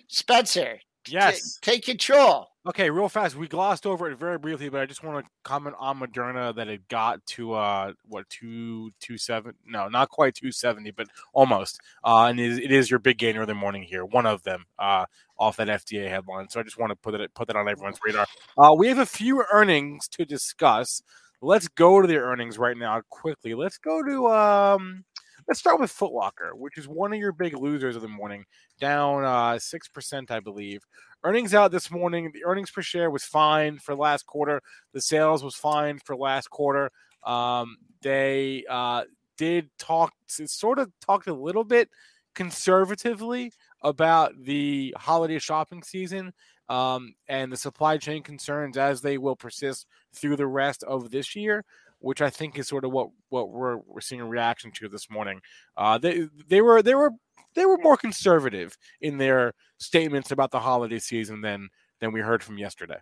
Spencer. 0.08 0.78
Yes. 1.06 1.58
T- 1.60 1.72
take 1.72 1.84
control. 1.84 2.48
Okay, 2.66 2.90
real 2.90 3.08
fast. 3.08 3.36
We 3.36 3.48
glossed 3.48 3.86
over 3.86 4.10
it 4.10 4.18
very 4.18 4.36
briefly, 4.36 4.68
but 4.68 4.82
I 4.82 4.86
just 4.86 5.02
want 5.02 5.24
to 5.24 5.30
comment 5.44 5.76
on 5.78 5.98
Moderna 5.98 6.54
that 6.54 6.68
it 6.68 6.86
got 6.88 7.24
to 7.28 7.54
uh 7.54 7.94
what 8.06 8.28
two 8.28 8.90
two 9.00 9.16
seven 9.16 9.54
no 9.66 9.88
not 9.88 10.10
quite 10.10 10.34
two 10.34 10.52
seventy 10.52 10.90
but 10.90 11.06
almost 11.32 11.80
uh 12.04 12.26
and 12.28 12.38
it 12.38 12.50
is, 12.50 12.58
it 12.58 12.70
is 12.70 12.90
your 12.90 12.98
big 12.98 13.16
gainer 13.16 13.40
of 13.40 13.46
the 13.46 13.54
morning 13.54 13.82
here 13.82 14.04
one 14.04 14.26
of 14.26 14.42
them 14.42 14.66
uh 14.78 15.06
off 15.38 15.56
that 15.56 15.68
FDA 15.68 16.06
headline 16.10 16.50
so 16.50 16.60
I 16.60 16.62
just 16.62 16.78
want 16.78 16.90
to 16.90 16.96
put 16.96 17.18
it 17.18 17.32
put 17.32 17.46
that 17.46 17.56
on 17.56 17.66
everyone's 17.66 17.98
radar. 18.04 18.26
Uh, 18.58 18.74
we 18.76 18.88
have 18.88 18.98
a 18.98 19.06
few 19.06 19.42
earnings 19.50 20.06
to 20.08 20.26
discuss. 20.26 21.02
Let's 21.40 21.66
go 21.68 22.02
to 22.02 22.06
the 22.06 22.18
earnings 22.18 22.58
right 22.58 22.76
now 22.76 23.00
quickly. 23.08 23.54
Let's 23.54 23.78
go 23.78 24.02
to 24.02 24.28
um 24.28 25.04
let's 25.48 25.60
start 25.60 25.80
with 25.80 25.90
Foot 25.90 26.12
Locker, 26.12 26.54
which 26.54 26.78
is 26.78 26.88
one 26.88 27.12
of 27.12 27.18
your 27.18 27.32
big 27.32 27.56
losers 27.56 27.96
of 27.96 28.02
the 28.02 28.08
morning, 28.08 28.44
down 28.80 29.24
uh, 29.24 29.58
six 29.58 29.88
uh, 29.88 29.94
percent, 29.94 30.30
I 30.30 30.40
believe. 30.40 30.82
Earnings 31.24 31.54
out 31.54 31.70
this 31.70 31.90
morning. 31.90 32.30
The 32.32 32.44
earnings 32.44 32.70
per 32.70 32.82
share 32.82 33.10
was 33.10 33.24
fine 33.24 33.78
for 33.78 33.94
last 33.94 34.26
quarter. 34.26 34.62
The 34.92 35.00
sales 35.00 35.44
was 35.44 35.54
fine 35.54 35.98
for 36.04 36.16
last 36.16 36.48
quarter. 36.50 36.90
Um, 37.24 37.76
they 38.00 38.64
uh, 38.68 39.04
did 39.36 39.70
talk, 39.78 40.12
sort 40.26 40.78
of 40.78 40.90
talked 41.00 41.26
a 41.26 41.34
little 41.34 41.64
bit 41.64 41.90
conservatively 42.34 43.52
about 43.82 44.32
the 44.42 44.94
holiday 44.98 45.38
shopping 45.38 45.82
season 45.82 46.32
um, 46.68 47.14
and 47.28 47.50
the 47.52 47.56
supply 47.56 47.98
chain 47.98 48.22
concerns 48.22 48.76
as 48.76 49.00
they 49.00 49.18
will 49.18 49.34
persist 49.34 49.86
through 50.14 50.36
the 50.36 50.46
rest 50.46 50.84
of 50.84 51.10
this 51.10 51.34
year, 51.34 51.64
which 52.00 52.20
I 52.20 52.30
think 52.30 52.58
is 52.58 52.68
sort 52.68 52.84
of 52.84 52.90
what 52.90 53.10
what 53.28 53.50
we're, 53.50 53.76
we're 53.86 54.00
seeing 54.00 54.20
a 54.20 54.26
reaction 54.26 54.72
to 54.76 54.88
this 54.88 55.10
morning. 55.10 55.40
Uh, 55.76 55.98
they 55.98 56.28
they 56.48 56.60
were 56.60 56.82
they 56.82 56.94
were 56.94 57.12
they 57.54 57.66
were 57.66 57.78
more 57.78 57.96
conservative 57.96 58.76
in 59.00 59.18
their 59.18 59.54
statements 59.78 60.30
about 60.30 60.50
the 60.50 60.60
holiday 60.60 60.98
season 60.98 61.40
than 61.40 61.68
than 62.00 62.12
we 62.12 62.20
heard 62.20 62.42
from 62.42 62.58
yesterday. 62.58 62.98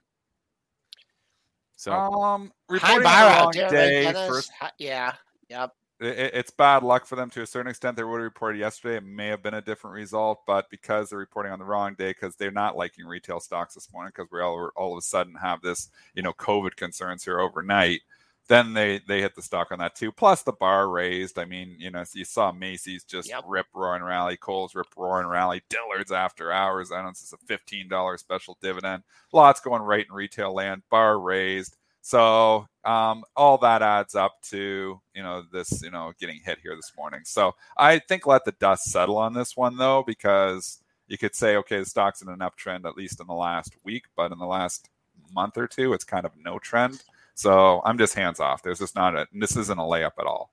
So, 1.76 1.92
um, 1.92 2.52
reporting 2.68 3.06
Hi, 3.06 3.40
on 3.40 3.52
the 3.52 3.68
day 3.70 4.12
first, 4.12 4.50
yeah, 4.78 5.14
yep. 5.48 5.70
It, 6.00 6.34
it's 6.34 6.50
bad 6.50 6.82
luck 6.82 7.06
for 7.06 7.14
them 7.14 7.30
to 7.30 7.42
a 7.42 7.46
certain 7.46 7.70
extent. 7.70 7.96
They 7.96 8.02
would 8.02 8.16
have 8.16 8.24
reported 8.24 8.58
yesterday. 8.58 8.96
It 8.96 9.04
may 9.04 9.28
have 9.28 9.44
been 9.44 9.54
a 9.54 9.62
different 9.62 9.94
result, 9.94 10.40
but 10.44 10.68
because 10.70 11.10
they're 11.10 11.18
reporting 11.20 11.52
on 11.52 11.60
the 11.60 11.64
wrong 11.64 11.94
day, 11.96 12.10
because 12.10 12.34
they're 12.34 12.50
not 12.50 12.76
liking 12.76 13.06
retail 13.06 13.38
stocks 13.38 13.74
this 13.74 13.92
morning, 13.92 14.12
because 14.14 14.30
we 14.32 14.40
all 14.40 14.70
all 14.74 14.92
of 14.92 14.98
a 14.98 15.02
sudden 15.02 15.34
have 15.36 15.60
this, 15.62 15.88
you 16.14 16.22
know, 16.22 16.32
COVID 16.32 16.74
concerns 16.74 17.24
here 17.24 17.38
overnight 17.38 18.00
then 18.48 18.72
they 18.72 19.00
they 19.06 19.20
hit 19.20 19.34
the 19.34 19.42
stock 19.42 19.70
on 19.70 19.78
that 19.78 19.94
too. 19.94 20.10
Plus 20.10 20.42
the 20.42 20.52
bar 20.52 20.88
raised. 20.88 21.38
I 21.38 21.44
mean, 21.44 21.76
you 21.78 21.90
know, 21.90 22.04
you 22.14 22.24
saw 22.24 22.50
Macy's 22.50 23.04
just 23.04 23.28
yep. 23.28 23.44
rip 23.46 23.66
roaring 23.74 24.02
rally, 24.02 24.36
Kohl's 24.36 24.74
rip 24.74 24.88
roaring 24.96 25.28
rally, 25.28 25.62
Dillard's 25.68 26.12
after 26.12 26.50
hours 26.50 26.90
announces 26.90 27.32
a 27.32 27.36
fifteen 27.46 27.88
dollar 27.88 28.16
special 28.16 28.56
dividend. 28.62 29.02
Lots 29.32 29.60
going 29.60 29.82
right 29.82 30.06
in 30.08 30.14
retail 30.14 30.54
land. 30.54 30.82
Bar 30.90 31.20
raised. 31.20 31.76
So 32.00 32.66
um, 32.84 33.22
all 33.36 33.58
that 33.58 33.82
adds 33.82 34.14
up 34.14 34.40
to 34.44 34.98
you 35.14 35.22
know 35.22 35.44
this 35.52 35.82
you 35.82 35.90
know 35.90 36.12
getting 36.18 36.40
hit 36.42 36.58
here 36.62 36.74
this 36.74 36.92
morning. 36.96 37.20
So 37.24 37.54
I 37.76 37.98
think 37.98 38.26
let 38.26 38.46
the 38.46 38.52
dust 38.52 38.90
settle 38.90 39.18
on 39.18 39.34
this 39.34 39.56
one 39.56 39.76
though, 39.76 40.02
because 40.06 40.78
you 41.06 41.18
could 41.18 41.34
say 41.34 41.56
okay, 41.56 41.80
the 41.80 41.84
stock's 41.86 42.22
in 42.22 42.28
an 42.28 42.38
uptrend 42.38 42.86
at 42.86 42.96
least 42.96 43.20
in 43.20 43.26
the 43.26 43.34
last 43.34 43.74
week, 43.84 44.04
but 44.16 44.32
in 44.32 44.38
the 44.38 44.46
last 44.46 44.88
month 45.34 45.58
or 45.58 45.66
two, 45.66 45.92
it's 45.92 46.04
kind 46.04 46.24
of 46.24 46.32
no 46.42 46.58
trend. 46.58 47.02
So 47.38 47.80
I'm 47.84 47.98
just 47.98 48.14
hands 48.14 48.40
off. 48.40 48.64
There's 48.64 48.80
just 48.80 48.96
not 48.96 49.14
a 49.14 49.28
this 49.32 49.56
isn't 49.56 49.78
a 49.78 49.82
layup 49.82 50.18
at 50.18 50.26
all. 50.26 50.50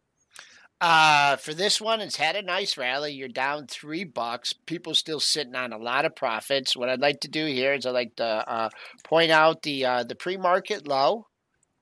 Uh, 0.79 1.35
for 1.37 1.55
this 1.55 1.81
one, 1.81 1.99
it's 1.99 2.17
had 2.17 2.35
a 2.35 2.43
nice 2.43 2.77
rally. 2.77 3.11
You're 3.11 3.27
down 3.27 3.65
three 3.65 4.03
bucks. 4.03 4.53
People 4.53 4.93
still 4.93 5.19
sitting 5.19 5.55
on 5.55 5.73
a 5.73 5.79
lot 5.79 6.05
of 6.05 6.15
profits. 6.15 6.77
What 6.77 6.89
I'd 6.89 7.01
like 7.01 7.21
to 7.21 7.27
do 7.27 7.47
here 7.47 7.73
is 7.73 7.87
I'd 7.87 7.91
like 7.91 8.15
to 8.17 8.23
uh, 8.23 8.69
point 9.03 9.31
out 9.31 9.63
the 9.63 9.83
uh, 9.83 10.03
the 10.03 10.13
pre 10.13 10.37
market 10.37 10.87
low. 10.87 11.25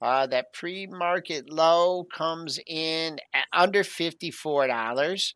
Uh, 0.01 0.25
that 0.27 0.53
pre 0.53 0.87
market 0.87 1.49
low 1.49 2.05
comes 2.05 2.57
in 2.65 3.19
at 3.33 3.45
under 3.51 3.83
fifty 3.83 4.31
four 4.31 4.67
dollars. 4.67 5.35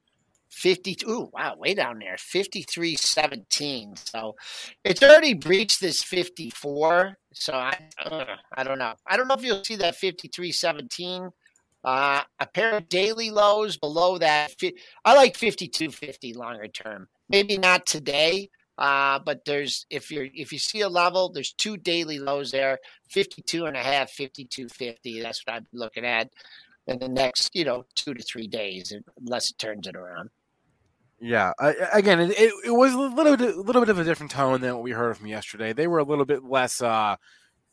50 0.49 0.97
ooh 1.07 1.29
wow 1.33 1.55
way 1.57 1.73
down 1.73 1.99
there 1.99 2.17
5317 2.17 3.95
so 3.95 4.35
it's 4.83 5.03
already 5.03 5.33
breached 5.33 5.81
this 5.81 6.03
54 6.03 7.17
so 7.33 7.53
i 7.53 7.77
uh, 8.05 8.25
i 8.53 8.63
don't 8.63 8.79
know. 8.79 8.93
I 9.05 9.17
don't 9.17 9.27
know 9.27 9.35
if 9.35 9.43
you'll 9.43 9.63
see 9.63 9.75
that 9.77 9.95
5317 9.95 11.29
uh, 11.83 12.21
a 12.39 12.47
pair 12.47 12.77
of 12.77 12.89
daily 12.89 13.29
lows 13.29 13.77
below 13.77 14.17
that 14.17 14.53
i 15.05 15.13
like 15.15 15.35
5250 15.35 16.33
longer 16.33 16.67
term. 16.67 17.07
Maybe 17.29 17.57
not 17.57 17.85
today 17.85 18.49
uh, 18.77 19.19
but 19.19 19.43
there's 19.45 19.85
if 19.89 20.11
you're 20.11 20.27
if 20.33 20.51
you 20.53 20.59
see 20.59 20.81
a 20.81 20.89
level 20.89 21.29
there's 21.29 21.53
two 21.53 21.77
daily 21.77 22.19
lows 22.19 22.51
there 22.51 22.79
52 23.09 23.65
and 23.65 23.75
a 23.75 23.81
half 23.81 24.11
5250 24.11 25.21
that's 25.21 25.45
what 25.45 25.55
i'm 25.55 25.67
looking 25.73 26.05
at 26.05 26.29
in 26.87 26.99
the 26.99 27.09
next, 27.09 27.53
you 27.53 27.65
know, 27.65 27.85
two 27.95 28.13
to 28.13 28.23
three 28.23 28.47
days, 28.47 28.93
unless 29.19 29.51
it 29.51 29.59
turns 29.59 29.87
it 29.87 29.95
around. 29.95 30.29
Yeah, 31.19 31.51
again, 31.93 32.19
it, 32.19 32.31
it, 32.31 32.53
it, 32.65 32.71
was 32.71 32.93
a 32.93 32.99
little 32.99 33.35
bit, 33.35 33.55
a 33.55 33.61
little 33.61 33.81
bit 33.81 33.89
of 33.89 33.97
a 33.97 34.03
different 34.03 34.31
tone 34.31 34.61
than 34.61 34.75
what 34.75 34.83
we 34.83 34.91
heard 34.91 35.17
from 35.17 35.25
yesterday. 35.25 35.73
They 35.73 35.87
were 35.87 35.97
a 35.97 36.03
little 36.03 36.25
bit 36.25 36.43
less, 36.43 36.79
uh, 36.79 37.15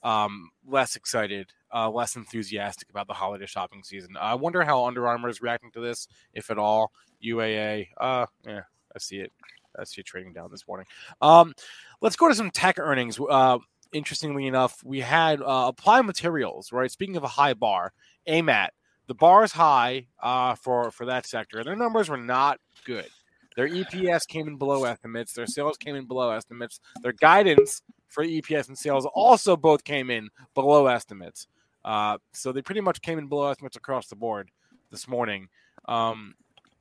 um, 0.02 0.50
less 0.66 0.96
excited, 0.96 1.52
uh, 1.72 1.90
less 1.90 2.16
enthusiastic 2.16 2.88
about 2.88 3.06
the 3.06 3.12
holiday 3.12 3.44
shopping 3.44 3.82
season. 3.82 4.16
I 4.18 4.34
wonder 4.34 4.62
how 4.64 4.86
Under 4.86 5.06
Armour 5.06 5.28
is 5.28 5.42
reacting 5.42 5.70
to 5.72 5.80
this, 5.80 6.08
if 6.32 6.50
at 6.50 6.58
all. 6.58 6.90
UAA, 7.22 7.88
uh, 7.98 8.26
yeah, 8.46 8.62
I 8.94 8.98
see 8.98 9.16
it. 9.16 9.32
I 9.78 9.84
see 9.84 10.00
it 10.00 10.06
trading 10.06 10.32
down 10.32 10.50
this 10.50 10.66
morning. 10.66 10.86
Um, 11.20 11.52
let's 12.00 12.16
go 12.16 12.28
to 12.28 12.34
some 12.34 12.50
tech 12.50 12.78
earnings. 12.78 13.18
Uh, 13.18 13.58
interestingly 13.92 14.46
enough, 14.46 14.82
we 14.84 15.00
had 15.00 15.42
uh, 15.42 15.66
Applied 15.68 16.02
Materials, 16.02 16.72
right? 16.72 16.90
Speaking 16.90 17.16
of 17.16 17.24
a 17.24 17.28
high 17.28 17.54
bar, 17.54 17.92
AMAT 18.26 18.70
the 19.06 19.14
bar 19.14 19.44
is 19.44 19.52
high 19.52 20.06
uh, 20.22 20.54
for 20.54 20.90
for 20.90 21.06
that 21.06 21.26
sector. 21.26 21.62
Their 21.62 21.76
numbers 21.76 22.08
were 22.08 22.16
not 22.16 22.58
good. 22.84 23.08
Their 23.56 23.68
EPS 23.68 24.26
came 24.26 24.48
in 24.48 24.56
below 24.56 24.84
estimates. 24.84 25.32
Their 25.32 25.46
sales 25.46 25.76
came 25.76 25.94
in 25.94 26.06
below 26.06 26.30
estimates. 26.30 26.80
Their 27.02 27.12
guidance 27.12 27.82
for 28.08 28.24
EPS 28.24 28.68
and 28.68 28.76
sales 28.76 29.06
also 29.14 29.56
both 29.56 29.84
came 29.84 30.10
in 30.10 30.28
below 30.54 30.86
estimates. 30.86 31.46
Uh, 31.84 32.18
so 32.32 32.50
they 32.52 32.62
pretty 32.62 32.80
much 32.80 33.02
came 33.02 33.18
in 33.18 33.28
below 33.28 33.50
estimates 33.50 33.76
across 33.76 34.08
the 34.08 34.16
board 34.16 34.50
this 34.90 35.06
morning. 35.06 35.48
Um, 35.86 36.34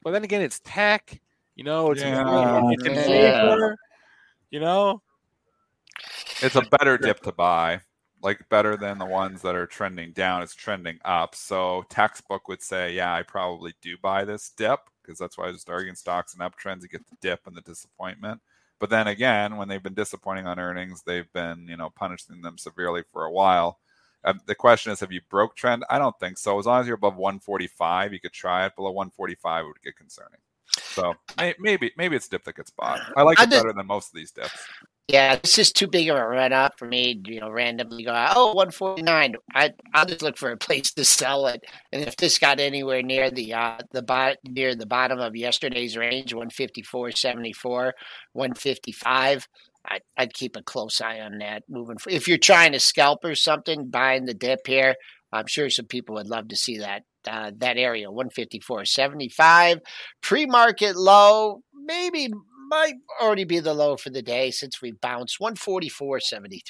but 0.03 0.11
then 0.11 0.23
again, 0.23 0.41
it's 0.41 0.61
tech. 0.63 1.19
You 1.55 1.63
know, 1.63 1.91
it's, 1.91 2.01
yeah, 2.01 2.61
it's 2.71 2.83
in 2.85 2.95
favor. 2.95 3.77
You 4.49 4.59
know, 4.59 5.01
it's 6.41 6.55
a 6.55 6.61
better 6.79 6.97
dip 6.97 7.19
to 7.21 7.31
buy, 7.31 7.81
like 8.21 8.47
better 8.49 8.75
than 8.75 8.97
the 8.97 9.05
ones 9.05 9.41
that 9.43 9.55
are 9.55 9.67
trending 9.67 10.13
down. 10.13 10.41
It's 10.41 10.55
trending 10.55 10.99
up. 11.05 11.35
So 11.35 11.85
textbook 11.89 12.47
would 12.47 12.61
say, 12.61 12.93
yeah, 12.93 13.13
I 13.13 13.21
probably 13.23 13.73
do 13.81 13.97
buy 14.01 14.25
this 14.25 14.49
dip 14.49 14.79
because 15.03 15.19
that's 15.19 15.37
why 15.37 15.45
I 15.45 15.47
was 15.47 15.57
just 15.57 15.69
arguing 15.69 15.95
stocks 15.95 16.33
and 16.33 16.41
uptrends. 16.41 16.81
You 16.81 16.87
get 16.87 17.07
the 17.07 17.17
dip 17.21 17.45
and 17.45 17.55
the 17.55 17.61
disappointment. 17.61 18.41
But 18.79 18.89
then 18.89 19.07
again, 19.07 19.57
when 19.57 19.67
they've 19.67 19.83
been 19.83 19.93
disappointing 19.93 20.47
on 20.47 20.59
earnings, 20.59 21.03
they've 21.03 21.31
been 21.33 21.67
you 21.67 21.77
know 21.77 21.89
punishing 21.89 22.41
them 22.41 22.57
severely 22.57 23.03
for 23.11 23.25
a 23.25 23.31
while. 23.31 23.79
Um, 24.25 24.39
the 24.45 24.55
question 24.55 24.91
is, 24.91 25.01
have 25.01 25.11
you 25.11 25.21
broke 25.29 25.55
trend? 25.55 25.83
I 25.89 25.99
don't 25.99 26.17
think 26.19 26.37
so. 26.37 26.57
As 26.57 26.65
long 26.65 26.79
as 26.79 26.87
you're 26.87 26.95
above 26.95 27.17
145, 27.17 28.13
you 28.13 28.19
could 28.19 28.31
try 28.31 28.65
it. 28.65 28.75
Below 28.75 28.91
145, 28.91 29.63
it 29.63 29.67
would 29.67 29.81
get 29.81 29.97
concerning. 29.97 30.39
So 30.79 31.13
maybe 31.59 31.91
maybe 31.97 32.15
it's 32.15 32.27
dip 32.27 32.43
that 32.45 32.55
gets 32.55 32.71
bought. 32.71 33.01
I 33.15 33.21
like 33.23 33.39
it 33.39 33.49
better 33.49 33.73
than 33.73 33.85
most 33.85 34.09
of 34.09 34.15
these 34.15 34.31
dips. 34.31 34.65
Yeah, 35.09 35.35
this 35.35 35.59
is 35.59 35.73
too 35.73 35.87
big 35.87 36.09
of 36.09 36.17
a 36.17 36.25
run 36.25 36.53
up 36.53 36.79
for 36.79 36.87
me. 36.87 37.21
You 37.25 37.41
know, 37.41 37.49
randomly 37.49 38.05
go, 38.05 38.13
oh, 38.35 38.47
149. 38.53 39.35
I 39.53 39.73
I'll 39.93 40.05
just 40.05 40.21
look 40.21 40.37
for 40.37 40.51
a 40.51 40.57
place 40.57 40.93
to 40.93 41.03
sell 41.03 41.47
it. 41.47 41.63
And 41.91 42.03
if 42.03 42.15
this 42.15 42.39
got 42.39 42.59
anywhere 42.59 43.01
near 43.01 43.29
the 43.29 43.53
uh 43.53 43.79
the 43.91 44.01
bot 44.01 44.37
near 44.45 44.75
the 44.75 44.85
bottom 44.85 45.19
of 45.19 45.35
yesterday's 45.35 45.97
range, 45.97 46.33
154.74, 46.33 47.91
155. 48.33 49.47
I'd, 49.85 50.01
I'd 50.17 50.33
keep 50.33 50.55
a 50.55 50.63
close 50.63 51.01
eye 51.01 51.19
on 51.19 51.39
that 51.39 51.63
moving. 51.67 51.97
If 52.07 52.29
you're 52.29 52.37
trying 52.37 52.71
to 52.71 52.79
scalp 52.79 53.25
or 53.25 53.35
something, 53.35 53.89
buying 53.89 54.23
the 54.23 54.33
dip 54.33 54.65
here, 54.65 54.95
I'm 55.33 55.47
sure 55.47 55.69
some 55.69 55.87
people 55.87 56.15
would 56.15 56.29
love 56.29 56.47
to 56.47 56.55
see 56.55 56.77
that 56.77 57.03
uh, 57.27 57.51
that 57.57 57.77
area 57.77 58.07
154.75 58.07 59.79
pre-market 60.21 60.95
low 60.95 61.61
maybe 61.85 62.29
might 62.69 62.95
already 63.21 63.43
be 63.43 63.59
the 63.59 63.73
low 63.73 63.97
for 63.97 64.09
the 64.09 64.21
day 64.21 64.51
since 64.51 64.81
we 64.81 64.91
bounced 64.91 65.39
144.73 65.39 66.61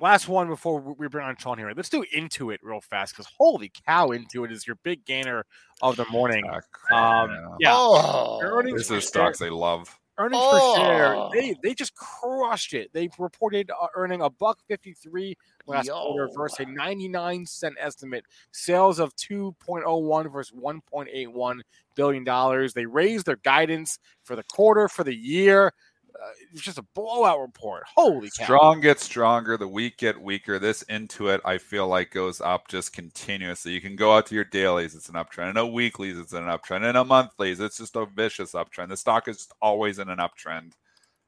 last 0.00 0.28
one 0.28 0.48
before 0.48 0.80
we 0.80 1.08
bring 1.08 1.26
on 1.26 1.36
Sean 1.36 1.58
here. 1.58 1.72
Let's 1.76 1.88
do 1.88 2.04
Intuit 2.14 2.58
real 2.62 2.80
fast 2.80 3.14
because 3.14 3.30
holy 3.38 3.72
cow, 3.86 4.08
Intuit 4.08 4.52
is 4.52 4.66
your 4.66 4.76
big 4.82 5.04
gainer 5.04 5.44
of 5.82 5.96
the 5.96 6.04
morning. 6.06 6.44
Um, 6.92 7.56
yeah, 7.60 7.72
oh, 7.72 8.62
this 8.64 8.90
is 8.90 9.06
stocks 9.06 9.38
they 9.38 9.50
love 9.50 9.97
earnings 10.18 10.42
oh. 10.44 10.74
per 10.74 10.80
share, 10.82 11.14
oh. 11.14 11.30
they 11.32 11.54
they 11.62 11.74
just 11.74 11.94
crushed 11.94 12.74
it. 12.74 12.90
They 12.92 13.08
reported 13.18 13.70
uh, 13.70 13.86
earning 13.94 14.20
a 14.20 14.30
buck 14.30 14.58
fifty 14.68 14.92
three 14.92 15.36
last 15.66 15.86
Yo. 15.86 15.94
quarter 15.94 16.28
versus 16.36 16.60
a 16.60 16.66
ninety 16.66 17.08
nine 17.08 17.46
cent 17.46 17.76
estimate. 17.80 18.24
Sales 18.52 18.98
of 18.98 19.14
two 19.16 19.54
point 19.60 19.84
oh 19.86 19.98
one 19.98 20.28
versus 20.28 20.52
one 20.52 20.80
point 20.82 21.08
eight 21.12 21.32
one 21.32 21.62
billion 21.94 22.24
dollars. 22.24 22.74
They 22.74 22.86
raised 22.86 23.26
their 23.26 23.36
guidance 23.36 23.98
for 24.24 24.36
the 24.36 24.44
quarter 24.44 24.88
for 24.88 25.04
the 25.04 25.14
year 25.14 25.72
uh, 26.14 26.30
it's 26.52 26.62
just 26.62 26.78
a 26.78 26.86
blowout 26.94 27.40
report. 27.40 27.84
Holy 27.94 28.30
cow. 28.36 28.44
Strong 28.44 28.80
gets 28.80 29.04
stronger, 29.04 29.56
the 29.56 29.68
weak 29.68 29.98
get 29.98 30.20
weaker. 30.20 30.58
This 30.58 30.84
Intuit, 30.84 31.40
I 31.44 31.58
feel 31.58 31.86
like 31.86 32.10
goes 32.10 32.40
up 32.40 32.68
just 32.68 32.92
continuously. 32.92 33.72
You 33.72 33.80
can 33.80 33.96
go 33.96 34.16
out 34.16 34.26
to 34.26 34.34
your 34.34 34.44
dailies, 34.44 34.94
it's 34.94 35.08
an 35.08 35.14
uptrend. 35.14 35.50
In 35.50 35.56
a 35.56 35.66
weeklies, 35.66 36.18
it's 36.18 36.32
an 36.32 36.44
uptrend. 36.44 36.88
And 36.88 36.96
a 36.96 37.04
monthlies, 37.04 37.60
it's 37.60 37.78
just 37.78 37.96
a 37.96 38.06
vicious 38.06 38.52
uptrend. 38.52 38.88
The 38.88 38.96
stock 38.96 39.28
is 39.28 39.38
just 39.38 39.54
always 39.60 39.98
in 39.98 40.08
an 40.08 40.18
uptrend. 40.18 40.72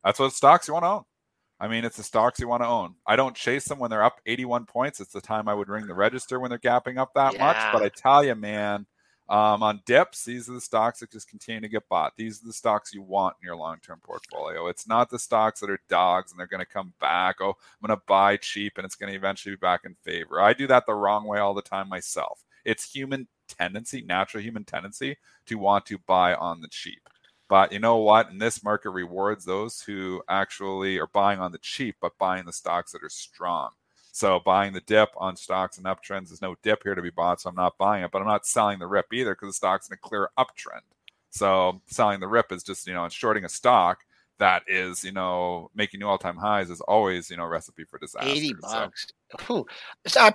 That's 0.04 0.18
what 0.18 0.32
stocks 0.32 0.68
you 0.68 0.74
want 0.74 0.84
to 0.84 0.88
own. 0.88 1.04
I 1.60 1.68
mean, 1.68 1.84
it's 1.84 1.98
the 1.98 2.02
stocks 2.02 2.40
you 2.40 2.48
want 2.48 2.62
to 2.62 2.68
own. 2.68 2.94
I 3.06 3.16
don't 3.16 3.36
chase 3.36 3.66
them 3.66 3.78
when 3.78 3.90
they're 3.90 4.02
up 4.02 4.18
81 4.24 4.64
points. 4.64 4.98
It's 4.98 5.12
the 5.12 5.20
time 5.20 5.46
I 5.46 5.52
would 5.52 5.68
ring 5.68 5.86
the 5.86 5.94
register 5.94 6.40
when 6.40 6.48
they're 6.48 6.58
gapping 6.58 6.96
up 6.96 7.12
that 7.14 7.34
yeah. 7.34 7.46
much. 7.46 7.72
But 7.72 7.82
I 7.82 7.90
tell 7.90 8.24
you, 8.24 8.34
man, 8.34 8.86
um, 9.30 9.62
on 9.62 9.80
dips, 9.86 10.24
these 10.24 10.50
are 10.50 10.54
the 10.54 10.60
stocks 10.60 10.98
that 10.98 11.12
just 11.12 11.28
continue 11.28 11.60
to 11.60 11.68
get 11.68 11.88
bought. 11.88 12.16
These 12.16 12.42
are 12.42 12.48
the 12.48 12.52
stocks 12.52 12.92
you 12.92 13.00
want 13.00 13.36
in 13.40 13.46
your 13.46 13.54
long 13.54 13.76
term 13.80 14.00
portfolio. 14.02 14.66
It's 14.66 14.88
not 14.88 15.08
the 15.08 15.20
stocks 15.20 15.60
that 15.60 15.70
are 15.70 15.80
dogs 15.88 16.32
and 16.32 16.40
they're 16.40 16.48
going 16.48 16.58
to 16.58 16.66
come 16.66 16.92
back. 17.00 17.36
Oh, 17.40 17.50
I'm 17.50 17.86
going 17.86 17.96
to 17.96 18.02
buy 18.08 18.36
cheap 18.38 18.72
and 18.76 18.84
it's 18.84 18.96
going 18.96 19.12
to 19.12 19.16
eventually 19.16 19.54
be 19.54 19.60
back 19.60 19.82
in 19.84 19.94
favor. 20.02 20.40
I 20.40 20.52
do 20.52 20.66
that 20.66 20.84
the 20.84 20.94
wrong 20.94 21.24
way 21.26 21.38
all 21.38 21.54
the 21.54 21.62
time 21.62 21.88
myself. 21.88 22.42
It's 22.64 22.92
human 22.92 23.28
tendency, 23.46 24.02
natural 24.02 24.42
human 24.42 24.64
tendency 24.64 25.16
to 25.46 25.58
want 25.58 25.86
to 25.86 25.98
buy 25.98 26.34
on 26.34 26.60
the 26.60 26.68
cheap. 26.68 27.08
But 27.48 27.72
you 27.72 27.78
know 27.78 27.98
what? 27.98 28.30
In 28.30 28.38
this 28.38 28.64
market 28.64 28.90
rewards 28.90 29.44
those 29.44 29.80
who 29.80 30.22
actually 30.28 30.98
are 30.98 31.06
buying 31.06 31.38
on 31.38 31.52
the 31.52 31.58
cheap, 31.58 31.96
but 32.00 32.18
buying 32.18 32.46
the 32.46 32.52
stocks 32.52 32.90
that 32.92 33.04
are 33.04 33.08
strong. 33.08 33.70
So 34.20 34.38
buying 34.38 34.72
the 34.74 34.82
dip 34.82 35.08
on 35.16 35.34
stocks 35.34 35.78
and 35.78 35.86
uptrends, 35.86 36.28
there's 36.28 36.42
no 36.42 36.54
dip 36.62 36.82
here 36.82 36.94
to 36.94 37.00
be 37.00 37.08
bought, 37.08 37.40
so 37.40 37.48
I'm 37.48 37.56
not 37.56 37.78
buying 37.78 38.04
it. 38.04 38.10
But 38.10 38.20
I'm 38.20 38.28
not 38.28 38.44
selling 38.44 38.78
the 38.78 38.86
rip 38.86 39.06
either 39.14 39.34
because 39.34 39.48
the 39.48 39.54
stock's 39.54 39.88
in 39.88 39.94
a 39.94 39.96
clear 39.96 40.28
uptrend. 40.38 40.82
So 41.30 41.80
selling 41.86 42.20
the 42.20 42.28
rip 42.28 42.52
is 42.52 42.62
just 42.62 42.86
you 42.86 42.92
know 42.92 43.08
shorting 43.08 43.46
a 43.46 43.48
stock 43.48 44.04
that 44.38 44.64
is 44.68 45.02
you 45.04 45.12
know 45.12 45.70
making 45.74 46.00
new 46.00 46.06
all-time 46.06 46.36
highs 46.36 46.68
is 46.68 46.82
always 46.82 47.30
you 47.30 47.38
know 47.38 47.46
recipe 47.46 47.84
for 47.84 47.98
disaster. 47.98 48.28
Eighty 48.28 48.52
bucks. 48.60 49.06
So. 49.46 49.60
Ooh. 49.60 49.64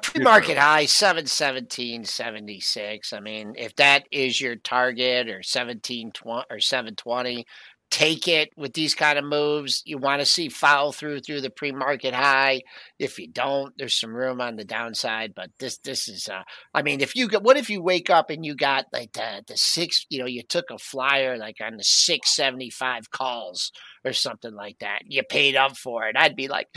pre-market 0.02 0.58
high 0.58 0.86
717.76. 0.86 3.14
I 3.14 3.20
mean, 3.20 3.54
if 3.56 3.76
that 3.76 4.08
is 4.10 4.42
your 4.42 4.56
target 4.56 5.28
or 5.28 5.44
1720 5.44 6.46
or 6.50 6.60
720, 6.60 7.46
take 7.92 8.28
it 8.28 8.50
with 8.58 8.74
these 8.74 8.94
kind 8.94 9.18
of 9.18 9.24
moves. 9.24 9.82
You 9.86 9.98
want 9.98 10.20
to 10.20 10.26
see 10.26 10.50
follow 10.50 10.92
through 10.92 11.22
through 11.22 11.42
the 11.42 11.50
pre-market 11.50 12.14
high. 12.14 12.62
If 13.00 13.18
you 13.20 13.28
don't, 13.28 13.74
there's 13.78 13.98
some 13.98 14.14
room 14.14 14.42
on 14.42 14.56
the 14.56 14.66
downside. 14.66 15.34
But 15.36 15.52
this 15.60 15.78
this 15.78 16.10
is, 16.10 16.28
uh, 16.28 16.44
I 16.74 16.82
mean, 16.82 17.02
if 17.02 17.16
you 17.16 17.28
get, 17.28 17.44
what 17.44 17.58
if 17.58 17.70
you 17.70 17.82
wake 17.82 18.10
up 18.10 18.30
and 18.30 18.46
you 18.46 18.56
got 18.56 18.86
like 18.92 19.14
the 19.14 19.44
the 19.48 19.56
six, 19.56 20.06
you 20.10 20.20
know, 20.20 20.26
you 20.26 20.44
took 20.44 20.72
a 20.72 20.78
flyer 20.78 21.38
like 21.38 21.58
on 21.62 21.78
the 21.78 21.84
six 21.84 22.36
seventy 22.36 22.70
five 22.70 23.12
calls 23.12 23.72
or 24.04 24.14
something 24.14 24.54
like 24.54 24.80
that. 24.80 25.04
You 25.08 25.24
paid 25.24 25.56
up 25.56 25.78
for 25.78 26.08
it. 26.08 26.18
I'd 26.18 26.36
be 26.36 26.48
like, 26.48 26.68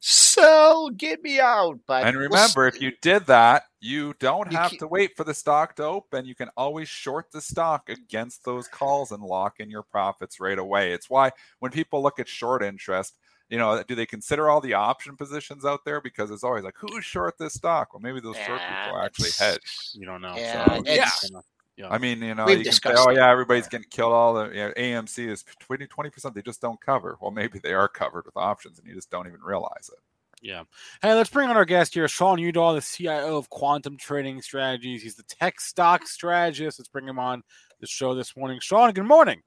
sell, 0.00 0.90
get 0.90 1.22
me 1.22 1.40
out. 1.40 1.80
But 1.86 2.04
and 2.04 2.16
remember, 2.16 2.62
we'll, 2.62 2.68
if 2.68 2.80
you 2.80 2.92
did 3.02 3.26
that, 3.26 3.64
you 3.86 4.14
don't 4.18 4.50
you 4.50 4.58
have 4.58 4.70
keep, 4.72 4.80
to 4.80 4.86
wait 4.86 5.16
for 5.16 5.24
the 5.24 5.34
stock 5.34 5.76
to 5.76 5.84
open. 5.84 6.26
You 6.26 6.34
can 6.34 6.50
always 6.56 6.88
short 6.88 7.30
the 7.30 7.40
stock 7.40 7.88
against 7.88 8.44
those 8.44 8.68
calls 8.68 9.12
and 9.12 9.22
lock 9.22 9.60
in 9.60 9.70
your 9.70 9.82
profits 9.82 10.40
right 10.40 10.58
away. 10.58 10.92
It's 10.92 11.08
why 11.08 11.30
when 11.60 11.70
people 11.70 12.02
look 12.02 12.18
at 12.18 12.28
short 12.28 12.62
interest, 12.62 13.16
you 13.48 13.58
know, 13.58 13.82
do 13.86 13.94
they 13.94 14.06
consider 14.06 14.50
all 14.50 14.60
the 14.60 14.74
option 14.74 15.16
positions 15.16 15.64
out 15.64 15.84
there? 15.84 16.00
Because 16.00 16.30
it's 16.30 16.42
always 16.42 16.64
like, 16.64 16.74
who's 16.76 17.04
short 17.04 17.38
this 17.38 17.54
stock? 17.54 17.94
Well, 17.94 18.00
maybe 18.00 18.20
those 18.20 18.36
yeah, 18.36 18.46
short 18.46 18.60
people 18.60 19.00
actually 19.00 19.30
hedge. 19.38 19.90
You 19.94 20.06
don't 20.06 20.20
know. 20.20 20.34
Yeah, 20.36 20.66
so, 20.66 20.82
yeah. 20.84 21.40
Yeah. 21.76 21.90
I 21.90 21.98
mean, 21.98 22.22
you 22.22 22.34
know, 22.34 22.46
We've 22.46 22.58
you 22.58 22.64
can 22.64 22.72
say, 22.72 22.94
oh, 22.96 23.10
yeah, 23.10 23.30
everybody's 23.30 23.68
getting 23.68 23.88
killed. 23.90 24.14
All 24.14 24.32
the 24.32 24.48
you 24.48 24.54
know, 24.54 24.72
AMC 24.78 25.28
is 25.28 25.44
20, 25.60 25.86
20%. 25.86 26.32
They 26.32 26.40
just 26.40 26.62
don't 26.62 26.80
cover. 26.80 27.18
Well, 27.20 27.30
maybe 27.30 27.58
they 27.58 27.74
are 27.74 27.86
covered 27.86 28.24
with 28.24 28.36
options 28.36 28.78
and 28.78 28.88
you 28.88 28.94
just 28.94 29.10
don't 29.10 29.26
even 29.26 29.42
realize 29.42 29.90
it. 29.92 29.98
Yeah. 30.42 30.64
Hey, 31.02 31.14
let's 31.14 31.30
bring 31.30 31.48
on 31.48 31.56
our 31.56 31.64
guest 31.64 31.94
here, 31.94 32.06
Sean 32.08 32.38
Udall, 32.38 32.74
the 32.74 32.80
CIO 32.80 33.36
of 33.36 33.50
Quantum 33.50 33.96
Trading 33.96 34.42
Strategies. 34.42 35.02
He's 35.02 35.16
the 35.16 35.22
tech 35.24 35.60
stock 35.60 36.06
strategist. 36.06 36.78
Let's 36.78 36.88
bring 36.88 37.08
him 37.08 37.18
on 37.18 37.42
the 37.80 37.86
show 37.86 38.14
this 38.14 38.36
morning. 38.36 38.58
Sean, 38.60 38.92
good 38.92 39.06
morning. 39.06 39.42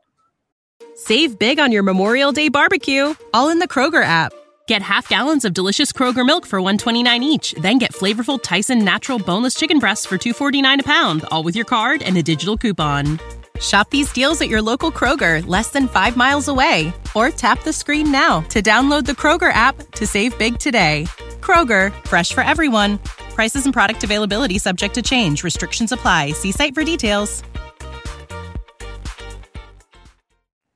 Save 0.96 1.40
big 1.40 1.60
on 1.60 1.72
your 1.72 1.84
Memorial 1.84 2.32
Day 2.32 2.50
barbecue, 2.50 3.14
all 3.34 3.50
in 3.50 3.60
the 3.60 3.68
Kroger 3.68 4.04
app. 4.04 4.34
Get 4.68 4.82
half 4.82 5.10
gallons 5.10 5.46
of 5.46 5.54
delicious 5.54 5.92
Kroger 5.92 6.26
milk 6.26 6.46
for 6.46 6.62
129 6.62 7.24
each, 7.24 7.54
then 7.54 7.78
get 7.80 7.94
flavorful 7.94 8.42
Tyson 8.42 8.84
natural 8.84 9.20
boneless 9.20 9.56
chicken 9.56 9.80
breasts 9.80 10.06
for 10.06 10.18
249 10.18 10.82
a 10.82 10.84
pound, 10.84 11.24
all 11.32 11.44
with 11.44 11.56
your 11.56 11.66
card 11.66 12.04
and 12.04 12.18
a 12.18 12.24
digital 12.24 12.58
coupon. 12.58 13.20
Shop 13.60 13.90
these 13.90 14.14
deals 14.14 14.42
at 14.42 14.50
your 14.50 14.62
local 14.62 14.92
Kroger, 14.92 15.46
less 15.48 15.70
than 15.70 15.88
5 15.88 16.16
miles 16.16 16.48
away, 16.48 16.94
or 17.16 17.32
tap 17.32 17.64
the 17.64 17.74
screen 17.74 18.12
now 18.12 18.42
to 18.50 18.62
download 18.62 19.06
the 19.06 19.14
Kroger 19.14 19.52
app 19.52 19.76
to 19.94 20.06
save 20.06 20.38
big 20.38 20.60
today. 20.60 21.06
Kroger, 21.42 21.92
fresh 22.06 22.32
for 22.32 22.42
everyone. 22.42 23.00
Prices 23.34 23.66
and 23.66 23.74
product 23.74 24.04
availability 24.04 24.60
subject 24.60 24.94
to 24.96 25.02
change. 25.02 25.44
Restrictions 25.44 25.92
apply. 25.92 26.32
See 26.34 26.52
site 26.52 26.76
for 26.76 26.84
details. 26.84 27.44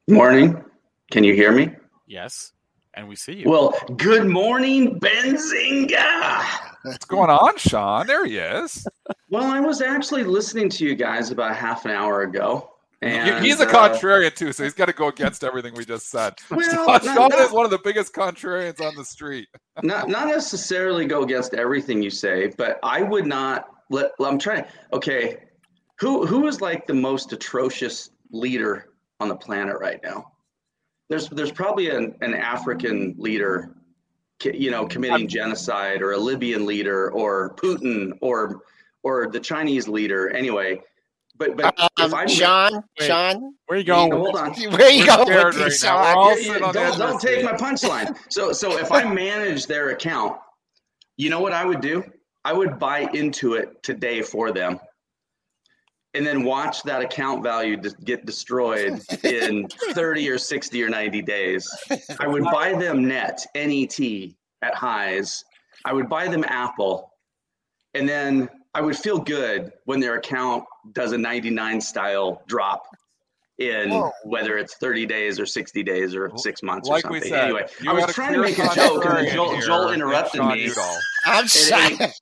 Morning. 0.09 0.61
Can 1.11 1.23
you 1.23 1.33
hear 1.33 1.51
me? 1.51 1.69
Yes 2.07 2.53
and 2.95 3.07
we 3.07 3.15
see 3.15 3.33
you. 3.33 3.49
Well, 3.49 3.73
good 3.97 4.27
morning, 4.27 4.99
Benzinga. 4.99 6.43
What's 6.83 7.05
going 7.05 7.29
on, 7.29 7.57
Sean? 7.57 8.07
There 8.07 8.25
he 8.25 8.37
is. 8.37 8.85
Well, 9.29 9.45
I 9.45 9.59
was 9.59 9.81
actually 9.81 10.23
listening 10.23 10.69
to 10.69 10.85
you 10.85 10.95
guys 10.95 11.31
about 11.31 11.55
half 11.55 11.85
an 11.85 11.91
hour 11.91 12.21
ago. 12.21 12.69
And, 13.03 13.45
he's 13.45 13.59
a 13.59 13.65
contrarian 13.65 14.27
uh, 14.27 14.35
too, 14.35 14.53
so 14.53 14.63
he's 14.63 14.73
got 14.73 14.85
to 14.85 14.93
go 14.93 15.07
against 15.07 15.43
everything 15.43 15.73
we 15.75 15.85
just 15.85 16.09
said. 16.09 16.35
Well, 16.49 16.99
Sean 16.99 17.15
not, 17.15 17.33
is 17.33 17.51
one 17.51 17.65
of 17.65 17.71
the 17.71 17.79
biggest 17.83 18.13
contrarians 18.13 18.79
on 18.81 18.95
the 18.95 19.05
street. 19.05 19.47
not 19.83 20.07
not 20.09 20.27
necessarily 20.27 21.05
go 21.05 21.23
against 21.23 21.53
everything 21.53 22.01
you 22.01 22.09
say, 22.09 22.51
but 22.57 22.79
I 22.83 23.01
would 23.01 23.25
not 23.25 23.67
let. 23.89 24.11
I'm 24.19 24.39
trying. 24.39 24.65
Okay, 24.93 25.37
who 25.99 26.25
who 26.25 26.47
is 26.47 26.61
like 26.61 26.87
the 26.87 26.93
most 26.93 27.33
atrocious 27.33 28.09
leader 28.31 28.93
on 29.19 29.27
the 29.27 29.35
planet 29.35 29.77
right 29.79 29.99
now? 30.03 30.33
there's 31.13 31.29
there's 31.29 31.51
probably 31.51 31.89
an, 31.89 32.15
an 32.21 32.33
African 32.33 33.15
leader, 33.17 33.75
you 34.43 34.71
know, 34.71 34.87
committing 34.87 35.27
genocide, 35.27 36.01
or 36.01 36.13
a 36.13 36.17
Libyan 36.17 36.65
leader, 36.65 37.11
or 37.11 37.55
Putin, 37.55 38.17
or 38.21 38.61
or 39.03 39.29
the 39.29 39.39
Chinese 39.39 39.87
leader. 39.87 40.29
Anyway, 40.31 40.81
But 41.35 41.57
but 41.57 41.77
um, 41.79 41.89
if 41.97 42.13
I'm 42.13 42.27
Sean, 42.27 42.83
Wait. 42.99 43.07
Sean, 43.07 43.55
Where 43.65 43.79
you 43.79 43.83
going? 43.85 44.11
hold 44.11 44.35
on. 44.35 44.53
where 44.71 44.89
you 44.91 45.01
We're 45.01 45.05
going 45.07 45.27
with 45.29 45.37
right 45.37 45.53
this? 45.55 45.83
now. 45.83 46.13
Sean? 46.13 46.37
Yeah, 46.37 46.57
yeah, 46.57 46.65
on 46.65 46.73
the 46.73 46.79
edge 46.79 46.97
don't 46.97 46.99
don't 46.99 47.21
take 47.21 47.43
my 47.43 47.53
punchline. 47.53 48.15
So 48.29 48.53
so 48.53 48.77
if 48.77 48.91
I 48.91 49.03
manage 49.03 49.65
their 49.65 49.89
account, 49.89 50.37
you 51.17 51.29
know 51.29 51.41
what 51.41 51.53
I 51.53 51.65
would 51.65 51.81
do? 51.81 52.03
I 52.45 52.53
would 52.53 52.77
buy 52.77 53.09
into 53.13 53.53
it 53.53 53.81
today 53.83 54.21
for 54.21 54.51
them. 54.51 54.79
And 56.15 56.27
then 56.27 56.43
watch 56.43 56.83
that 56.83 57.01
account 57.01 57.41
value 57.41 57.75
just 57.75 57.99
get 58.03 58.25
destroyed 58.25 59.01
in 59.23 59.67
30 59.93 60.29
or 60.29 60.37
60 60.37 60.83
or 60.83 60.89
90 60.89 61.21
days. 61.23 61.67
I 62.19 62.27
would 62.27 62.43
buy 62.43 62.73
them 62.73 63.07
net, 63.07 63.43
NET 63.55 63.99
at 64.61 64.75
highs. 64.75 65.43
I 65.85 65.93
would 65.93 66.09
buy 66.09 66.27
them 66.27 66.43
Apple. 66.47 67.11
And 67.95 68.07
then 68.07 68.47
I 68.75 68.81
would 68.81 68.97
feel 68.97 69.19
good 69.19 69.71
when 69.85 69.99
their 69.99 70.15
account 70.15 70.63
does 70.93 71.11
a 71.11 71.17
99 71.17 71.79
style 71.81 72.41
drop 72.47 72.87
in 73.59 73.91
Whoa. 73.91 74.11
whether 74.23 74.57
it's 74.57 74.75
30 74.77 75.05
days 75.05 75.39
or 75.39 75.45
60 75.45 75.83
days 75.83 76.15
or 76.15 76.31
six 76.37 76.63
months 76.63 76.89
Like 76.89 77.05
or 77.05 77.11
we 77.11 77.19
something. 77.19 77.31
said, 77.33 77.43
anyway, 77.45 77.67
you 77.81 77.89
I 77.91 77.93
was 77.93 78.13
trying 78.15 78.33
to 78.33 78.39
make 78.41 78.57
a 78.57 78.67
joke 78.73 79.05
and 79.05 79.27
Joel, 79.31 79.61
Joel 79.61 79.91
interrupted 79.93 80.43
me. 80.43 80.63
Udall. 80.65 80.97
I'm 81.25 81.45
It- 81.45 81.49
sorry. 81.51 81.93
it- 81.93 82.19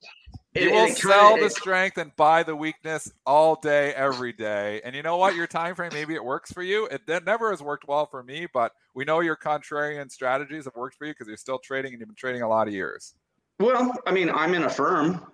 You 0.54 0.68
it- 0.68 0.72
will 0.72 0.84
it 0.84 0.96
sell 0.98 1.28
kinda- 1.30 1.40
the 1.40 1.46
it- 1.46 1.52
strength 1.52 1.96
and 1.96 2.14
buy 2.16 2.42
the 2.42 2.54
weakness 2.54 3.10
all 3.24 3.54
day, 3.56 3.94
every 3.94 4.34
day. 4.34 4.82
And 4.84 4.94
you 4.94 5.02
know 5.02 5.16
what? 5.16 5.34
Your 5.34 5.46
time 5.46 5.74
frame, 5.74 5.92
maybe 5.94 6.14
it 6.14 6.22
works 6.22 6.52
for 6.52 6.62
you. 6.62 6.84
It 6.88 7.08
never 7.24 7.48
has 7.50 7.62
worked 7.62 7.88
well 7.88 8.04
for 8.04 8.22
me, 8.22 8.46
but 8.52 8.72
we 8.94 9.06
know 9.06 9.20
your 9.20 9.36
contrarian 9.36 10.10
strategies 10.10 10.66
have 10.66 10.76
worked 10.76 10.98
for 10.98 11.06
you 11.06 11.12
because 11.14 11.28
you're 11.28 11.38
still 11.38 11.58
trading 11.58 11.92
and 11.94 12.00
you've 12.00 12.10
been 12.10 12.14
trading 12.16 12.42
a 12.42 12.48
lot 12.48 12.68
of 12.68 12.74
years. 12.74 13.14
Well, 13.58 13.94
I 14.06 14.10
mean, 14.12 14.28
I'm 14.28 14.52
in 14.52 14.64
Affirm. 14.64 15.24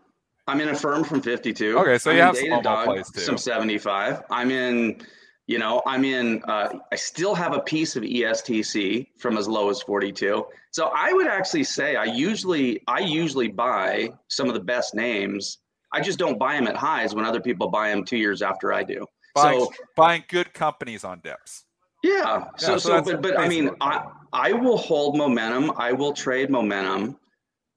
I'm 0.49 0.61
in 0.63 0.71
Affirm 0.71 1.05
from 1.05 1.21
52. 1.21 1.79
Okay, 1.79 1.99
so 1.99 2.11
I'm 2.11 2.17
you 2.17 2.23
have 2.23 2.37
some 2.37 2.85
plays 2.85 3.11
too. 3.11 3.21
Some 3.21 3.37
75. 3.37 4.23
I'm 4.31 4.51
in, 4.51 5.01
you 5.47 5.59
know, 5.59 5.83
I'm 5.87 6.05
in. 6.05 6.43
Uh, 6.49 6.71
I 6.91 6.97
still 6.97 7.35
have 7.35 7.53
a 7.55 7.61
piece 7.61 7.97
of 7.97 8.03
ESTC 8.03 9.09
from 9.19 9.37
as 9.37 9.47
low 9.47 9.69
as 9.69 9.83
42. 9.83 10.47
So 10.71 10.91
I 10.95 11.13
would 11.13 11.27
actually 11.27 11.65
say 11.65 11.97
I 11.97 12.05
usually 12.05 12.83
I 12.89 13.01
usually 13.01 13.49
buy 13.49 14.11
some 14.29 14.49
of 14.49 14.55
the 14.55 14.61
best 14.61 14.95
names. 14.95 15.59
I 15.93 16.01
just 16.01 16.19
don't 16.19 16.39
buy 16.39 16.55
them 16.55 16.67
at 16.67 16.77
highs 16.77 17.15
when 17.15 17.25
other 17.27 17.41
people 17.41 17.69
buy 17.69 17.91
them 17.91 18.05
two 18.05 18.17
years 18.19 18.41
after 18.43 18.73
I 18.73 18.85
do. 18.85 19.07
Buying, 19.35 19.61
So 19.61 19.73
buying 19.97 20.25
good 20.29 20.53
companies 20.55 21.05
on 21.05 21.21
dips. 21.21 21.65
yeah. 22.03 22.45
So, 22.57 22.79
so 22.79 23.03
so, 23.03 23.03
but, 23.03 23.23
but 23.23 23.39
I 23.39 23.49
mean, 23.49 23.71
I, 23.81 24.05
I 24.33 24.53
will 24.53 24.79
hold 24.79 25.17
momentum. 25.17 25.73
I 25.77 25.93
will 25.93 26.13
trade 26.13 26.51
momentum. 26.51 27.19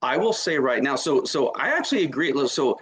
I 0.01 0.17
will 0.17 0.33
say 0.33 0.57
right 0.57 0.81
now. 0.81 0.95
So, 0.95 1.23
so 1.23 1.49
I 1.57 1.67
actually 1.67 2.03
agree. 2.03 2.33
So, 2.47 2.77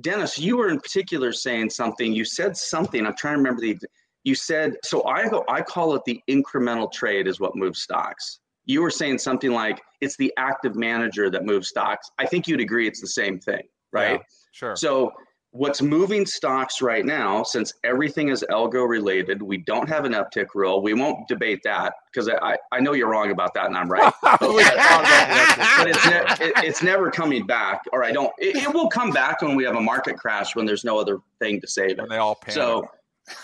Dennis, 0.00 0.38
you 0.38 0.56
were 0.56 0.68
in 0.68 0.80
particular 0.80 1.32
saying 1.32 1.70
something. 1.70 2.12
You 2.12 2.24
said 2.24 2.56
something. 2.56 3.06
I'm 3.06 3.16
trying 3.16 3.34
to 3.34 3.38
remember 3.38 3.60
the. 3.60 3.78
You 4.24 4.34
said 4.34 4.74
so. 4.82 5.04
I 5.04 5.28
go. 5.28 5.44
I 5.48 5.60
call 5.62 5.94
it 5.94 6.02
the 6.04 6.20
incremental 6.28 6.90
trade 6.90 7.28
is 7.28 7.38
what 7.38 7.54
moves 7.54 7.82
stocks. 7.82 8.40
You 8.64 8.82
were 8.82 8.90
saying 8.90 9.18
something 9.18 9.52
like 9.52 9.82
it's 10.00 10.16
the 10.16 10.32
active 10.38 10.74
manager 10.74 11.30
that 11.30 11.44
moves 11.44 11.68
stocks. 11.68 12.10
I 12.18 12.26
think 12.26 12.48
you'd 12.48 12.60
agree 12.60 12.88
it's 12.88 13.00
the 13.00 13.06
same 13.06 13.38
thing, 13.38 13.62
right? 13.92 14.12
Yeah, 14.12 14.18
sure. 14.52 14.76
So 14.76 15.12
what's 15.54 15.80
moving 15.80 16.26
stocks 16.26 16.82
right 16.82 17.06
now, 17.06 17.44
since 17.44 17.72
everything 17.84 18.28
is 18.28 18.44
algo 18.50 18.88
related, 18.88 19.40
we 19.40 19.56
don't 19.56 19.88
have 19.88 20.04
an 20.04 20.12
uptick 20.12 20.48
rule. 20.52 20.82
We 20.82 20.94
won't 20.94 21.28
debate 21.28 21.60
that 21.62 21.94
because 22.12 22.28
I, 22.28 22.58
I 22.72 22.80
know 22.80 22.92
you're 22.92 23.08
wrong 23.08 23.30
about 23.30 23.54
that 23.54 23.66
and 23.66 23.76
I'm 23.76 23.88
right. 23.88 24.12
but 24.22 24.38
it's, 24.42 26.06
ne- 26.06 26.46
it, 26.46 26.52
it's 26.56 26.82
never 26.82 27.08
coming 27.08 27.46
back, 27.46 27.82
or 27.92 28.02
I 28.02 28.10
don't. 28.10 28.32
It, 28.36 28.56
it 28.56 28.74
will 28.74 28.88
come 28.88 29.12
back 29.12 29.42
when 29.42 29.54
we 29.54 29.62
have 29.62 29.76
a 29.76 29.80
market 29.80 30.18
crash 30.18 30.56
when 30.56 30.66
there's 30.66 30.84
no 30.84 30.98
other 30.98 31.18
thing 31.38 31.60
to 31.60 31.68
save 31.68 31.92
it. 31.92 31.98
and 32.00 32.10
they 32.10 32.16
all 32.16 32.34
panic. 32.34 32.54
So, 32.54 32.90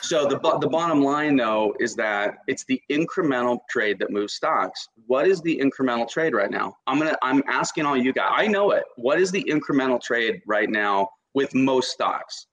so 0.01 0.27
the 0.27 0.37
the 0.59 0.69
bottom 0.69 1.03
line 1.03 1.37
though 1.37 1.75
is 1.79 1.95
that 1.95 2.39
it's 2.49 2.65
the 2.65 2.83
incremental 2.91 3.61
trade 3.71 4.01
that 4.01 4.11
moves 4.11 4.35
stocks. 4.35 4.89
What 5.07 5.29
is 5.29 5.41
the 5.43 5.57
incremental 5.59 6.09
trade 6.09 6.35
right 6.35 6.51
now? 6.51 6.77
I'm 6.89 6.99
gonna 6.99 7.17
I'm 7.23 7.45
asking 7.47 7.87
all 7.87 7.97
you 7.97 8.13
guys. 8.13 8.33
I 8.35 8.49
know 8.49 8.73
it. 8.73 8.83
What 8.97 9.21
is 9.21 9.31
the 9.31 9.45
incremental 9.45 10.03
trade 10.03 10.43
right 10.45 10.69
now 10.69 11.09
with 11.35 11.55
most 11.55 11.91
stocks? 11.91 12.47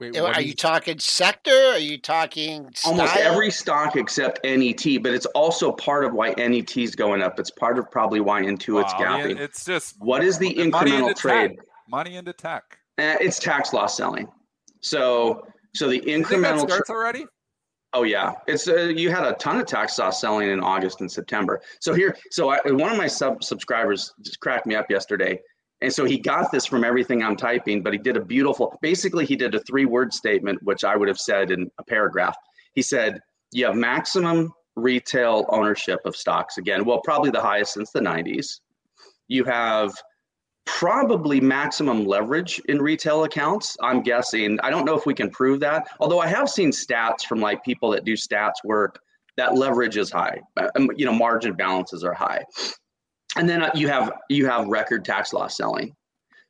Wait, 0.00 0.14
what 0.14 0.36
Are 0.36 0.40
do 0.40 0.46
you 0.46 0.54
talking 0.54 0.98
sector? 1.00 1.50
Are 1.50 1.78
you 1.78 1.98
talking 1.98 2.68
style? 2.74 2.92
Almost 2.92 3.16
every 3.16 3.50
stock 3.50 3.96
except 3.96 4.44
NET, 4.44 5.02
but 5.02 5.12
it's 5.12 5.26
also 5.26 5.72
part 5.72 6.04
of 6.04 6.12
why 6.12 6.34
NET 6.36 6.76
is 6.76 6.94
going 6.94 7.20
up. 7.20 7.40
It's 7.40 7.50
part 7.50 7.80
of 7.80 7.90
probably 7.90 8.20
why 8.20 8.42
Intuit's 8.42 8.92
Wow, 8.94 9.18
gapping. 9.18 9.40
It's 9.40 9.64
just 9.64 9.96
what 9.98 10.22
is 10.22 10.38
the 10.38 10.54
incremental 10.54 11.08
into 11.08 11.14
trade? 11.14 11.56
Tech. 11.56 11.66
Money 11.88 12.16
into 12.16 12.32
tech. 12.32 12.78
Eh, 12.98 13.16
it's 13.20 13.40
tax 13.40 13.72
loss 13.72 13.96
selling. 13.96 14.28
So 14.80 15.44
so 15.74 15.88
the 15.88 15.96
You 15.96 16.02
think 16.24 16.42
that 16.42 16.54
incremental 16.54 16.68
tra- 16.68 16.94
already? 16.94 17.26
Oh 17.94 18.02
yeah, 18.02 18.34
it's 18.46 18.68
uh, 18.68 18.84
you 18.84 19.10
had 19.10 19.24
a 19.24 19.32
ton 19.34 19.58
of 19.58 19.66
tax 19.66 19.98
loss 19.98 20.20
selling 20.20 20.50
in 20.50 20.60
August 20.60 21.00
and 21.00 21.10
September. 21.10 21.62
So 21.80 21.94
here, 21.94 22.16
so 22.30 22.50
I, 22.50 22.58
one 22.66 22.92
of 22.92 22.98
my 22.98 23.06
sub 23.06 23.42
subscribers 23.42 24.12
just 24.20 24.40
cracked 24.40 24.66
me 24.66 24.74
up 24.74 24.90
yesterday, 24.90 25.40
and 25.80 25.92
so 25.92 26.04
he 26.04 26.18
got 26.18 26.52
this 26.52 26.66
from 26.66 26.84
everything 26.84 27.22
I'm 27.22 27.36
typing, 27.36 27.82
but 27.82 27.94
he 27.94 27.98
did 27.98 28.18
a 28.18 28.24
beautiful. 28.24 28.76
Basically, 28.82 29.24
he 29.24 29.36
did 29.36 29.54
a 29.54 29.60
three 29.60 29.86
word 29.86 30.12
statement, 30.12 30.62
which 30.62 30.84
I 30.84 30.96
would 30.96 31.08
have 31.08 31.18
said 31.18 31.50
in 31.50 31.70
a 31.78 31.84
paragraph. 31.84 32.36
He 32.74 32.82
said, 32.82 33.20
"You 33.52 33.66
have 33.66 33.74
maximum 33.74 34.52
retail 34.76 35.46
ownership 35.48 36.00
of 36.04 36.14
stocks 36.14 36.58
again. 36.58 36.84
Well, 36.84 37.00
probably 37.00 37.30
the 37.30 37.40
highest 37.40 37.72
since 37.72 37.90
the 37.90 38.00
'90s. 38.00 38.60
You 39.28 39.44
have." 39.44 39.94
Probably 40.76 41.40
maximum 41.40 42.04
leverage 42.04 42.60
in 42.68 42.80
retail 42.80 43.24
accounts. 43.24 43.76
I'm 43.82 44.02
guessing. 44.02 44.58
I 44.62 44.70
don't 44.70 44.84
know 44.84 44.96
if 44.96 45.06
we 45.06 45.14
can 45.14 45.30
prove 45.30 45.60
that. 45.60 45.88
Although 45.98 46.20
I 46.20 46.26
have 46.28 46.48
seen 46.48 46.70
stats 46.70 47.22
from 47.22 47.40
like 47.40 47.64
people 47.64 47.90
that 47.90 48.04
do 48.04 48.12
stats 48.12 48.62
work 48.64 49.00
that 49.38 49.54
leverage 49.54 49.96
is 49.96 50.10
high. 50.10 50.40
Uh, 50.56 50.68
um, 50.76 50.90
You 50.96 51.06
know, 51.06 51.12
margin 51.12 51.54
balances 51.54 52.04
are 52.04 52.12
high. 52.12 52.44
And 53.36 53.48
then 53.48 53.62
uh, 53.62 53.70
you 53.74 53.88
have 53.88 54.12
you 54.28 54.46
have 54.46 54.68
record 54.68 55.04
tax 55.04 55.32
loss 55.32 55.56
selling. 55.56 55.94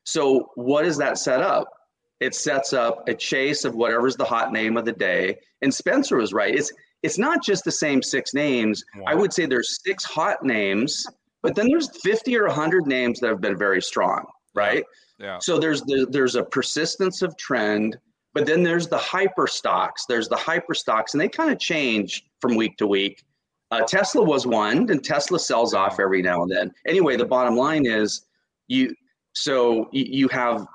So 0.03 0.49
what 0.55 0.83
does 0.83 0.97
that 0.97 1.17
set 1.17 1.41
up? 1.41 1.71
It 2.19 2.35
sets 2.35 2.73
up 2.73 3.07
a 3.07 3.13
chase 3.13 3.63
of 3.63 3.75
whatever's 3.75 4.17
the 4.17 4.25
hot 4.25 4.51
name 4.51 4.75
of 4.75 4.85
the 4.85 4.91
day. 4.91 5.37
And 5.61 5.73
Spencer 5.73 6.17
was 6.17 6.33
right. 6.33 6.53
It's 6.53 6.73
it's 7.03 7.17
not 7.17 7.41
just 7.43 7.63
the 7.63 7.71
same 7.71 8.01
six 8.01 8.33
names. 8.33 8.83
I 9.07 9.15
would 9.15 9.31
say 9.31 9.45
there's 9.45 9.79
six 9.85 10.03
hot 10.03 10.43
names, 10.43 11.07
but 11.41 11.55
then 11.55 11.67
there's 11.67 11.89
50 12.01 12.37
or 12.37 12.47
100 12.47 12.85
names 12.87 13.19
that 13.19 13.29
have 13.29 13.41
been 13.41 13.57
very 13.57 13.81
strong, 13.81 14.25
right? 14.55 14.83
Yeah. 15.19 15.39
So 15.39 15.59
there's 15.59 15.81
the, 15.81 16.07
there's 16.09 16.35
a 16.35 16.43
persistence 16.43 17.21
of 17.21 17.35
trend, 17.37 17.97
but 18.33 18.45
then 18.45 18.63
there's 18.63 18.87
the 18.87 18.97
hyper 18.97 19.47
stocks. 19.47 20.05
There's 20.07 20.29
the 20.29 20.35
hyper 20.35 20.73
stocks, 20.73 21.13
and 21.13 21.21
they 21.21 21.29
kind 21.29 21.51
of 21.51 21.59
change 21.59 22.25
from 22.41 22.55
week 22.55 22.77
to 22.77 22.87
week. 22.87 23.23
Uh, 23.71 23.81
Tesla 23.81 24.23
was 24.23 24.47
one, 24.47 24.89
and 24.89 25.03
Tesla 25.03 25.39
sells 25.39 25.73
off 25.73 25.99
every 25.99 26.21
now 26.21 26.41
and 26.41 26.51
then. 26.51 26.71
Anyway, 26.87 27.15
the 27.15 27.25
bottom 27.25 27.55
line 27.55 27.85
is 27.85 28.25
you. 28.67 28.93
So 29.33 29.87
you, 29.91 30.05
you 30.07 30.27
have 30.29 30.65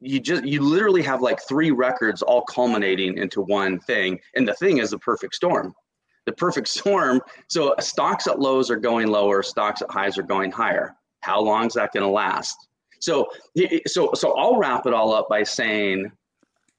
you 0.00 0.20
just 0.20 0.44
you 0.44 0.62
literally 0.62 1.02
have 1.02 1.20
like 1.20 1.40
three 1.46 1.70
records 1.70 2.22
all 2.22 2.42
culminating 2.42 3.18
into 3.18 3.42
one 3.42 3.78
thing, 3.80 4.18
and 4.34 4.48
the 4.48 4.54
thing 4.54 4.78
is 4.78 4.90
the 4.90 4.98
perfect 4.98 5.34
storm. 5.34 5.74
The 6.28 6.34
perfect 6.34 6.68
storm. 6.68 7.22
So 7.46 7.74
stocks 7.80 8.26
at 8.26 8.38
lows 8.38 8.70
are 8.70 8.76
going 8.76 9.08
lower, 9.08 9.42
stocks 9.42 9.80
at 9.80 9.90
highs 9.90 10.18
are 10.18 10.22
going 10.22 10.52
higher. 10.52 10.94
How 11.22 11.40
long 11.40 11.64
is 11.66 11.72
that 11.72 11.94
going 11.94 12.04
to 12.04 12.10
last? 12.10 12.68
So, 13.00 13.28
so, 13.86 14.10
so 14.12 14.32
I'll 14.36 14.58
wrap 14.58 14.84
it 14.84 14.92
all 14.92 15.14
up 15.14 15.26
by 15.30 15.42
saying, 15.42 16.12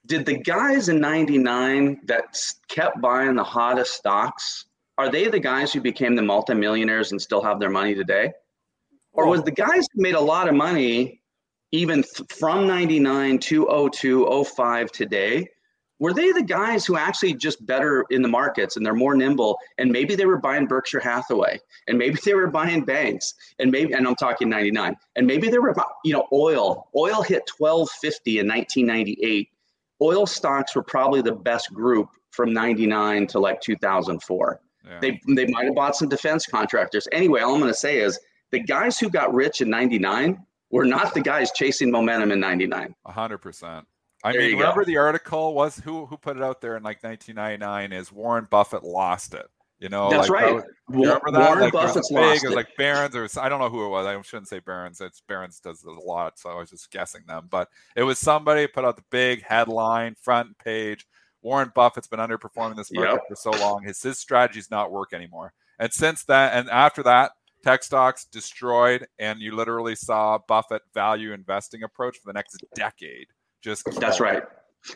did 0.06 0.28
the 0.28 0.38
guys 0.38 0.88
in 0.88 1.02
'99 1.02 2.02
that 2.06 2.38
kept 2.68 3.02
buying 3.02 3.34
the 3.36 3.43
hottest 3.43 3.93
stocks 3.93 4.66
are 5.00 5.10
they 5.10 5.30
the 5.30 5.39
guys 5.39 5.74
who 5.74 5.82
became 5.82 6.16
the 6.16 6.22
multimillionaires 6.22 7.12
and 7.12 7.20
still 7.20 7.41
have 7.41 7.60
their 7.60 7.72
money 7.72 7.95
today, 7.95 8.32
or 9.14 9.28
was 9.28 9.41
the 9.41 9.52
guys 9.52 9.88
who 9.91 10.02
made 10.02 10.14
a 10.14 10.22
lot 10.22 10.47
of 10.47 10.54
money 10.54 11.22
even 11.72 12.04
th- 12.04 12.30
from 12.38 12.68
'99 12.68 13.39
to 13.39 13.89
02, 13.91 14.43
05 14.43 14.91
today? 14.91 15.47
Were 16.00 16.14
they 16.14 16.32
the 16.32 16.43
guys 16.43 16.86
who 16.86 16.95
actually 16.95 17.34
just 17.34 17.66
better 17.66 18.06
in 18.10 18.22
the 18.22 18.28
markets 18.28 18.78
and 18.78 18.86
they're 18.86 18.93
more 18.93 19.16
nimble? 19.16 19.58
And 19.78 19.91
maybe 19.91 20.16
they 20.16 20.26
were 20.26 20.38
buying 20.38 20.66
Berkshire 20.66 21.02
Hathaway, 21.02 21.60
and 21.88 21.97
maybe 21.97 22.18
they 22.26 22.34
were 22.34 22.47
buying 22.47 22.86
banks, 22.86 23.34
and 23.60 23.72
maybe 23.72 23.93
and 23.93 24.08
I'm 24.08 24.16
talking 24.16 24.50
'99, 24.50 24.95
and 25.16 25.28
maybe 25.28 25.50
they 25.50 25.60
were 25.60 25.76
you 26.04 26.14
know 26.14 26.28
oil. 26.32 26.88
Oil 26.95 27.22
hit 27.22 27.50
1250 27.58 28.39
in 28.39 28.47
1998. 28.47 29.50
Oil 30.02 30.26
stocks 30.26 30.76
were 30.76 30.84
probably 30.84 31.22
the 31.22 31.34
best 31.34 31.74
group 31.74 32.10
from 32.32 32.54
99 32.54 33.28
to 33.28 33.39
like 33.39 33.60
2004. 33.60 34.62
Yeah. 34.86 35.00
They 35.02 35.22
they 35.28 35.45
might 35.47 35.66
have 35.66 35.76
bought 35.76 35.95
some 35.95 36.08
defense 36.08 36.45
contractors. 36.45 37.08
Anyway, 37.12 37.41
all 37.41 37.54
I'm 37.54 37.60
going 37.60 37.72
to 37.72 37.78
say 37.78 38.00
is 38.00 38.18
the 38.52 38.60
guys 38.60 38.97
who 38.97 39.10
got 39.10 39.34
rich 39.34 39.62
in 39.62 39.70
99 39.70 40.45
were 40.72 40.86
not 40.86 41.14
the 41.14 41.22
guys 41.22 41.52
chasing 41.52 41.91
momentum 41.91 42.32
in 42.32 42.39
99. 42.39 42.95
A 43.06 43.12
hundred 43.12 43.39
percent. 43.39 43.86
I 44.24 44.34
There 44.34 44.41
mean, 44.41 44.57
remember 44.57 44.84
the 44.84 44.97
article 44.97 45.53
was 45.53 45.78
who 45.78 46.05
who 46.05 46.17
put 46.17 46.38
it 46.38 46.43
out 46.43 46.61
there 46.61 46.76
in 46.76 46.84
like 46.84 47.03
1999 47.03 47.93
is 47.93 48.11
Warren 48.11 48.47
Buffett 48.49 48.84
lost 48.84 49.34
it. 49.34 49.47
You 49.80 49.88
know, 49.88 50.09
that's 50.09 50.28
like, 50.28 50.41
right. 50.41 50.55
Was, 50.55 50.63
remember 50.89 51.32
that? 51.32 51.39
Warren 51.39 51.59
like, 51.61 51.74
Buffett's 51.74 52.11
it 52.11 52.13
lost 52.13 52.34
big. 52.34 52.43
It 52.43 52.47
was 52.47 52.53
it. 52.53 52.55
like 52.57 52.76
Barron's, 52.78 53.15
or 53.15 53.30
I 53.39 53.47
don't 53.47 53.59
know 53.59 53.70
who 53.70 53.86
it 53.86 53.89
was. 53.89 54.05
I 54.05 54.22
shouldn't 54.22 54.49
say 54.49 54.59
Barron's. 54.59 54.99
It's 54.99 55.22
Barron's 55.22 55.61
does 55.61 55.84
a 55.84 55.91
lot, 55.91 56.38
so 56.38 56.49
I 56.49 56.55
was 56.55 56.70
just 56.70 56.91
guessing 56.91 57.22
them. 57.28 57.47
But 57.49 57.70
it 57.95 58.03
was 58.03 58.20
somebody 58.20 58.67
put 58.67 58.84
out 58.84 58.97
the 58.97 59.03
big 59.09 59.41
headline, 59.43 60.15
front 60.22 60.57
page. 60.57 61.07
Warren 61.41 61.72
Buffett's 61.74 62.07
been 62.07 62.20
underperforming 62.20 62.76
this 62.76 62.91
market 62.91 63.11
Yep. 63.13 63.22
for 63.30 63.36
so 63.36 63.51
long. 63.51 63.84
His 63.84 64.01
his 64.01 64.20
strategies 64.20 64.70
not 64.70 64.91
work 64.91 65.13
anymore. 65.13 65.53
And 65.80 65.93
since 65.93 66.26
that, 66.26 66.55
and 66.55 66.70
after 66.70 67.01
that, 67.03 67.32
tech 67.63 67.84
stocks 67.84 68.26
destroyed, 68.26 69.07
and 69.17 69.39
you 69.39 69.55
literally 69.55 69.95
saw 69.95 70.39
Buffett 70.45 70.82
value 70.93 71.32
investing 71.32 71.84
approach 71.84 72.17
for 72.17 72.28
the 72.28 72.34
next 72.34 72.61
decade. 72.76 73.28
Just 73.62 73.86
That's 73.99 74.20
right. 74.20 74.43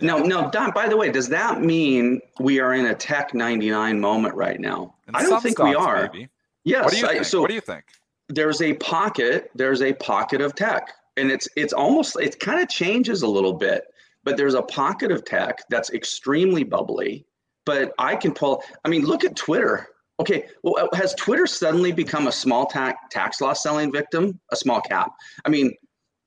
Now, 0.02 0.18
now, 0.18 0.50
Don. 0.50 0.72
By 0.72 0.88
the 0.88 0.96
way, 0.96 1.12
does 1.12 1.28
that 1.30 1.62
mean 1.62 2.22
we 2.40 2.60
are 2.60 2.74
in 2.74 2.86
a 2.86 2.96
Tech 2.96 3.34
99 3.34 4.00
moment 4.00 4.36
right 4.36 4.60
now? 4.60 4.96
And 5.08 5.16
I 5.16 5.24
don't 5.24 5.42
think 5.44 5.60
we 5.60 5.76
are. 5.76 6.10
Maybe. 6.12 6.30
Yes. 6.64 6.86
What 6.86 6.94
do 6.94 7.00
you 7.00 7.06
I- 7.08 7.14
think? 7.14 7.26
so 7.26 7.42
what 7.42 7.50
do 7.50 7.56
you 7.56 7.62
think? 7.62 7.84
there's 8.30 8.62
a 8.62 8.74
pocket. 8.76 9.52
There's 9.54 9.82
a 9.82 9.94
pocket 9.94 10.40
of 10.42 10.56
tech, 10.56 10.94
and 11.18 11.30
it's 11.30 11.48
it's 11.58 11.74
almost 11.74 12.16
it 12.20 12.40
kind 12.40 12.62
of 12.62 12.70
changes 12.70 13.22
a 13.22 13.28
little 13.28 13.54
bit. 13.54 13.84
But 14.24 14.38
there's 14.38 14.54
a 14.54 14.62
pocket 14.62 15.12
of 15.12 15.26
tech 15.26 15.60
that's 15.70 15.90
extremely 15.92 16.64
bubbly. 16.64 17.26
But 17.66 17.94
I 18.00 18.16
can 18.16 18.34
pull. 18.34 18.64
I 18.86 18.90
mean, 18.90 19.04
look 19.04 19.26
at 19.26 19.36
Twitter. 19.36 19.88
Okay, 20.20 20.46
well, 20.64 20.90
has 20.94 21.14
Twitter 21.16 21.46
suddenly 21.46 21.92
become 21.92 22.28
a 22.28 22.32
small 22.32 22.66
tax 22.68 22.98
tax 23.12 23.42
loss 23.42 23.62
selling 23.62 23.92
victim, 23.92 24.40
a 24.52 24.56
small 24.56 24.80
cap? 24.80 25.12
I 25.44 25.50
mean, 25.50 25.74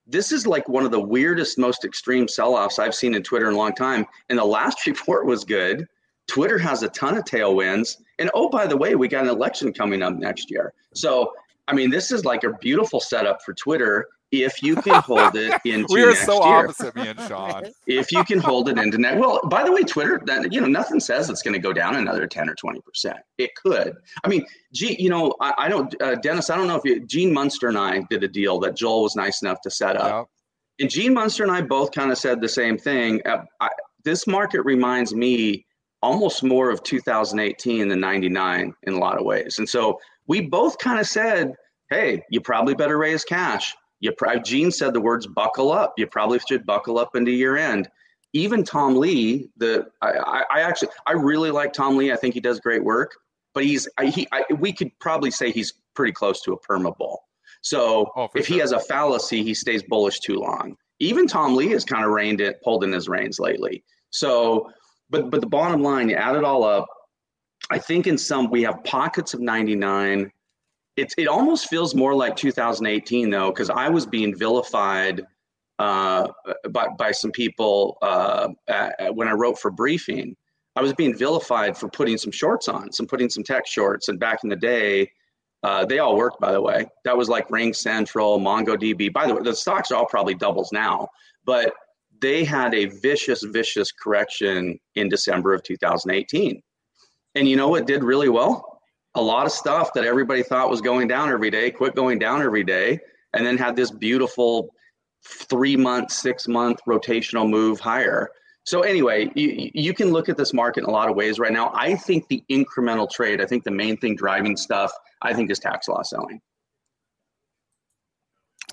this 0.06 0.32
is 0.32 0.46
like 0.46 0.68
one 0.68 0.84
of 0.84 0.90
the 0.90 1.00
weirdest, 1.00 1.58
most 1.58 1.84
extreme 1.84 2.28
sell-offs 2.28 2.78
I've 2.78 2.94
seen 2.94 3.14
in 3.14 3.22
Twitter 3.22 3.48
in 3.48 3.54
a 3.54 3.56
long 3.56 3.74
time. 3.74 4.06
And 4.28 4.38
the 4.38 4.44
last 4.44 4.86
report 4.86 5.26
was 5.26 5.44
good. 5.44 5.86
Twitter 6.26 6.58
has 6.58 6.82
a 6.82 6.88
ton 6.88 7.16
of 7.16 7.24
tailwinds. 7.24 7.96
And 8.18 8.30
oh, 8.34 8.48
by 8.48 8.66
the 8.66 8.76
way, 8.76 8.94
we 8.94 9.08
got 9.08 9.24
an 9.24 9.30
election 9.30 9.72
coming 9.72 10.02
up 10.02 10.14
next 10.14 10.50
year. 10.50 10.72
So, 10.94 11.32
I 11.68 11.72
mean, 11.72 11.90
this 11.90 12.10
is 12.10 12.24
like 12.24 12.44
a 12.44 12.52
beautiful 12.54 13.00
setup 13.00 13.42
for 13.42 13.52
Twitter 13.54 14.08
if 14.32 14.62
you 14.62 14.76
can 14.76 15.00
hold 15.02 15.36
it 15.36 15.60
into 15.64 15.86
we 15.92 16.02
are 16.02 16.08
next 16.08 16.26
so 16.26 16.44
year. 16.44 16.66
opposite, 16.66 16.94
me 16.96 17.08
and 17.08 17.20
Sean. 17.20 17.64
If 17.86 18.12
you 18.12 18.24
can 18.24 18.38
hold 18.38 18.68
it 18.68 18.78
into 18.78 18.98
next. 18.98 19.18
Well, 19.18 19.40
by 19.46 19.64
the 19.64 19.72
way, 19.72 19.82
Twitter, 19.82 20.20
that 20.26 20.52
you 20.52 20.60
know, 20.60 20.66
nothing 20.66 21.00
says 21.00 21.30
it's 21.30 21.42
going 21.42 21.54
to 21.54 21.60
go 21.60 21.72
down 21.72 21.96
another 21.96 22.26
ten 22.26 22.48
or 22.48 22.54
twenty 22.54 22.80
percent. 22.80 23.18
It 23.38 23.54
could. 23.54 23.94
I 24.24 24.28
mean, 24.28 24.44
gee, 24.72 24.96
you 24.98 25.10
know, 25.10 25.34
I, 25.40 25.54
I 25.58 25.68
don't, 25.68 25.94
uh, 26.02 26.16
Dennis. 26.16 26.50
I 26.50 26.56
don't 26.56 26.66
know 26.66 26.76
if 26.76 26.84
you, 26.84 27.04
Gene 27.06 27.32
Munster 27.32 27.68
and 27.68 27.78
I 27.78 28.02
did 28.10 28.24
a 28.24 28.28
deal 28.28 28.58
that 28.60 28.76
Joel 28.76 29.02
was 29.02 29.16
nice 29.16 29.42
enough 29.42 29.60
to 29.62 29.70
set 29.70 29.96
up. 29.96 30.10
Yep. 30.10 30.26
And 30.78 30.90
Gene 30.90 31.14
Munster 31.14 31.42
and 31.42 31.52
I 31.52 31.62
both 31.62 31.92
kind 31.92 32.10
of 32.10 32.18
said 32.18 32.40
the 32.40 32.48
same 32.48 32.76
thing. 32.76 33.22
Uh, 33.26 33.44
I, 33.60 33.68
this 34.04 34.26
market 34.26 34.62
reminds 34.62 35.14
me 35.14 35.66
almost 36.02 36.42
more 36.42 36.70
of 36.70 36.82
2018 36.82 37.88
than 37.88 37.98
99 37.98 38.74
in 38.82 38.92
a 38.92 38.98
lot 38.98 39.18
of 39.18 39.24
ways. 39.24 39.58
And 39.58 39.68
so 39.68 39.98
we 40.26 40.40
both 40.40 40.78
kind 40.78 41.00
of 41.00 41.06
said, 41.06 41.52
hey, 41.90 42.22
you 42.30 42.40
probably 42.40 42.74
better 42.74 42.98
raise 42.98 43.24
cash. 43.24 43.74
You 44.00 44.12
probably, 44.12 44.42
Gene 44.42 44.70
said 44.70 44.92
the 44.92 45.00
words 45.00 45.26
buckle 45.26 45.72
up. 45.72 45.94
You 45.96 46.06
probably 46.06 46.38
should 46.46 46.66
buckle 46.66 46.98
up 46.98 47.16
into 47.16 47.30
year 47.30 47.56
end. 47.56 47.88
Even 48.32 48.62
Tom 48.62 48.96
Lee, 48.96 49.48
the 49.56 49.86
I, 50.02 50.10
I, 50.10 50.44
I 50.56 50.60
actually 50.60 50.88
I 51.06 51.12
really 51.12 51.50
like 51.50 51.72
Tom 51.72 51.96
Lee. 51.96 52.12
I 52.12 52.16
think 52.16 52.34
he 52.34 52.40
does 52.40 52.60
great 52.60 52.84
work, 52.84 53.16
but 53.54 53.64
he's 53.64 53.88
I, 53.96 54.06
he 54.06 54.28
I, 54.32 54.44
we 54.58 54.72
could 54.72 54.90
probably 54.98 55.30
say 55.30 55.50
he's 55.50 55.72
pretty 55.94 56.12
close 56.12 56.42
to 56.42 56.52
a 56.52 56.60
perma 56.60 56.96
bull. 56.96 57.22
So 57.62 58.12
Oh, 58.16 58.28
if 58.34 58.46
he 58.46 58.58
has 58.58 58.72
a 58.72 58.80
fallacy, 58.80 59.42
he 59.42 59.54
stays 59.54 59.82
bullish 59.82 60.20
too 60.20 60.38
long. 60.38 60.76
Even 60.98 61.26
Tom 61.26 61.56
Lee 61.56 61.68
has 61.70 61.84
kind 61.84 62.04
of 62.04 62.10
reined 62.10 62.40
it, 62.40 62.62
pulled 62.62 62.84
in 62.84 62.92
his 62.92 63.08
reins 63.08 63.38
lately. 63.38 63.82
So, 64.10 64.70
but 65.08 65.30
but 65.30 65.40
the 65.40 65.46
bottom 65.46 65.82
line, 65.82 66.08
you 66.08 66.16
add 66.16 66.36
it 66.36 66.44
all 66.44 66.64
up. 66.64 66.86
I 67.70 67.78
think 67.78 68.06
in 68.06 68.18
some 68.18 68.50
we 68.50 68.62
have 68.62 68.84
pockets 68.84 69.34
of 69.34 69.40
99. 69.40 70.30
It's 70.96 71.14
it 71.18 71.28
almost 71.28 71.68
feels 71.68 71.94
more 71.94 72.14
like 72.14 72.36
2018 72.36 73.30
though, 73.30 73.50
because 73.50 73.70
I 73.70 73.88
was 73.88 74.06
being 74.06 74.34
vilified 74.34 75.22
uh, 75.78 76.28
by 76.70 76.88
by 76.98 77.12
some 77.12 77.30
people 77.30 77.98
uh, 78.02 78.48
uh, 78.68 78.90
when 79.12 79.28
I 79.28 79.32
wrote 79.32 79.58
for 79.58 79.70
briefing. 79.70 80.36
I 80.74 80.82
was 80.82 80.92
being 80.92 81.16
vilified 81.16 81.76
for 81.76 81.88
putting 81.88 82.18
some 82.18 82.30
shorts 82.30 82.68
on, 82.68 82.92
some 82.92 83.06
putting 83.06 83.30
some 83.30 83.42
tech 83.42 83.66
shorts. 83.66 84.08
And 84.08 84.20
back 84.20 84.40
in 84.44 84.50
the 84.50 84.56
day, 84.56 85.10
uh, 85.62 85.86
they 85.86 86.00
all 86.00 86.16
worked, 86.16 86.38
by 86.38 86.52
the 86.52 86.60
way. 86.60 86.86
That 87.04 87.16
was 87.16 87.30
like 87.30 87.48
RingCentral, 87.48 88.38
MongoDB. 88.40 89.10
By 89.12 89.26
the 89.26 89.34
way, 89.34 89.42
the 89.42 89.54
stocks 89.54 89.90
are 89.90 89.96
all 89.96 90.06
probably 90.06 90.34
doubles 90.34 90.72
now, 90.72 91.08
but 91.46 91.72
they 92.20 92.44
had 92.44 92.74
a 92.74 92.86
vicious, 92.86 93.42
vicious 93.42 93.90
correction 93.90 94.78
in 94.94 95.08
December 95.08 95.54
of 95.54 95.62
2018. 95.62 96.62
And 97.34 97.48
you 97.48 97.56
know 97.56 97.68
what 97.68 97.86
did 97.86 98.04
really 98.04 98.28
well? 98.28 98.75
A 99.16 99.22
lot 99.22 99.46
of 99.46 99.52
stuff 99.52 99.92
that 99.94 100.04
everybody 100.04 100.42
thought 100.42 100.70
was 100.70 100.80
going 100.80 101.08
down 101.08 101.30
every 101.30 101.50
day 101.50 101.70
quit 101.70 101.94
going 101.94 102.18
down 102.18 102.42
every 102.42 102.64
day, 102.64 102.98
and 103.32 103.44
then 103.44 103.58
had 103.58 103.74
this 103.74 103.90
beautiful 103.90 104.72
three 105.26 105.76
month, 105.76 106.12
six 106.12 106.46
month 106.46 106.78
rotational 106.86 107.48
move 107.48 107.80
higher. 107.80 108.30
So 108.64 108.80
anyway, 108.80 109.30
you, 109.34 109.70
you 109.74 109.94
can 109.94 110.10
look 110.10 110.28
at 110.28 110.36
this 110.36 110.52
market 110.52 110.80
in 110.80 110.86
a 110.86 110.90
lot 110.90 111.08
of 111.08 111.16
ways 111.16 111.38
right 111.38 111.52
now. 111.52 111.70
I 111.74 111.94
think 111.94 112.26
the 112.28 112.42
incremental 112.50 113.08
trade, 113.08 113.40
I 113.40 113.46
think 113.46 113.64
the 113.64 113.70
main 113.70 113.96
thing 113.96 114.16
driving 114.16 114.56
stuff, 114.56 114.92
I 115.22 115.34
think 115.34 115.50
is 115.50 115.60
tax 115.60 115.88
loss 115.88 116.10
selling. 116.10 116.40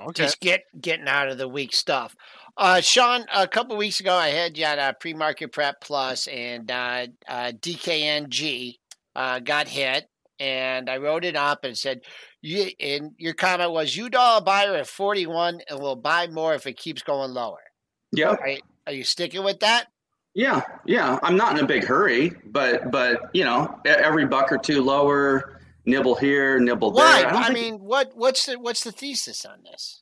Okay. 0.02 0.24
Just 0.24 0.40
get 0.40 0.64
getting 0.82 1.08
out 1.08 1.30
of 1.30 1.38
the 1.38 1.48
weak 1.48 1.74
stuff. 1.74 2.16
Uh, 2.58 2.82
Sean, 2.82 3.26
a 3.34 3.48
couple 3.48 3.78
weeks 3.78 4.00
ago, 4.00 4.16
I 4.16 4.30
had 4.30 4.58
you 4.58 4.64
at 4.64 4.80
uh, 4.80 4.94
Pre 4.94 5.14
Market 5.14 5.52
Prep 5.52 5.82
Plus, 5.82 6.28
and 6.28 6.70
uh, 6.70 7.08
uh, 7.28 7.52
DKNG 7.60 8.78
uh, 9.16 9.40
got 9.40 9.68
hit, 9.68 10.08
and 10.44 10.90
I 10.90 10.98
wrote 10.98 11.24
it 11.24 11.36
up 11.36 11.64
and 11.64 11.78
said, 11.78 12.02
"You." 12.42 12.70
And 12.80 13.12
your 13.18 13.34
comment 13.34 13.72
was, 13.72 13.96
"You 13.96 14.08
a 14.08 14.42
buyer 14.42 14.76
at 14.76 14.88
forty 14.88 15.26
one, 15.26 15.62
and 15.70 15.80
will 15.80 15.96
buy 15.96 16.28
more 16.28 16.54
if 16.54 16.68
it 16.68 16.78
keeps 16.78 17.02
going 17.02 17.32
lower." 17.32 17.64
Yeah, 18.12 18.32
Are, 18.32 18.50
are 18.88 18.94
you 18.94 19.04
sticking 19.04 19.44
with 19.44 19.60
that? 19.62 19.88
yeah, 20.36 20.62
yeah. 20.86 21.18
I'm 21.24 21.36
not 21.38 21.58
in 21.58 21.64
a 21.64 21.68
big 21.68 21.84
hurry, 21.86 22.34
but 22.46 22.92
but 22.92 23.22
you 23.34 23.44
know, 23.46 23.80
every 23.86 24.26
buck 24.26 24.52
or 24.52 24.58
two 24.58 24.82
lower, 24.84 25.62
nibble 25.86 26.16
here, 26.16 26.60
nibble 26.60 26.92
Why? 26.92 27.22
there. 27.22 27.32
don't 27.32 27.42
I 27.44 27.48
think- 27.48 27.60
mean, 27.60 27.76
what 27.80 28.12
what's 28.16 28.46
the 28.46 28.60
what's 28.60 28.84
the 28.84 28.92
thesis 28.92 29.46
on 29.46 29.64
this? 29.64 30.02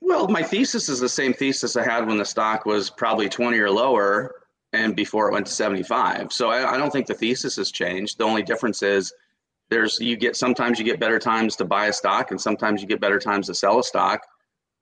Well, 0.00 0.28
my 0.28 0.42
thesis 0.42 0.88
is 0.88 1.00
the 1.00 1.08
same 1.08 1.32
thesis 1.32 1.76
I 1.76 1.84
had 1.84 2.06
when 2.06 2.18
the 2.18 2.24
stock 2.26 2.66
was 2.66 2.90
probably 2.90 3.28
20 3.28 3.58
or 3.58 3.70
lower 3.70 4.34
and 4.74 4.94
before 4.94 5.28
it 5.28 5.32
went 5.32 5.46
to 5.46 5.52
75. 5.52 6.30
So 6.30 6.50
I, 6.50 6.74
I 6.74 6.76
don't 6.76 6.90
think 6.92 7.06
the 7.06 7.14
thesis 7.14 7.56
has 7.56 7.70
changed. 7.70 8.18
The 8.18 8.24
only 8.24 8.42
difference 8.42 8.82
is 8.82 9.14
there's 9.70 9.98
you 10.00 10.16
get 10.16 10.36
sometimes 10.36 10.78
you 10.78 10.84
get 10.84 11.00
better 11.00 11.18
times 11.18 11.56
to 11.56 11.64
buy 11.64 11.86
a 11.86 11.92
stock 11.92 12.30
and 12.30 12.40
sometimes 12.40 12.80
you 12.80 12.88
get 12.88 13.00
better 13.00 13.18
times 13.18 13.46
to 13.46 13.54
sell 13.54 13.78
a 13.78 13.84
stock. 13.84 14.20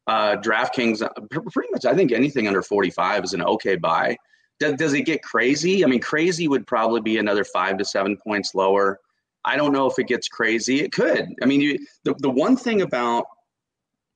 Uh, 0.06 0.36
DraftKings, 0.36 1.00
uh, 1.00 1.08
pretty 1.30 1.68
much, 1.70 1.84
I 1.84 1.94
think 1.94 2.10
anything 2.10 2.48
under 2.48 2.60
45 2.60 3.24
is 3.24 3.34
an 3.34 3.42
okay 3.42 3.76
buy. 3.76 4.16
Does, 4.58 4.74
does 4.74 4.94
it 4.94 5.02
get 5.02 5.22
crazy? 5.22 5.84
I 5.84 5.88
mean, 5.88 6.00
crazy 6.00 6.48
would 6.48 6.66
probably 6.66 7.00
be 7.00 7.18
another 7.18 7.44
five 7.44 7.78
to 7.78 7.84
seven 7.84 8.16
points 8.16 8.54
lower. 8.54 8.98
I 9.44 9.56
don't 9.56 9.72
know 9.72 9.86
if 9.86 9.98
it 9.98 10.08
gets 10.08 10.28
crazy. 10.28 10.80
It 10.80 10.92
could. 10.92 11.28
I 11.42 11.46
mean, 11.46 11.60
you, 11.60 11.78
the, 12.04 12.14
the 12.18 12.30
one 12.30 12.56
thing 12.56 12.82
about 12.82 13.26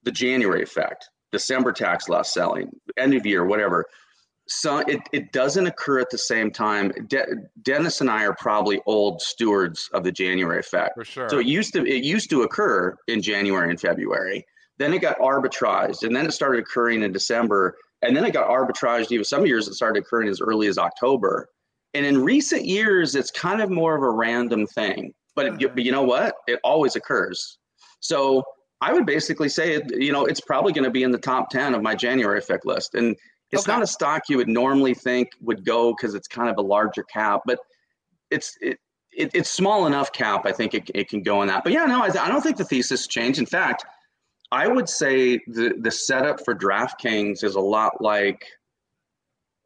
the 0.03 0.13
January 0.13 0.63
effect, 0.63 1.09
December 1.33 1.73
tax 1.73 2.09
loss 2.09 2.33
selling, 2.33 2.71
end 2.97 3.15
of 3.15 3.27
year, 3.27 3.45
whatever. 3.45 3.85
So 4.49 4.79
it, 4.79 5.01
it 5.13 5.33
doesn't 5.33 5.67
occur 5.67 5.99
at 5.99 6.11
the 6.11 6.19
same 6.19 6.51
time. 6.51 6.93
De- 7.09 7.27
Dennis 7.63 8.01
and 8.01 8.09
I 8.09 8.25
are 8.25 8.35
probably 8.35 8.81
old 8.87 9.21
stewards 9.21 9.91
of 9.93 10.05
the 10.05 10.13
January 10.13 10.61
effect. 10.61 10.95
For 10.95 11.05
sure. 11.05 11.29
So 11.29 11.39
it 11.39 11.47
used 11.47 11.73
to 11.73 11.85
it 11.85 12.05
used 12.05 12.31
to 12.31 12.43
occur 12.43 12.97
in 13.09 13.21
January 13.23 13.71
and 13.71 13.81
February. 13.81 14.47
Then 14.79 14.93
it 14.93 15.01
got 15.01 15.19
arbitraged, 15.19 16.03
and 16.05 16.15
then 16.15 16.27
it 16.27 16.33
started 16.33 16.61
occurring 16.61 17.03
in 17.03 17.13
December, 17.13 17.77
and 18.03 18.17
then 18.17 18.25
it 18.25 18.33
got 18.33 18.49
arbitraged. 18.49 19.11
Even 19.11 19.25
some 19.25 19.47
years 19.47 19.67
it 19.67 19.75
started 19.75 20.03
occurring 20.03 20.29
as 20.29 20.41
early 20.41 20.69
as 20.69 20.79
October. 20.79 21.49
And 21.95 22.05
in 22.05 22.23
recent 22.23 22.67
years, 22.67 23.15
it's 23.15 23.31
kind 23.31 23.63
of 23.63 23.71
more 23.71 23.97
of 23.97 24.03
a 24.03 24.11
random 24.11 24.67
thing. 24.67 25.15
But, 25.35 25.47
it, 25.47 25.53
mm-hmm. 25.55 25.75
but 25.75 25.83
you 25.83 25.93
know 25.93 26.03
what? 26.03 26.37
It 26.47 26.61
always 26.63 26.95
occurs. 26.95 27.59
So 28.01 28.45
I 28.83 28.93
would 28.93 29.07
basically 29.07 29.49
say, 29.49 29.77
it, 29.77 29.85
you 29.97 30.13
know, 30.13 30.27
it's 30.27 30.41
probably 30.41 30.75
going 30.75 30.85
to 30.85 30.91
be 30.91 31.05
in 31.05 31.11
the 31.11 31.19
top 31.19 31.49
10 31.49 31.75
of 31.75 31.83
my 31.83 31.95
January 31.95 32.39
effect 32.39 32.67
list. 32.67 32.95
And 32.95 33.17
it's 33.53 33.63
Okay. 33.63 33.73
not 33.73 33.83
a 33.83 33.87
stock 33.87 34.23
you 34.29 34.37
would 34.39 34.49
normally 34.49 34.95
think 34.95 35.31
would 35.41 35.65
go 35.65 35.95
because 35.95 36.15
it's 36.15 36.29
kind 36.29 36.49
of 36.51 36.57
a 36.59 36.63
larger 36.63 37.05
cap, 37.05 37.43
but 37.47 37.59
it's, 38.31 38.57
it, 38.61 38.79
it, 39.13 39.31
it's 39.35 39.51
small 39.51 39.87
enough 39.87 40.13
cap. 40.13 40.47
I 40.47 40.53
think 40.53 40.75
it, 40.75 40.91
it 40.95 41.09
can 41.09 41.23
go 41.23 41.43
in 41.43 41.49
that. 41.49 41.65
But 41.65 41.73
yeah, 41.73 41.87
no, 41.87 42.03
I, 42.03 42.07
I 42.09 42.29
don't 42.29 42.43
think 42.43 42.57
the 42.57 42.65
thesis 42.65 43.07
changed. 43.07 43.39
In 43.39 43.47
fact, 43.47 43.85
I 44.53 44.69
would 44.69 44.89
say 44.89 45.39
the, 45.47 45.75
the 45.79 45.91
setup 45.91 46.45
for 46.45 46.55
DraftKings 46.55 47.43
is 47.45 47.55
a 47.55 47.61
lot 47.61 48.01
like, 48.03 48.45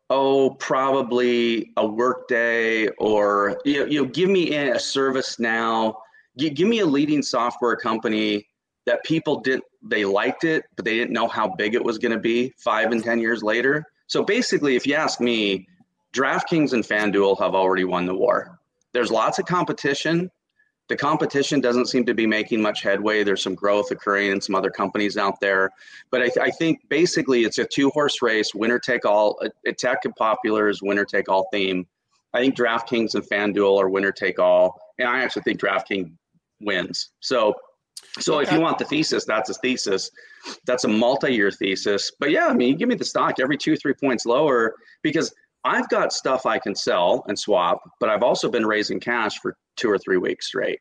oh, 0.09 0.51
probably 0.51 1.72
a 1.76 1.87
workday 1.87 2.89
or, 2.99 3.61
you 3.64 3.81
know, 3.81 3.87
you 3.87 4.03
know 4.03 4.09
give 4.09 4.28
me 4.28 4.55
a 4.57 4.74
ServiceNow, 4.74 5.95
give, 6.39 6.55
give 6.55 6.68
me 6.68 6.81
a 6.81 6.87
leading 6.87 7.22
software 7.22 7.76
company 7.76 8.47
that 8.87 9.05
people 9.05 9.41
didn't, 9.41 9.64
they 9.83 10.05
liked 10.05 10.45
it, 10.45 10.64
but 10.76 10.85
they 10.85 10.95
didn't 10.95 11.12
know 11.12 11.28
how 11.28 11.49
big 11.49 11.74
it 11.74 11.85
was 11.85 11.99
going 11.99 12.12
to 12.12 12.18
be 12.18 12.53
five 12.59 12.93
and 12.93 13.03
10 13.03 13.18
years 13.20 13.43
later. 13.43 13.85
So 14.07 14.22
basically, 14.22 14.76
if 14.76 14.87
you 14.87 14.95
ask 14.95 15.20
me, 15.20 15.66
DraftKings 16.12 16.72
and 16.72 16.85
FanDuel 16.85 17.39
have 17.41 17.55
already 17.55 17.85
won 17.85 18.07
the 18.07 18.14
war. 18.14 18.59
There's 18.93 19.11
lots 19.11 19.39
of 19.39 19.47
competition, 19.47 20.31
The 20.91 20.97
competition 20.97 21.61
doesn't 21.61 21.87
seem 21.87 22.05
to 22.07 22.14
be 22.14 22.26
making 22.26 22.61
much 22.61 22.83
headway. 22.83 23.22
There's 23.22 23.43
some 23.45 23.55
growth 23.55 23.93
occurring 23.93 24.33
in 24.33 24.41
some 24.41 24.57
other 24.57 24.70
companies 24.70 25.16
out 25.16 25.39
there, 25.41 25.70
but 26.11 26.20
I, 26.20 26.24
th- 26.24 26.39
I 26.39 26.51
think 26.51 26.81
basically 26.89 27.45
it's 27.45 27.59
a 27.59 27.64
two 27.64 27.91
horse 27.91 28.20
race, 28.22 28.57
winner 28.57 28.81
take 28.81 29.05
all. 29.07 29.41
A 29.66 29.72
tech 29.72 29.99
and 30.05 30.16
Popular 30.16 30.68
is 30.68 30.83
winner 30.83 31.05
take 31.05 31.28
all 31.28 31.47
theme. 31.53 31.87
I 32.35 32.41
think 32.41 32.57
DraftKings 32.57 33.14
and 33.14 33.22
FanDuel 33.24 33.81
are 33.81 33.89
winner 33.89 34.11
take 34.11 34.41
all, 34.41 34.81
and 34.99 35.09
I 35.09 35.22
actually 35.22 35.43
think 35.43 35.61
DraftKings 35.61 36.11
wins. 36.61 37.11
So, 37.20 37.55
so 38.18 38.40
if 38.40 38.51
you 38.53 38.61
want 38.61 38.78
the 38.78 38.84
thesis, 38.84 39.24
that's 39.24 39.51
a 39.51 39.55
thesis. 39.55 40.11
That's 40.66 40.84
a 40.84 40.88
multi-year 40.88 41.51
thesis. 41.51 42.11
But 42.18 42.30
yeah, 42.30 42.46
I 42.46 42.55
mean, 42.55 42.76
give 42.76 42.88
me 42.88 42.94
the 42.94 43.05
stock 43.05 43.34
every 43.40 43.57
two, 43.57 43.76
three 43.76 43.94
points 43.94 44.26
lower 44.26 44.74
because 45.03 45.32
I've 45.64 45.88
got 45.90 46.12
stuff 46.12 46.46
I 46.46 46.59
can 46.59 46.74
sell 46.74 47.24
and 47.28 47.38
swap, 47.38 47.82
but 48.01 48.09
I've 48.09 48.22
also 48.22 48.51
been 48.51 48.66
raising 48.66 48.98
cash 48.98 49.38
for 49.40 49.57
two 49.76 49.90
or 49.90 49.98
three 49.98 50.16
weeks 50.16 50.46
straight. 50.46 50.80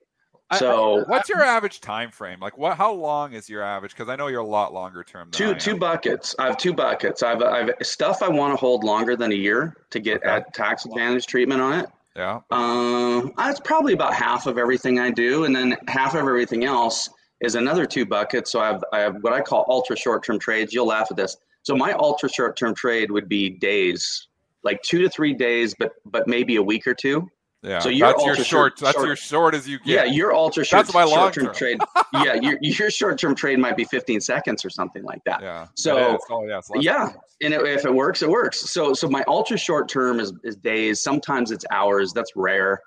So, 0.58 1.02
I, 1.02 1.04
what's 1.04 1.30
your 1.30 1.44
average 1.44 1.80
time 1.80 2.10
frame? 2.10 2.40
Like, 2.40 2.58
what? 2.58 2.76
How 2.76 2.92
long 2.92 3.34
is 3.34 3.48
your 3.48 3.62
average? 3.62 3.92
Because 3.92 4.10
I 4.10 4.16
know 4.16 4.28
you're 4.28 4.42
a 4.42 4.48
lot 4.48 4.74
longer 4.74 5.04
term. 5.04 5.30
two 5.30 5.54
two 5.54 5.78
buckets. 5.78 6.34
I 6.40 6.48
have 6.48 6.58
two 6.58 6.74
buckets. 6.74 7.22
I've 7.22 7.44
I've 7.44 7.72
stuff 7.84 8.24
I 8.24 8.30
want 8.30 8.54
to 8.54 8.58
hold 8.58 8.84
longer 8.84 9.16
than 9.16 9.32
a 9.32 9.36
year 9.36 9.78
to 9.92 10.00
get 10.00 10.26
okay. 10.26 10.44
tax 10.54 10.86
advantage 10.86 11.28
treatment 11.28 11.62
on 11.62 11.80
it. 11.82 11.90
Yeah. 12.16 12.40
Um, 12.52 13.32
that's 13.38 13.60
probably 13.60 13.94
about 13.94 14.14
half 14.14 14.48
of 14.48 14.58
everything 14.58 15.00
I 15.00 15.12
do, 15.12 15.46
and 15.46 15.56
then 15.56 15.78
half 15.88 16.14
of 16.14 16.22
everything 16.22 16.66
else 16.66 17.10
is 17.42 17.56
another 17.56 17.86
two 17.86 18.06
buckets. 18.06 18.52
So 18.52 18.60
I 18.60 18.68
have 18.68 18.84
I 18.92 19.00
have 19.00 19.16
what 19.22 19.34
I 19.34 19.42
call 19.42 19.66
ultra 19.70 19.96
short 19.96 20.24
term 20.24 20.40
trades. 20.40 20.74
You'll 20.74 20.88
laugh 20.88 21.08
at 21.12 21.18
this. 21.18 21.38
So 21.64 21.76
my 21.76 21.94
ultra 21.94 22.30
short 22.30 22.58
term 22.58 22.74
trade 22.76 23.12
would 23.12 23.30
be 23.30 23.50
days 23.50 24.28
like 24.64 24.82
two 24.82 25.00
to 25.00 25.10
three 25.10 25.34
days, 25.34 25.74
but 25.78 25.94
but 26.06 26.28
maybe 26.28 26.58
a 26.58 26.64
week 26.64 26.88
or 26.88 26.94
two. 26.94 27.30
Yeah. 27.62 27.80
So 27.80 27.90
you're 27.90 28.08
that's 28.08 28.26
your 28.26 28.36
short, 28.36 28.46
short. 28.46 28.78
That's 28.78 28.96
short, 28.96 29.08
your 29.08 29.16
short 29.18 29.56
as 29.56 29.68
you 29.68 29.80
get. 29.80 29.88
Yeah, 29.88 30.04
your 30.06 30.34
ultra 30.34 30.64
short. 30.64 30.86
That's 30.86 30.94
my 30.94 31.04
long 31.04 31.32
term 31.32 31.54
trade. 31.54 31.80
yeah, 32.14 32.36
your 32.36 32.58
your 32.62 32.90
short 32.90 33.20
term 33.20 33.36
trade 33.36 33.60
might 33.60 33.76
be 33.76 33.84
15 33.84 34.22
seconds 34.22 34.64
or 34.64 34.70
something 34.70 35.04
like 35.04 35.20
that. 35.26 35.42
Yeah. 35.42 35.68
So 35.76 36.18
oh, 36.30 36.48
yeah, 36.48 36.62
yeah, 36.76 37.10
and 37.42 37.54
it, 37.54 37.62
if 37.66 37.84
it 37.84 37.94
works, 37.94 38.22
it 38.22 38.30
works. 38.30 38.62
So 38.62 38.94
so 38.94 39.10
my 39.10 39.26
ultra 39.28 39.58
short 39.58 39.90
term 39.90 40.22
is 40.22 40.32
is 40.44 40.56
days. 40.56 41.02
Sometimes 41.02 41.52
it's 41.52 41.66
hours. 41.70 42.14
That's 42.14 42.32
rare. 42.36 42.82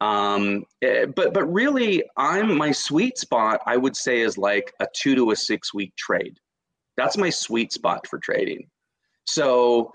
Um, 0.00 0.64
eh, 0.82 1.06
but 1.06 1.32
but 1.32 1.44
really, 1.52 2.02
I'm 2.16 2.56
my 2.56 2.72
sweet 2.72 3.18
spot. 3.18 3.60
I 3.64 3.76
would 3.76 3.96
say 3.96 4.22
is 4.22 4.36
like 4.36 4.72
a 4.80 4.88
two 4.92 5.14
to 5.14 5.30
a 5.30 5.36
six 5.36 5.72
week 5.72 5.94
trade. 5.96 6.36
That's 6.96 7.16
my 7.16 7.30
sweet 7.30 7.72
spot 7.72 8.06
for 8.08 8.18
trading. 8.18 8.66
So 9.26 9.92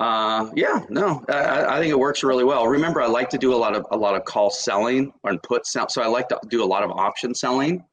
uh, 0.00 0.50
yeah, 0.56 0.84
no, 0.88 1.24
I, 1.28 1.76
I, 1.76 1.78
think 1.78 1.92
it 1.92 1.98
works 1.98 2.24
really 2.24 2.42
well. 2.42 2.66
Remember, 2.66 3.00
I 3.00 3.06
like 3.06 3.28
to 3.30 3.38
do 3.38 3.54
a 3.54 3.56
lot 3.56 3.76
of 3.76 3.86
a 3.92 3.96
lot 3.96 4.16
of 4.16 4.24
call 4.24 4.50
selling 4.50 5.12
and 5.22 5.40
put 5.42 5.66
sell. 5.66 5.88
So 5.88 6.02
I 6.02 6.06
like 6.06 6.28
to 6.28 6.40
do 6.48 6.64
a 6.64 6.66
lot 6.66 6.82
of 6.82 6.90
option 6.90 7.32
selling. 7.32 7.84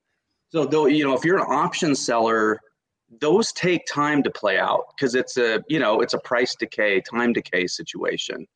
So 0.50 0.66
though 0.66 0.88
you 0.88 1.04
know, 1.04 1.16
if 1.16 1.24
you're 1.24 1.38
an 1.38 1.46
option 1.48 1.94
seller, 1.94 2.60
those 3.20 3.52
take 3.52 3.86
time 3.86 4.24
to 4.24 4.32
play 4.32 4.58
out 4.58 4.86
because 4.96 5.14
it's 5.14 5.38
a 5.38 5.64
you 5.70 5.78
know 5.78 6.02
it's 6.02 6.16
a 6.16 6.20
price 6.20 6.56
decay, 6.56 7.02
time 7.02 7.34
decay 7.34 7.68
situation. 7.68 8.48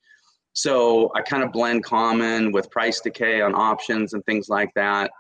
So 0.54 1.12
I 1.14 1.22
kind 1.22 1.44
of 1.44 1.52
blend 1.52 1.84
common 1.84 2.52
with 2.52 2.72
price 2.72 3.00
decay 3.00 3.42
on 3.42 3.54
options 3.54 4.14
and 4.14 4.26
things 4.26 4.50
like 4.50 4.74
that. 4.76 5.12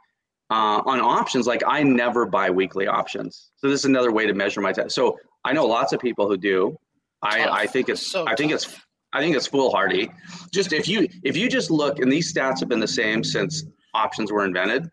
Uh, 0.50 0.82
on 0.86 1.00
options, 1.00 1.46
like 1.46 1.62
I 1.68 1.84
never 1.84 2.26
buy 2.26 2.50
weekly 2.50 2.88
options. 2.88 3.52
So 3.58 3.70
this 3.70 3.82
is 3.82 3.86
another 3.86 4.12
way 4.12 4.26
to 4.26 4.34
measure 4.34 4.62
my 4.62 4.72
time. 4.72 4.90
So 4.90 5.18
I 5.44 5.54
know 5.54 5.66
lots 5.66 5.92
of 5.94 6.00
people 6.00 6.28
who 6.28 6.38
do. 6.38 6.78
I, 7.22 7.48
I 7.48 7.66
think 7.68 7.90
it's 7.90 8.06
so 8.06 8.28
I 8.28 8.36
think 8.36 8.52
tough. 8.52 8.64
it's 8.64 8.82
I 9.14 9.22
think 9.22 9.36
it's 9.36 9.48
foolhardy. 9.48 10.12
Just 10.54 10.74
if 10.74 10.88
you 10.88 11.08
if 11.24 11.38
you 11.38 11.50
just 11.50 11.72
look, 11.72 12.00
and 12.00 12.12
these 12.12 12.34
stats 12.34 12.60
have 12.60 12.70
been 12.70 12.80
the 12.80 12.88
same 12.88 13.24
since 13.24 13.66
options 13.94 14.32
were 14.32 14.46
invented. 14.46 14.90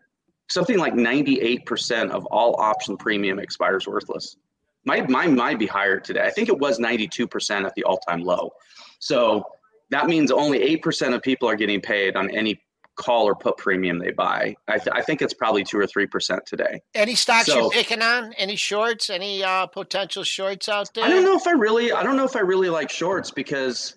Something 0.49 0.77
like 0.77 0.93
98% 0.93 2.09
of 2.11 2.25
all 2.27 2.59
option 2.59 2.97
premium 2.97 3.39
expires 3.39 3.87
worthless. 3.87 4.37
Might 4.85 5.09
mine 5.09 5.35
might 5.35 5.57
be 5.57 5.65
higher 5.65 5.99
today. 5.99 6.21
I 6.21 6.29
think 6.29 6.49
it 6.49 6.57
was 6.57 6.79
92% 6.79 7.65
at 7.65 7.73
the 7.75 7.83
all-time 7.85 8.23
low. 8.23 8.51
So 8.99 9.45
that 9.89 10.07
means 10.07 10.31
only 10.31 10.77
8% 10.77 11.15
of 11.15 11.21
people 11.21 11.49
are 11.49 11.55
getting 11.55 11.79
paid 11.81 12.15
on 12.15 12.29
any 12.31 12.61
call 12.95 13.25
or 13.25 13.35
put 13.35 13.57
premium 13.57 13.99
they 13.99 14.11
buy. 14.11 14.55
I, 14.67 14.77
th- 14.77 14.95
I 14.95 15.01
think 15.01 15.21
it's 15.21 15.33
probably 15.33 15.63
two 15.63 15.79
or 15.79 15.87
three 15.87 16.05
percent 16.05 16.45
today. 16.45 16.81
Any 16.93 17.15
stocks 17.15 17.47
so, 17.47 17.61
you're 17.61 17.71
picking 17.71 18.01
on? 18.01 18.33
Any 18.33 18.55
shorts? 18.55 19.09
Any 19.09 19.43
uh, 19.43 19.67
potential 19.67 20.23
shorts 20.23 20.69
out 20.69 20.93
there? 20.93 21.03
I 21.03 21.09
don't 21.09 21.23
know 21.23 21.35
if 21.35 21.47
I 21.47 21.51
really. 21.51 21.91
I 21.91 22.03
don't 22.03 22.17
know 22.17 22.25
if 22.25 22.35
I 22.35 22.41
really 22.41 22.69
like 22.69 22.89
shorts 22.89 23.31
because 23.31 23.95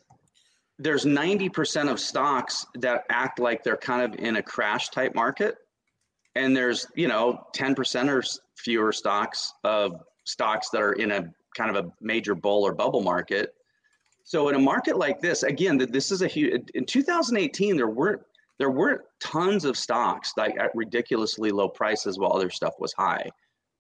there's 0.79 1.05
90% 1.05 1.91
of 1.91 1.99
stocks 1.99 2.67
that 2.75 3.05
act 3.09 3.39
like 3.39 3.65
they're 3.65 3.79
kind 3.79 4.03
of 4.03 4.19
in 4.19 4.37
a 4.37 4.43
crash 4.43 4.91
type 4.91 5.15
market, 5.15 5.57
and 6.35 6.57
there's 6.57 6.87
you 6.95 7.09
know 7.09 7.45
10% 7.55 8.09
or 8.09 8.23
fewer 8.57 8.93
stocks 8.93 9.53
of 9.65 10.03
stocks 10.25 10.71
that 10.71 10.83
are 10.83 10.95
in 10.95 11.13
a 11.13 11.25
kind 11.57 11.75
of 11.75 11.85
a 11.85 11.91
major 12.01 12.35
bull 12.35 12.67
or 12.67 12.75
bubble 12.75 13.03
market. 13.03 13.55
So 14.25 14.49
in 14.49 14.57
a 14.57 14.59
market 14.59 14.99
like 14.99 15.21
this, 15.21 15.45
again, 15.45 15.79
this 15.79 16.11
is 16.11 16.21
a 16.23 16.27
huge. 16.27 16.69
In 16.75 16.85
2018, 16.85 17.77
there 17.77 17.89
weren't 17.89 18.23
there 18.59 18.71
weren't 18.71 19.03
tons 19.21 19.65
of 19.65 19.77
stocks 19.77 20.33
like 20.37 20.59
at 20.59 20.71
ridiculously 20.75 21.51
low 21.51 21.69
prices 21.69 22.19
while 22.19 22.33
other 22.33 22.51
stuff 22.51 22.75
was 22.79 22.93
high. 22.95 23.29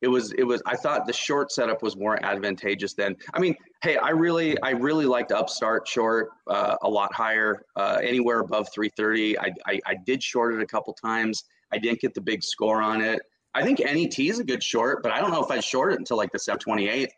It 0.03 0.09
was 0.09 0.33
it 0.33 0.43
was 0.43 0.62
I 0.66 0.77
thought 0.77 1.07
the 1.07 1.12
short 1.12 1.51
setup 1.51 1.83
was 1.83 1.97
more 1.97 2.22
advantageous 2.22 2.93
than 2.93 3.16
I 3.33 3.41
mean 3.41 3.55
hey 3.83 3.97
I 3.97 4.11
really 4.11 4.61
I 4.61 4.70
really 4.70 5.07
liked 5.07 5.33
Upstart 5.33 5.89
short 5.89 6.31
uh, 6.49 6.77
a 6.83 6.89
lot 6.89 7.14
higher 7.14 7.62
uh, 7.77 7.99
anywhere 8.03 8.41
above 8.41 8.68
330 8.74 9.39
I, 9.39 9.53
I 9.66 9.81
I 9.87 9.95
did 10.05 10.22
short 10.22 10.55
it 10.55 10.61
a 10.61 10.66
couple 10.66 10.93
times. 10.93 11.45
I 11.72 11.79
didn't 11.79 12.01
get 12.01 12.12
the 12.12 12.20
big 12.20 12.45
score 12.45 12.83
on 12.83 13.01
it. 13.01 13.20
I 13.55 13.62
think 13.62 13.79
NET 13.79 14.18
is 14.18 14.39
a 14.39 14.45
good 14.45 14.62
short 14.62 15.03
but 15.03 15.12
I 15.12 15.20
don't 15.20 15.31
know 15.31 15.43
if 15.43 15.51
I'd 15.51 15.64
short 15.64 15.93
it 15.95 15.99
until 15.99 16.18
like 16.18 16.31
the 16.31 16.39
728 16.39 17.11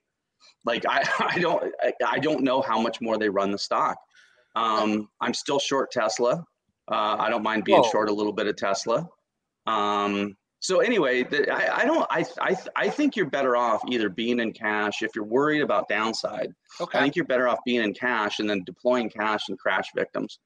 like 0.64 0.84
I 0.88 1.02
I 1.34 1.38
don't 1.40 1.72
I, 1.82 1.92
I 2.06 2.18
don't 2.20 2.44
know 2.44 2.62
how 2.62 2.80
much 2.80 3.00
more 3.00 3.18
they 3.18 3.28
run 3.28 3.50
the 3.50 3.58
stock. 3.58 3.96
Um, 4.54 5.08
I'm 5.20 5.34
still 5.34 5.58
short 5.58 5.90
Tesla 5.90 6.44
uh, 6.90 7.16
I 7.18 7.28
don't 7.30 7.42
mind 7.42 7.64
being 7.64 7.84
short 7.90 8.08
a 8.08 8.12
little 8.12 8.32
bit 8.32 8.46
of 8.46 8.56
Tesla. 8.56 9.08
Um, 9.66 10.36
so 10.60 10.80
anyway, 10.80 11.22
the, 11.22 11.50
I, 11.52 11.82
I, 11.82 11.84
don't. 11.84 12.06
I, 12.10 12.24
I 12.40 12.56
I 12.74 12.88
think 12.88 13.14
you're 13.14 13.30
better 13.30 13.56
off 13.56 13.82
either 13.88 14.08
being 14.08 14.40
in 14.40 14.52
cash 14.52 15.02
if 15.02 15.10
you're 15.14 15.24
worried 15.24 15.62
about 15.62 15.88
downside. 15.88 16.52
Okay. 16.80 16.98
I 16.98 17.02
think 17.02 17.14
you're 17.14 17.26
better 17.26 17.46
off 17.48 17.58
being 17.64 17.82
in 17.82 17.94
cash 17.94 18.40
and 18.40 18.50
then 18.50 18.64
deploying 18.64 19.08
cash 19.08 19.48
and 19.48 19.58
crash 19.58 19.86
victims. 19.94 20.40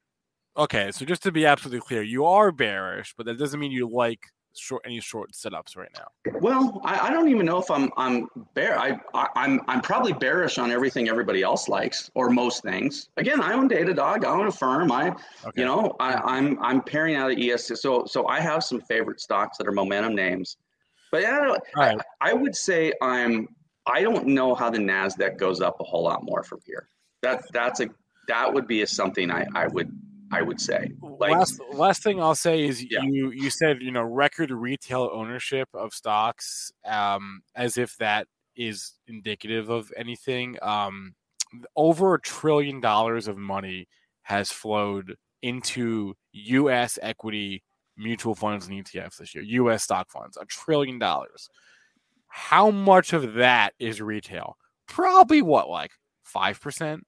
Okay, 0.57 0.91
so 0.93 1.07
just 1.07 1.23
to 1.23 1.33
be 1.33 1.47
absolutely 1.47 1.81
clear, 1.81 2.03
you 2.03 2.27
are 2.27 2.53
bearish, 2.53 3.15
but 3.17 3.25
that 3.25 3.39
doesn't 3.39 3.59
mean 3.59 3.73
you 3.73 3.89
like 3.89 4.21
short 4.55 4.83
any 4.85 5.01
short 5.01 5.33
setups 5.33 5.77
right 5.77 5.91
now? 5.97 6.07
Well, 6.41 6.81
I, 6.85 7.09
I 7.09 7.11
don't 7.11 7.29
even 7.29 7.47
know 7.47 7.59
if 7.59 7.71
I'm 7.71 7.91
I'm 7.97 8.29
bear 8.55 8.79
I, 8.79 9.01
I 9.15 9.23
am 9.23 9.31
I'm, 9.37 9.61
I'm 9.69 9.81
probably 9.81 10.13
bearish 10.13 10.59
on 10.59 10.71
everything 10.71 11.09
everybody 11.09 11.43
else 11.43 11.69
likes 11.69 12.11
or 12.15 12.31
most 12.31 12.63
things. 12.63 13.09
Again, 13.17 13.41
I 13.41 13.53
own 13.53 13.69
Datadog, 13.69 14.25
I 14.25 14.29
own 14.29 14.47
Affirm. 14.47 14.91
I 14.93 15.09
okay. 15.09 15.19
you 15.55 15.65
know 15.65 15.97
I, 16.01 16.15
I'm 16.15 16.63
I'm 16.63 16.83
pairing 16.83 17.17
out 17.17 17.31
of 17.31 17.39
ES 17.39 17.81
so 17.81 18.05
so 18.07 18.27
I 18.27 18.41
have 18.41 18.63
some 18.65 18.81
favorite 18.81 19.21
stocks 19.21 19.59
that 19.59 19.67
are 19.67 19.73
momentum 19.73 20.15
names. 20.15 20.57
But 21.11 21.23
yeah, 21.23 21.57
right. 21.77 22.01
I, 22.21 22.31
I 22.31 22.33
would 22.33 22.57
say 22.57 22.93
I'm 23.03 23.49
I 23.87 24.03
don't 24.03 24.27
know 24.27 24.55
how 24.55 24.71
the 24.71 24.79
Nasdaq 24.79 25.37
goes 25.39 25.61
up 25.61 25.81
a 25.81 25.85
whole 25.85 26.05
lot 26.05 26.25
more 26.25 26.43
from 26.43 26.61
here. 26.65 26.89
That 27.23 27.45
that's 27.53 27.81
a 27.81 27.89
that 28.29 28.53
would 28.53 28.67
be 28.67 28.83
a 28.83 28.87
something 28.87 29.31
I 29.31 29.47
I 29.55 29.67
would 29.69 29.91
I 30.33 30.41
would 30.41 30.61
say. 30.61 30.91
Like 31.03 31.33
last, 31.33 31.61
last 31.73 32.03
thing 32.03 32.21
I'll 32.21 32.35
say 32.35 32.65
is 32.65 32.83
yeah. 32.91 33.03
you 33.03 33.31
you 33.31 33.51
said 33.51 33.83
you 33.83 33.93
know 33.93 34.03
record 34.03 34.51
retail 34.51 35.11
ownership 35.13 35.69
of 35.75 35.93
stocks 35.93 36.73
um, 36.87 37.43
as 37.55 37.77
if 37.77 37.97
that 37.99 38.27
is 38.57 38.95
indicative 39.07 39.69
of 39.69 39.93
anything. 39.95 40.57
Um, 40.63 41.15
over 41.77 42.15
a 42.15 42.21
trillion 42.21 42.81
dollars 42.81 43.29
of 43.29 43.37
money 43.37 43.87
has 44.23 44.51
flowed 44.51 45.17
into 45.43 46.15
U.S. 46.33 46.99
equity 47.03 47.63
mutual 47.99 48.35
funds 48.35 48.67
and 48.67 48.83
ETFs 48.83 49.19
this 49.19 49.35
year. 49.35 49.45
U.S. 49.45 49.85
stock 49.85 50.11
funds, 50.11 50.39
a 50.41 50.47
trillion 50.47 50.99
dollars. 50.99 51.51
How 52.29 52.71
much 52.71 53.13
of 53.13 53.35
that 53.35 53.75
is 53.79 54.01
retail? 54.01 54.57
Probably 54.89 55.43
what, 55.43 55.69
like 55.69 55.91
five 56.23 56.59
percent. 56.59 57.07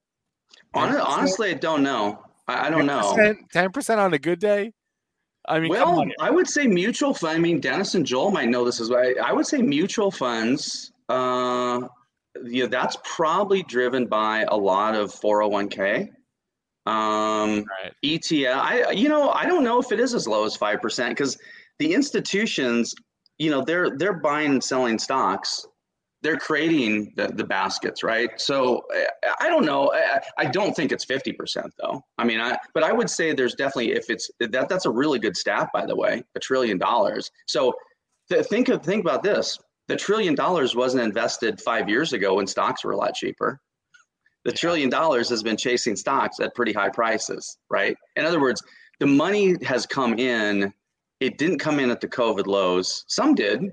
Honestly, 0.75 1.53
I 1.53 1.55
don't 1.55 1.83
know. 1.83 2.22
I, 2.47 2.67
I 2.67 2.71
don't 2.71 2.87
10%, 2.87 2.87
know. 2.87 3.35
Ten 3.53 3.71
percent 3.73 4.01
on 4.01 4.15
a 4.15 4.19
good 4.19 4.39
day. 4.39 4.73
I 5.47 5.61
mean, 5.61 5.71
well, 5.71 6.05
I 6.21 6.31
would 6.31 6.49
say 6.49 6.67
mutual 6.67 7.13
fund. 7.13 7.37
I 7.37 7.39
mean, 7.39 7.61
Dennis 7.61 7.95
and 7.95 8.07
Joel 8.07 8.31
might 8.31 8.49
know 8.49 8.65
this 8.65 8.81
as 8.81 8.89
well. 8.89 9.05
I 9.23 9.33
would 9.33 9.47
say 9.47 9.61
mutual 9.61 10.11
funds. 10.11 10.93
Uh, 11.09 11.83
yeah, 12.45 12.67
that's 12.67 12.97
probably 13.05 13.63
driven 13.63 14.07
by 14.07 14.47
a 14.49 14.57
lot 14.57 14.95
of 14.95 15.13
401k. 15.13 16.09
Um, 16.87 17.65
right. 17.83 17.93
ETF. 18.05 18.57
I, 18.57 18.91
you 18.91 19.09
know, 19.09 19.31
I 19.31 19.47
don't 19.47 19.65
know 19.65 19.81
if 19.81 19.93
it 19.93 20.01
is 20.01 20.15
as 20.15 20.27
low 20.27 20.45
as 20.45 20.57
five 20.57 20.81
percent 20.81 21.11
because 21.11 21.39
the 21.79 21.93
institutions, 21.95 22.95
you 23.39 23.51
know, 23.51 23.65
they're 23.65 23.97
they're 23.97 24.21
buying 24.21 24.53
and 24.53 24.65
selling 24.65 24.99
stocks. 24.99 25.67
They're 26.25 26.39
creating 26.39 27.12
the, 27.16 27.29
the 27.29 27.45
baskets, 27.45 28.03
right? 28.03 28.31
So 28.41 28.87
I 29.41 29.51
don't 29.51 29.66
know. 29.66 29.93
I, 29.93 30.20
I 30.39 30.47
don't 30.47 30.75
think 30.75 30.91
it's 30.91 31.05
50% 31.05 31.70
though. 31.79 32.03
I 32.16 32.25
mean, 32.25 32.41
I, 32.41 32.57
but 32.72 32.83
I 32.83 32.93
would 32.93 33.11
say 33.11 33.35
there's 33.35 33.55
definitely, 33.55 33.93
if 33.93 34.09
it's 34.09 34.31
that, 34.41 34.70
that's 34.70 34.87
a 34.87 34.91
really 34.91 35.18
good 35.18 35.37
stat, 35.37 35.68
by 35.75 35.85
the 35.85 35.95
way, 35.95 36.25
a 36.35 36.41
trillion 36.41 36.79
dollars. 36.79 37.31
So 37.47 37.75
th- 38.31 38.47
think 38.47 38.70
of, 38.70 38.83
think 38.83 39.05
about 39.05 39.22
this. 39.22 39.59
The 39.87 39.97
trillion 39.97 40.35
dollars 40.35 40.75
wasn't 40.75 41.05
invested 41.05 41.61
five 41.61 41.91
years 41.91 42.14
ago 42.14 42.37
when 42.37 42.47
stocks 42.47 42.85
were 42.85 42.93
a 42.93 42.97
lot 42.97 43.14
cheaper. 43.14 43.61
The 44.47 44.53
trillion 44.53 44.89
dollars 44.89 45.29
has 45.29 45.43
been 45.43 45.59
chasing 45.59 45.95
stocks 45.95 46.41
at 46.41 46.55
pretty 46.55 46.72
high 46.72 46.89
prices, 46.89 47.59
right? 47.68 47.99
In 48.16 48.25
other 48.25 48.41
words, 48.41 48.62
the 48.99 49.07
money 49.07 49.57
has 49.62 49.85
come 49.85 50.18
in. 50.18 50.72
It 51.20 51.37
didn't 51.37 51.59
come 51.59 51.79
in 51.79 51.91
at 51.91 52.01
the 52.01 52.09
COVID 52.09 52.47
lows. 52.47 53.05
Some 53.09 53.35
did, 53.35 53.72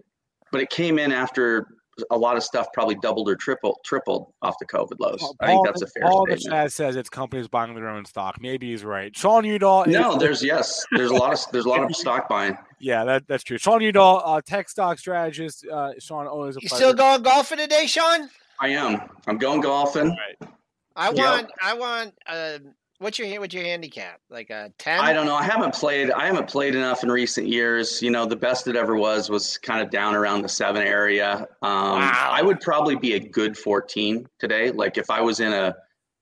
but 0.52 0.60
it 0.60 0.70
came 0.70 1.00
in 1.00 1.14
after 1.14 1.68
a 2.10 2.18
lot 2.18 2.38
of 2.38 2.44
stuff 2.44 2.68
probably 2.74 2.96
doubled 2.96 3.30
or 3.30 3.36
tripled 3.36 3.78
tripled 3.84 4.34
off 4.42 4.56
the 4.60 4.66
COVID 4.66 5.00
lows. 5.00 5.20
Paul, 5.20 5.36
I 5.40 5.48
think 5.48 5.66
that's 5.66 5.82
a 5.82 5.88
fair 5.88 6.04
Paul 6.04 6.26
statement. 6.26 6.50
Paul 6.50 6.70
says 6.70 6.96
it's 6.96 7.10
companies 7.10 7.48
buying 7.48 7.74
their 7.76 7.90
own 7.90 8.06
stock. 8.06 8.38
Maybe 8.42 8.72
he's 8.72 8.84
right. 8.84 9.16
Sean 9.16 9.46
Udall. 9.46 9.86
No, 9.86 10.18
there's 10.18 10.44
yes, 10.44 10.86
there's 10.92 11.12
a 11.12 11.16
lot 11.16 11.34
of 11.34 11.40
there's 11.52 11.66
a 11.66 11.70
lot 11.70 11.84
of 11.84 11.96
stock 11.96 12.28
buying. 12.30 12.58
Yeah, 12.80 13.04
that, 13.06 13.28
that's 13.28 13.44
true. 13.44 13.58
Sean 13.60 13.82
Udall, 13.82 14.22
uh, 14.26 14.42
tech 14.42 14.68
stock 14.68 14.98
strategist. 14.98 15.66
Uh, 15.68 15.92
Sean, 16.00 16.28
always 16.28 16.58
a 16.58 16.62
you 16.62 16.68
still 16.68 16.94
going 16.94 17.22
golfing 17.22 17.60
today, 17.60 17.86
Sean? 17.86 18.30
I 18.60 18.70
am. 18.70 19.02
I'm 19.28 19.38
going 19.38 19.62
golfing. 19.62 20.10
Right. 20.10 20.50
I 20.96 21.10
want. 21.10 21.44
Yep. 21.44 21.50
I 21.64 21.74
want. 21.74 22.14
Uh, 22.28 22.58
What's 23.02 23.18
your 23.18 23.40
what's 23.40 23.52
your 23.52 23.64
handicap? 23.64 24.20
Like 24.30 24.52
a 24.52 24.72
ten? 24.78 25.00
I 25.00 25.12
don't 25.12 25.26
know. 25.26 25.34
I 25.34 25.42
haven't 25.42 25.74
played. 25.74 26.12
I 26.12 26.28
haven't 26.28 26.48
played 26.48 26.76
enough 26.76 27.02
in 27.02 27.12
recent 27.12 27.48
years. 27.48 28.00
You 28.00 28.12
know, 28.12 28.28
the 28.28 28.36
best 28.36 28.68
it 28.68 28.76
ever 28.76 28.96
was 28.96 29.28
was 29.28 29.58
kind 29.58 29.82
of 29.82 29.90
down 29.90 30.14
around 30.14 30.44
the 30.44 30.50
seven 30.50 30.84
area. 30.84 31.48
Um, 31.64 32.00
wow. 32.00 32.30
I 32.32 32.44
would 32.44 32.62
probably 32.62 32.96
be 32.96 33.14
a 33.14 33.20
good 33.20 33.58
fourteen 33.58 34.28
today. 34.38 34.70
Like 34.70 35.00
if 35.00 35.10
I 35.10 35.20
was 35.20 35.40
in 35.40 35.52
a 35.52 35.76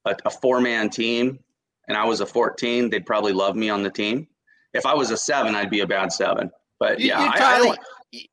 a, 0.06 0.16
a 0.24 0.30
four 0.30 0.62
man 0.62 0.90
team 0.90 1.40
and 1.90 1.98
I 1.98 2.06
was 2.06 2.22
a 2.22 2.26
fourteen, 2.26 2.90
they'd 2.90 3.06
probably 3.06 3.34
love 3.34 3.58
me 3.58 3.70
on 3.70 3.84
the 3.84 3.92
team. 3.92 4.30
If 4.74 4.86
I 4.86 4.94
was 4.94 5.12
a 5.12 5.18
seven, 5.18 5.56
I'd 5.56 5.70
be 5.70 5.82
a 5.82 5.88
bad 5.88 6.14
seven. 6.14 6.50
But 6.80 7.02
you, 7.02 7.08
yeah, 7.10 7.20
I, 7.20 7.56
I, 7.56 7.58
don't. 7.58 7.80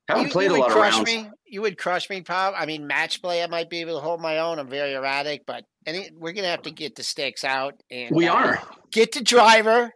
Haven't 0.07 0.27
you, 0.27 0.31
played 0.31 0.53
you 0.53 0.57
a 0.57 0.61
lot 0.61 0.71
of 0.71 0.77
rounds. 0.77 1.05
Me. 1.05 1.29
You 1.49 1.63
would 1.63 1.79
crush 1.79 2.11
me, 2.11 2.23
Pop. 2.23 2.55
I 2.57 2.67
mean, 2.67 2.87
match 2.87 3.23
play, 3.23 3.43
I 3.43 3.47
might 3.47 3.71
be 3.71 3.81
able 3.81 3.95
to 3.95 4.01
hold 4.01 4.21
my 4.21 4.39
own. 4.39 4.59
I'm 4.59 4.69
very 4.69 4.95
erratic, 4.95 5.47
but 5.47 5.65
any, 5.87 6.11
we're 6.17 6.33
gonna 6.33 6.49
have 6.49 6.63
to 6.63 6.71
get 6.71 6.97
the 6.97 7.03
sticks 7.03 7.45
out 7.45 7.83
and 7.91 8.15
we 8.15 8.27
uh, 8.29 8.35
are 8.35 8.63
get 8.91 9.13
the 9.13 9.23
driver 9.23 9.93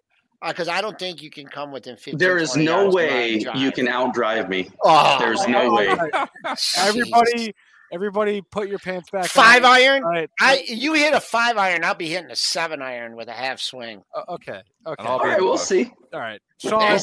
because 0.46 0.68
uh, 0.68 0.72
I 0.72 0.80
don't 0.80 0.98
think 0.98 1.22
you 1.22 1.30
can 1.30 1.46
come 1.46 1.72
within 1.72 1.96
15. 1.96 2.18
There 2.18 2.38
is 2.38 2.56
no 2.56 2.88
way 2.88 3.44
you 3.54 3.72
can 3.72 3.86
outdrive 3.86 4.48
me. 4.48 4.70
Oh, 4.82 5.16
There's 5.18 5.46
no 5.46 5.72
way. 5.74 5.96
Everybody, 6.78 7.54
everybody, 7.92 8.42
put 8.42 8.68
your 8.68 8.78
pants 8.78 9.10
back. 9.10 9.26
Five 9.26 9.64
on. 9.64 9.70
iron. 9.70 10.02
Right. 10.02 10.30
I 10.40 10.64
you 10.66 10.94
hit 10.94 11.14
a 11.14 11.20
five 11.20 11.56
iron, 11.56 11.84
I'll 11.84 11.94
be 11.94 12.08
hitting 12.08 12.30
a 12.30 12.36
seven 12.36 12.82
iron 12.82 13.16
with 13.16 13.28
a 13.28 13.32
half 13.32 13.60
swing. 13.60 14.02
Uh, 14.14 14.22
okay. 14.28 14.62
Okay. 14.86 15.04
All 15.04 15.18
right, 15.18 15.40
we'll 15.40 15.58
see. 15.58 15.92
All 16.12 16.20
right, 16.20 16.40
Sean. 16.58 16.98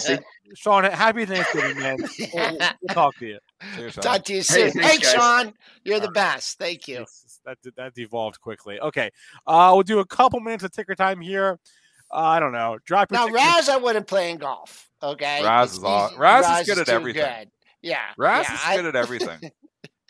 Sean, 0.56 0.84
happy 0.86 1.26
Thanksgiving, 1.26 1.78
man. 1.78 1.98
We'll, 2.34 2.58
we'll 2.58 2.94
talk 2.94 3.18
to 3.18 3.26
you. 3.26 3.40
Cheers, 3.76 3.96
Talk 3.96 4.24
to 4.26 4.34
you 4.34 4.42
soon. 4.42 4.72
Hey, 4.72 4.82
thanks, 4.82 5.14
Sean. 5.14 5.54
You're 5.84 6.00
the 6.00 6.12
best. 6.12 6.58
Thank 6.58 6.88
you. 6.88 7.06
That 7.46 7.58
that 7.76 7.94
devolved 7.94 8.42
quickly. 8.42 8.80
Okay, 8.80 9.10
uh, 9.46 9.72
we'll 9.74 9.84
do 9.84 10.00
a 10.00 10.06
couple 10.06 10.40
minutes 10.40 10.64
of 10.64 10.72
ticker 10.72 10.96
time 10.96 11.22
here. 11.22 11.60
Uh, 12.12 12.18
I 12.18 12.40
don't 12.40 12.52
know. 12.52 12.78
Drop 12.86 13.12
now, 13.12 13.30
Raz. 13.30 13.70
I 13.70 13.78
wouldn't 13.78 14.08
play 14.08 14.32
in 14.32 14.38
golf. 14.38 14.90
Okay, 15.02 15.44
Raz 15.44 15.74
is 15.74 15.84
all. 15.84 16.12
Raz, 16.18 16.46
Raz 16.46 16.62
is 16.62 16.68
good 16.68 16.82
at 16.82 16.90
everything. 16.90 17.24
Good. 17.24 17.50
Yeah, 17.82 18.00
Raz 18.18 18.46
yeah, 18.48 18.56
is 18.56 18.62
I, 18.66 18.76
good 18.78 18.86
at 18.86 18.96
everything. 18.96 19.52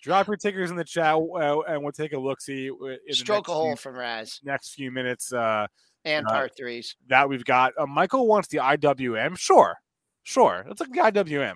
Drop 0.08 0.26
your 0.28 0.38
tickers 0.38 0.72
in 0.72 0.78
the 0.78 0.86
chat, 0.86 1.16
uh, 1.16 1.60
and 1.68 1.84
we'll 1.84 1.91
take 1.91 2.14
a 2.14 2.18
look. 2.18 2.39
See, 2.39 2.72
stroke 3.10 3.49
a 3.49 3.51
hole 3.51 3.72
few, 3.72 3.76
from 3.76 3.97
Raz. 3.97 4.39
Next 4.41 4.74
few 4.74 4.89
minutes, 4.89 5.34
uh, 5.34 5.68
and 6.05 6.26
uh, 6.26 6.30
part 6.30 6.53
threes 6.55 6.95
that 7.10 7.28
we've 7.28 7.43
got. 7.43 7.74
Uh, 7.78 7.88
Michael 7.88 8.26
wants 8.26 8.47
the 8.47 8.60
IWM. 8.60 9.38
Sure, 9.38 9.76
sure. 10.24 10.64
Let's 10.66 10.80
look 10.80 10.95
at 10.95 11.14
the 11.14 11.26
IWM. 11.26 11.55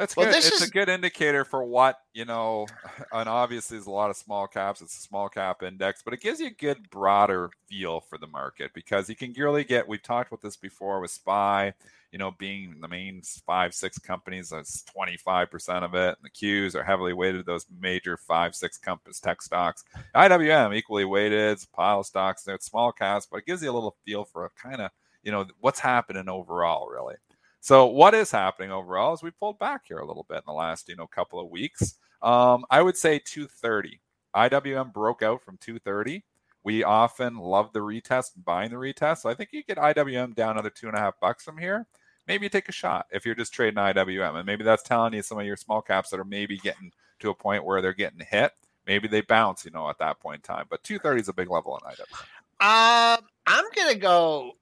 That's 0.00 0.16
well, 0.16 0.24
good. 0.24 0.36
It's 0.36 0.50
is... 0.50 0.62
a 0.62 0.70
good 0.70 0.88
indicator 0.88 1.44
for 1.44 1.62
what, 1.62 1.98
you 2.14 2.24
know, 2.24 2.66
and 3.12 3.28
obviously 3.28 3.76
there's 3.76 3.86
a 3.86 3.90
lot 3.90 4.08
of 4.08 4.16
small 4.16 4.46
caps. 4.46 4.80
It's 4.80 4.96
a 4.96 5.00
small 5.02 5.28
cap 5.28 5.62
index, 5.62 6.00
but 6.02 6.14
it 6.14 6.22
gives 6.22 6.40
you 6.40 6.46
a 6.46 6.50
good 6.50 6.88
broader 6.88 7.50
feel 7.68 8.00
for 8.00 8.16
the 8.16 8.26
market 8.26 8.70
because 8.72 9.10
you 9.10 9.14
can 9.14 9.34
really 9.36 9.62
get, 9.62 9.86
we've 9.86 10.02
talked 10.02 10.32
about 10.32 10.40
this 10.40 10.56
before 10.56 11.00
with 11.00 11.10
SPY, 11.10 11.74
you 12.12 12.18
know, 12.18 12.30
being 12.38 12.80
the 12.80 12.88
main 12.88 13.20
five, 13.46 13.74
six 13.74 13.98
companies, 13.98 14.48
that's 14.48 14.84
25% 14.96 15.82
of 15.82 15.94
it. 15.94 16.16
And 16.16 16.24
the 16.24 16.30
Qs 16.30 16.74
are 16.74 16.82
heavily 16.82 17.12
weighted, 17.12 17.44
those 17.44 17.66
major 17.78 18.16
five, 18.16 18.54
six 18.54 18.78
companies, 18.78 19.20
tech 19.20 19.42
stocks. 19.42 19.84
IWM 20.14 20.74
equally 20.74 21.04
weighted, 21.04 21.52
it's 21.52 21.64
a 21.64 21.68
pile 21.68 22.00
of 22.00 22.06
stocks, 22.06 22.42
they're 22.42 22.56
small 22.58 22.90
caps, 22.90 23.28
but 23.30 23.40
it 23.40 23.46
gives 23.46 23.62
you 23.62 23.70
a 23.70 23.72
little 23.72 23.96
feel 24.06 24.24
for 24.24 24.46
a 24.46 24.50
kind 24.50 24.80
of, 24.80 24.92
you 25.22 25.30
know, 25.30 25.44
what's 25.60 25.78
happening 25.78 26.30
overall, 26.30 26.88
really. 26.88 27.16
So 27.60 27.86
what 27.86 28.14
is 28.14 28.30
happening 28.30 28.72
overall 28.72 29.12
is 29.12 29.22
we 29.22 29.30
pulled 29.30 29.58
back 29.58 29.82
here 29.86 29.98
a 29.98 30.06
little 30.06 30.24
bit 30.28 30.38
in 30.38 30.42
the 30.46 30.52
last, 30.52 30.88
you 30.88 30.96
know, 30.96 31.06
couple 31.06 31.38
of 31.38 31.50
weeks. 31.50 31.96
Um, 32.22 32.64
I 32.70 32.82
would 32.82 32.96
say 32.96 33.18
230. 33.18 34.00
IWM 34.34 34.92
broke 34.92 35.22
out 35.22 35.42
from 35.42 35.58
230. 35.58 36.24
We 36.62 36.84
often 36.84 37.36
love 37.36 37.72
the 37.72 37.80
retest 37.80 38.36
and 38.36 38.44
buying 38.44 38.70
the 38.70 38.76
retest. 38.76 39.18
So 39.18 39.30
I 39.30 39.34
think 39.34 39.50
you 39.52 39.62
get 39.62 39.78
IWM 39.78 40.34
down 40.34 40.52
another 40.52 40.70
two 40.70 40.88
and 40.88 40.96
a 40.96 41.00
half 41.00 41.18
bucks 41.20 41.44
from 41.44 41.58
here. 41.58 41.86
Maybe 42.26 42.44
you 42.44 42.50
take 42.50 42.68
a 42.68 42.72
shot 42.72 43.06
if 43.10 43.24
you're 43.24 43.34
just 43.34 43.52
trading 43.52 43.82
IWM. 43.82 44.36
And 44.36 44.46
maybe 44.46 44.64
that's 44.64 44.82
telling 44.82 45.14
you 45.14 45.22
some 45.22 45.38
of 45.38 45.46
your 45.46 45.56
small 45.56 45.82
caps 45.82 46.10
that 46.10 46.20
are 46.20 46.24
maybe 46.24 46.58
getting 46.58 46.92
to 47.20 47.30
a 47.30 47.34
point 47.34 47.64
where 47.64 47.80
they're 47.82 47.92
getting 47.92 48.20
hit. 48.20 48.52
Maybe 48.86 49.08
they 49.08 49.20
bounce, 49.20 49.64
you 49.64 49.70
know, 49.70 49.88
at 49.88 49.98
that 49.98 50.20
point 50.20 50.36
in 50.36 50.54
time. 50.54 50.66
But 50.68 50.82
230 50.84 51.20
is 51.22 51.28
a 51.28 51.32
big 51.32 51.50
level 51.50 51.72
on 51.72 51.80
IWM. 51.92 52.20
Um, 52.62 53.24
I'm 53.46 53.64
going 53.74 53.92
to 53.94 53.98
go 53.98 54.52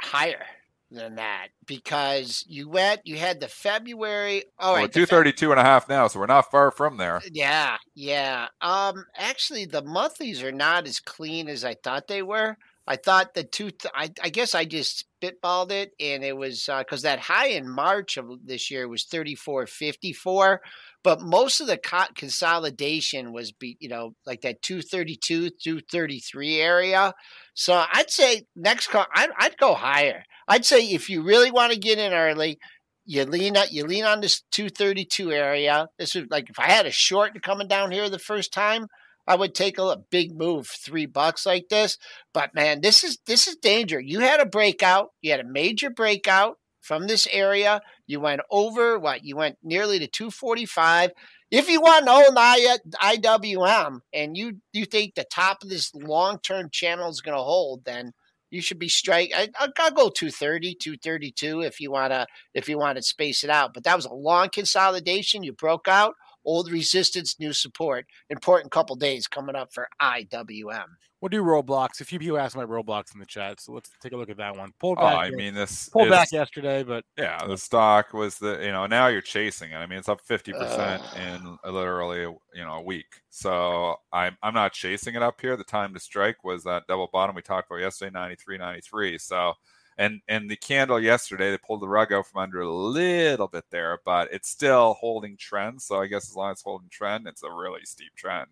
higher 0.00 0.44
than 0.90 1.16
that 1.16 1.48
because 1.66 2.44
you 2.46 2.68
went 2.68 3.00
you 3.04 3.16
had 3.16 3.40
the 3.40 3.48
february 3.48 4.44
oh 4.60 4.74
well, 4.74 4.88
232 4.88 5.50
and 5.50 5.60
a 5.60 5.64
half 5.64 5.88
now 5.88 6.06
so 6.06 6.20
we're 6.20 6.26
not 6.26 6.50
far 6.50 6.70
from 6.70 6.96
there. 6.96 7.20
Yeah 7.32 7.76
yeah 7.94 8.48
um 8.60 9.04
actually 9.16 9.64
the 9.64 9.82
monthlies 9.82 10.42
are 10.42 10.52
not 10.52 10.86
as 10.86 11.00
clean 11.00 11.48
as 11.48 11.64
i 11.64 11.74
thought 11.74 12.06
they 12.06 12.22
were 12.22 12.56
i 12.86 12.96
thought 12.96 13.34
the 13.34 13.44
two 13.44 13.70
I, 13.94 14.10
I 14.22 14.28
guess 14.28 14.54
i 14.54 14.64
just 14.64 15.06
spitballed 15.22 15.70
it 15.70 15.92
and 16.00 16.22
it 16.24 16.36
was 16.36 16.68
because 16.78 17.04
uh, 17.04 17.08
that 17.08 17.20
high 17.20 17.48
in 17.48 17.68
march 17.68 18.16
of 18.16 18.26
this 18.44 18.70
year 18.70 18.88
was 18.88 19.04
3454 19.04 20.60
but 21.02 21.20
most 21.20 21.60
of 21.60 21.66
the 21.66 21.78
co- 21.78 22.12
consolidation 22.14 23.32
was 23.32 23.52
be 23.52 23.76
you 23.80 23.88
know 23.88 24.14
like 24.26 24.42
that 24.42 24.62
232 24.62 25.50
233 25.50 26.60
area 26.60 27.12
so 27.54 27.84
i'd 27.92 28.10
say 28.10 28.42
next 28.54 28.88
call 28.88 29.06
I'd, 29.14 29.30
I'd 29.38 29.56
go 29.56 29.74
higher 29.74 30.22
I'd 30.48 30.64
say 30.64 30.86
if 30.86 31.10
you 31.10 31.22
really 31.22 31.50
want 31.50 31.72
to 31.72 31.78
get 31.78 31.98
in 31.98 32.12
early, 32.12 32.58
you 33.04 33.24
lean 33.24 33.56
up, 33.56 33.68
you 33.70 33.84
lean 33.84 34.04
on 34.04 34.20
this 34.20 34.42
232 34.52 35.32
area. 35.32 35.88
This 35.98 36.14
is 36.16 36.26
like 36.30 36.50
if 36.50 36.58
I 36.58 36.70
had 36.70 36.86
a 36.86 36.90
short 36.90 37.40
coming 37.42 37.68
down 37.68 37.90
here 37.90 38.08
the 38.08 38.18
first 38.18 38.52
time, 38.52 38.86
I 39.26 39.34
would 39.34 39.54
take 39.54 39.78
a, 39.78 39.96
big 40.10 40.36
move, 40.36 40.68
three 40.68 41.06
bucks 41.06 41.44
like 41.46 41.68
this. 41.68 41.98
But 42.32 42.54
man, 42.54 42.80
this 42.80 43.02
is 43.02 43.18
this 43.26 43.46
is 43.46 43.56
danger. 43.56 44.00
You 44.00 44.20
had 44.20 44.40
a 44.40 44.46
breakout, 44.46 45.10
you 45.20 45.30
had 45.30 45.40
a 45.40 45.48
major 45.48 45.90
breakout 45.90 46.58
from 46.80 47.06
this 47.06 47.26
area. 47.30 47.80
You 48.06 48.20
went 48.20 48.42
over 48.50 48.98
what? 48.98 49.24
You 49.24 49.36
went 49.36 49.56
nearly 49.62 49.98
to 49.98 50.06
245. 50.06 51.10
If 51.50 51.68
you 51.68 51.80
want 51.80 52.06
to 52.06 52.12
own 52.12 52.34
IWM 52.34 53.96
uh, 53.96 53.98
and 54.12 54.36
you 54.36 54.58
you 54.72 54.84
think 54.84 55.14
the 55.14 55.24
top 55.24 55.62
of 55.62 55.68
this 55.68 55.94
long 55.94 56.38
term 56.40 56.68
channel 56.70 57.08
is 57.08 57.20
going 57.20 57.36
to 57.36 57.42
hold, 57.42 57.84
then 57.84 58.12
you 58.50 58.60
should 58.62 58.78
be 58.78 58.88
strike. 58.88 59.32
I, 59.34 59.48
will 59.60 59.90
go 59.90 60.08
230, 60.08 60.76
232 60.76 61.62
if 61.62 61.80
you 61.80 61.90
want 61.90 62.12
to 62.12 62.26
if 62.54 62.68
you 62.68 62.78
want 62.78 62.96
to 62.96 63.02
space 63.02 63.44
it 63.44 63.50
out. 63.50 63.74
But 63.74 63.84
that 63.84 63.96
was 63.96 64.06
a 64.06 64.14
long 64.14 64.48
consolidation. 64.50 65.42
You 65.42 65.52
broke 65.52 65.88
out 65.88 66.14
old 66.46 66.70
resistance, 66.70 67.38
new 67.38 67.52
support. 67.52 68.06
Important 68.30 68.72
couple 68.72 68.96
days 68.96 69.26
coming 69.26 69.56
up 69.56 69.72
for 69.72 69.88
IWM. 70.00 70.86
We'll 71.20 71.30
do 71.30 71.42
Roblox. 71.42 72.00
A 72.00 72.04
few 72.04 72.18
people 72.18 72.38
asked 72.38 72.54
about 72.54 72.68
Roblox 72.68 73.14
in 73.14 73.20
the 73.20 73.26
chat, 73.26 73.60
so 73.60 73.72
let's 73.72 73.90
take 74.02 74.12
a 74.12 74.16
look 74.16 74.28
at 74.28 74.36
that 74.36 74.56
one. 74.56 74.72
Pulled 74.78 74.98
oh, 75.00 75.02
back. 75.02 75.14
Oh, 75.14 75.18
I 75.18 75.30
mean, 75.30 75.54
this 75.54 75.88
pulled 75.88 76.06
is, 76.06 76.10
back 76.10 76.30
yesterday, 76.30 76.82
but 76.82 77.04
yeah, 77.16 77.44
the 77.46 77.56
stock 77.56 78.12
was 78.12 78.38
the 78.38 78.60
you 78.62 78.70
know 78.70 78.86
now 78.86 79.06
you're 79.08 79.22
chasing 79.22 79.72
it. 79.72 79.76
I 79.76 79.86
mean, 79.86 79.98
it's 79.98 80.10
up 80.10 80.20
fifty 80.20 80.52
percent 80.52 81.02
uh, 81.02 81.20
in 81.20 81.72
literally 81.72 82.20
you 82.20 82.64
know 82.64 82.74
a 82.74 82.82
week. 82.82 83.22
So 83.30 83.96
I'm 84.12 84.36
I'm 84.42 84.54
not 84.54 84.72
chasing 84.72 85.14
it 85.14 85.22
up 85.22 85.40
here. 85.40 85.56
The 85.56 85.64
time 85.64 85.94
to 85.94 86.00
strike 86.00 86.44
was 86.44 86.64
that 86.64 86.86
double 86.86 87.08
bottom 87.10 87.34
we 87.34 87.42
talked 87.42 87.70
about 87.70 87.80
yesterday, 87.80 88.10
93, 88.12 88.58
93. 88.58 89.18
So 89.18 89.54
and 89.98 90.20
and 90.28 90.50
the 90.50 90.56
candle 90.56 91.00
yesterday 91.00 91.50
they 91.50 91.58
pulled 91.58 91.80
the 91.80 91.88
rug 91.88 92.12
out 92.12 92.26
from 92.26 92.42
under 92.42 92.60
a 92.60 92.70
little 92.70 93.48
bit 93.48 93.64
there 93.70 93.98
but 94.04 94.28
it's 94.32 94.48
still 94.48 94.94
holding 94.94 95.36
trend 95.36 95.80
so 95.80 96.00
i 96.00 96.06
guess 96.06 96.28
as 96.28 96.36
long 96.36 96.50
as 96.50 96.56
it's 96.56 96.62
holding 96.62 96.88
trend 96.90 97.26
it's 97.26 97.42
a 97.42 97.50
really 97.50 97.84
steep 97.84 98.14
trend. 98.16 98.48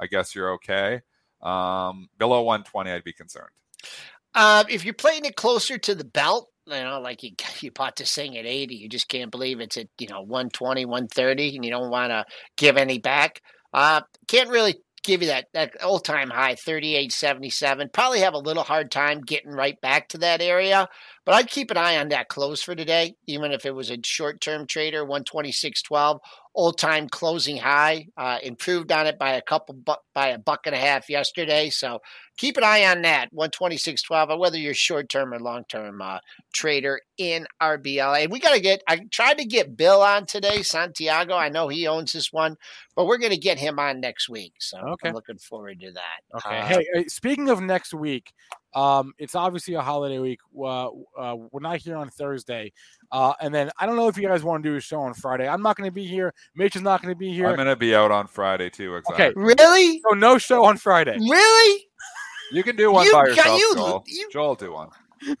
I 0.00 0.06
guess 0.06 0.34
you're 0.34 0.54
okay. 0.54 1.02
Um, 1.40 2.08
below 2.18 2.42
120 2.42 2.90
i'd 2.90 3.04
be 3.04 3.12
concerned. 3.12 3.50
Uh, 4.34 4.64
if 4.68 4.84
you're 4.84 4.94
playing 4.94 5.24
it 5.24 5.36
closer 5.36 5.78
to 5.78 5.94
the 5.94 6.04
belt 6.04 6.50
you 6.66 6.74
know 6.74 7.00
like 7.00 7.22
you 7.22 7.30
you 7.60 7.70
bought 7.70 7.96
this 7.96 8.14
thing 8.14 8.36
at 8.36 8.46
80 8.46 8.74
you 8.74 8.88
just 8.88 9.08
can't 9.08 9.30
believe 9.30 9.60
it's 9.60 9.76
at 9.76 9.88
you 9.98 10.08
know 10.08 10.22
120 10.22 10.84
130 10.84 11.56
and 11.56 11.64
you 11.64 11.70
don't 11.70 11.90
want 11.90 12.10
to 12.10 12.24
give 12.56 12.76
any 12.76 12.98
back 12.98 13.42
Uh, 13.72 14.02
can't 14.28 14.50
really 14.50 14.76
give 15.04 15.22
you 15.22 15.28
that 15.28 15.46
that 15.52 15.82
all 15.82 16.00
time 16.00 16.30
high 16.30 16.54
38.77. 16.54 17.92
Probably 17.92 18.20
have 18.20 18.34
a 18.34 18.38
little 18.38 18.64
hard 18.64 18.90
time 18.90 19.20
getting 19.20 19.52
right 19.52 19.80
back 19.80 20.08
to 20.10 20.18
that 20.18 20.40
area, 20.40 20.88
but 21.24 21.34
I'd 21.34 21.50
keep 21.50 21.70
an 21.70 21.76
eye 21.76 21.96
on 21.98 22.08
that 22.10 22.28
close 22.28 22.62
for 22.62 22.74
today, 22.74 23.16
even 23.26 23.52
if 23.52 23.64
it 23.64 23.74
was 23.74 23.90
a 23.90 23.98
short 24.02 24.40
term 24.40 24.66
trader 24.66 25.04
126.12 25.04 26.20
old 26.54 26.78
time 26.78 27.08
closing 27.08 27.56
high. 27.56 28.06
Uh, 28.16 28.38
improved 28.42 28.92
on 28.92 29.06
it 29.06 29.18
by 29.18 29.32
a 29.32 29.42
couple 29.42 29.74
bu- 29.74 29.94
by 30.14 30.28
a 30.28 30.38
buck 30.38 30.60
and 30.66 30.74
a 30.74 30.78
half 30.78 31.10
yesterday. 31.10 31.68
So 31.70 32.00
keep 32.36 32.56
an 32.56 32.64
eye 32.64 32.86
on 32.86 33.02
that 33.02 33.32
126.12, 33.34 34.38
whether 34.38 34.56
you're 34.56 34.74
short 34.74 35.08
term 35.08 35.34
or 35.34 35.40
long 35.40 35.64
term 35.68 36.00
uh, 36.00 36.18
trader 36.52 37.00
in 37.18 37.46
RBLX. 37.60 38.24
And 38.24 38.32
we 38.32 38.38
got 38.38 38.54
to 38.54 38.60
get. 38.60 38.82
I 38.88 39.00
tried 39.10 39.38
to 39.38 39.44
get 39.44 39.76
Bill 39.76 40.00
on 40.02 40.26
today, 40.26 40.62
Santiago. 40.62 41.34
I 41.34 41.48
know 41.48 41.68
he 41.68 41.86
owns 41.86 42.12
this 42.12 42.32
one, 42.32 42.56
but 42.94 43.06
we're 43.06 43.18
going 43.18 43.32
to 43.32 43.38
get 43.38 43.58
him 43.58 43.78
on 43.78 44.00
next 44.00 44.28
week. 44.28 44.54
So 44.60 44.78
okay. 44.78 45.08
I'm 45.08 45.14
looking 45.14 45.38
forward 45.38 45.80
to 45.80 45.92
that. 45.92 46.36
Okay. 46.36 46.58
Uh, 46.58 46.82
hey, 46.94 47.04
speaking 47.08 47.48
of 47.50 47.60
next 47.60 47.92
week, 47.92 48.32
um, 48.74 49.12
it's 49.18 49.34
obviously 49.34 49.74
a 49.74 49.82
holiday 49.82 50.18
week. 50.18 50.40
Uh, 50.58 50.88
uh, 51.18 51.36
we're 51.50 51.60
not 51.60 51.78
here 51.78 51.96
on 51.96 52.10
Thursday. 52.10 52.72
Uh, 53.12 53.34
and 53.40 53.54
then 53.54 53.70
I 53.78 53.86
don't 53.86 53.96
know 53.96 54.08
if 54.08 54.16
you 54.16 54.26
guys 54.26 54.42
want 54.42 54.62
to 54.62 54.70
do 54.70 54.76
a 54.76 54.80
show 54.80 55.00
on 55.00 55.14
Friday. 55.14 55.48
I'm 55.48 55.62
not 55.62 55.76
going 55.76 55.88
to 55.88 55.94
be 55.94 56.06
here. 56.06 56.34
Mitch 56.56 56.76
is 56.76 56.82
not 56.82 57.02
going 57.02 57.14
to 57.14 57.18
be 57.18 57.32
here. 57.32 57.46
I'm 57.46 57.56
going 57.56 57.68
to 57.68 57.76
be 57.76 57.94
out 57.94 58.10
on 58.10 58.26
Friday 58.26 58.70
too. 58.70 58.96
Exactly. 58.96 59.26
Okay. 59.26 59.32
Really? 59.36 60.00
So 60.08 60.14
no 60.14 60.38
show 60.38 60.64
on 60.64 60.76
Friday. 60.76 61.16
Really? 61.18 61.86
You 62.52 62.62
can 62.62 62.76
do 62.76 62.90
one 62.92 63.06
you, 63.06 63.12
by 63.12 63.26
yourself, 63.26 63.58
you, 63.58 63.74
Joel. 63.74 64.04
You... 64.06 64.28
Joel, 64.30 64.54
do 64.54 64.72
one. 64.72 64.88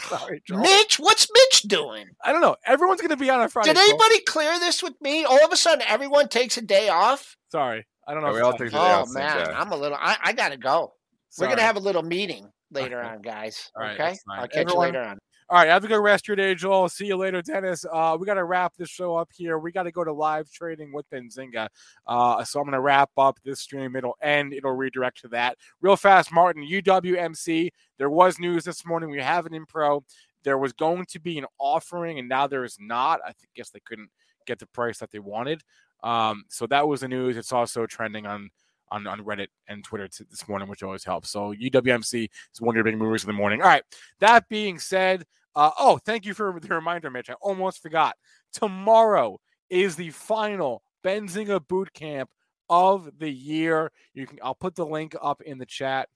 Sorry, 0.00 0.42
Joel. 0.46 0.60
Mitch, 0.60 0.98
what's 0.98 1.28
Mitch 1.32 1.62
doing? 1.62 2.06
I 2.24 2.32
don't 2.32 2.40
know. 2.40 2.56
Everyone's 2.64 3.00
going 3.00 3.10
to 3.10 3.16
be 3.16 3.30
on 3.30 3.40
on 3.40 3.48
Friday. 3.48 3.68
Did 3.68 3.78
anybody 3.78 4.20
clear 4.22 4.58
this 4.58 4.82
with 4.82 4.94
me? 5.00 5.24
All 5.24 5.44
of 5.44 5.52
a 5.52 5.56
sudden, 5.56 5.84
everyone 5.86 6.28
takes 6.28 6.56
a 6.56 6.62
day 6.62 6.88
off. 6.88 7.36
Sorry, 7.50 7.86
I 8.06 8.14
don't 8.14 8.22
know. 8.22 8.30
Yeah, 8.30 8.34
we 8.34 8.40
all 8.40 8.52
take 8.52 8.68
a 8.68 8.70
day 8.70 8.76
oh, 8.76 8.80
off. 8.80 9.08
Oh 9.10 9.12
man, 9.12 9.48
I'm 9.54 9.72
a 9.72 9.76
little. 9.76 9.98
I, 10.00 10.16
I 10.22 10.32
got 10.32 10.50
to 10.50 10.56
go. 10.56 10.94
Sorry. 11.38 11.46
We're 11.46 11.56
going 11.56 11.58
to 11.58 11.66
have 11.66 11.76
a 11.76 11.80
little 11.80 12.02
meeting 12.02 12.50
later 12.72 13.00
on, 13.00 13.22
guys. 13.22 13.70
okay, 13.80 14.16
I'll 14.28 14.48
catch 14.48 14.56
Everyone, 14.56 14.74
you 14.74 14.80
later 14.80 15.02
on. 15.02 15.18
All 15.48 15.56
right, 15.56 15.68
have 15.68 15.84
a 15.84 15.88
good 15.88 16.00
rest 16.00 16.24
of 16.24 16.28
your 16.28 16.36
day, 16.36 16.56
Joel. 16.56 16.88
See 16.88 17.06
you 17.06 17.16
later, 17.16 17.40
Dennis. 17.40 17.84
Uh, 17.90 18.16
we 18.18 18.26
got 18.26 18.34
to 18.34 18.44
wrap 18.44 18.74
this 18.76 18.88
show 18.90 19.16
up 19.16 19.30
here. 19.32 19.60
We 19.60 19.70
got 19.70 19.84
to 19.84 19.92
go 19.92 20.02
to 20.02 20.12
live 20.12 20.50
trading 20.50 20.92
with 20.92 21.08
Benzinga. 21.10 21.68
Uh, 22.08 22.42
so 22.42 22.58
I'm 22.58 22.66
going 22.66 22.72
to 22.72 22.80
wrap 22.80 23.10
up 23.16 23.38
this 23.44 23.60
stream. 23.60 23.94
It'll 23.94 24.16
end. 24.20 24.52
It'll 24.52 24.72
redirect 24.72 25.20
to 25.20 25.28
that 25.28 25.56
real 25.80 25.94
fast. 25.94 26.32
Martin 26.32 26.66
UWMC. 26.68 27.70
There 27.98 28.10
was 28.10 28.40
news 28.40 28.64
this 28.64 28.84
morning. 28.84 29.10
We 29.10 29.22
have 29.22 29.46
it 29.46 29.54
in 29.54 29.64
pro. 29.64 30.02
There 30.42 30.58
was 30.58 30.72
going 30.72 31.06
to 31.10 31.20
be 31.20 31.38
an 31.38 31.46
offering, 31.58 32.18
and 32.18 32.28
now 32.28 32.48
there 32.48 32.64
is 32.64 32.76
not. 32.80 33.20
I 33.24 33.32
guess 33.54 33.70
they 33.70 33.80
couldn't 33.86 34.10
get 34.44 34.58
the 34.58 34.66
price 34.66 34.98
that 34.98 35.12
they 35.12 35.20
wanted. 35.20 35.62
Um, 36.02 36.44
so 36.48 36.66
that 36.66 36.88
was 36.88 37.00
the 37.00 37.08
news. 37.08 37.36
It's 37.36 37.52
also 37.52 37.86
trending 37.86 38.26
on 38.26 38.50
on, 38.90 39.06
on 39.06 39.20
Reddit 39.24 39.48
and 39.68 39.84
Twitter 39.84 40.08
t- 40.08 40.24
this 40.30 40.48
morning, 40.48 40.68
which 40.68 40.82
always 40.82 41.04
helps. 41.04 41.30
So 41.30 41.54
UWMC 41.54 42.24
is 42.24 42.60
one 42.60 42.74
of 42.74 42.76
your 42.76 42.84
big 42.84 42.98
movers 42.98 43.22
of 43.22 43.28
the 43.28 43.32
morning. 43.32 43.62
All 43.62 43.68
right. 43.68 43.82
That 44.20 44.48
being 44.48 44.78
said, 44.78 45.24
uh, 45.54 45.70
oh, 45.78 45.98
thank 45.98 46.24
you 46.24 46.34
for 46.34 46.58
the 46.60 46.74
reminder, 46.74 47.10
Mitch. 47.10 47.30
I 47.30 47.34
almost 47.34 47.82
forgot. 47.82 48.16
Tomorrow 48.52 49.38
is 49.70 49.96
the 49.96 50.10
final 50.10 50.82
Benzinga 51.04 51.66
boot 51.66 51.92
camp 51.92 52.30
of 52.70 53.10
the 53.18 53.30
year. 53.30 53.90
You 54.14 54.26
can 54.26 54.38
I'll 54.42 54.54
put 54.54 54.74
the 54.74 54.86
link 54.86 55.14
up 55.20 55.40
in 55.42 55.58
the 55.58 55.66
chat 55.66 56.08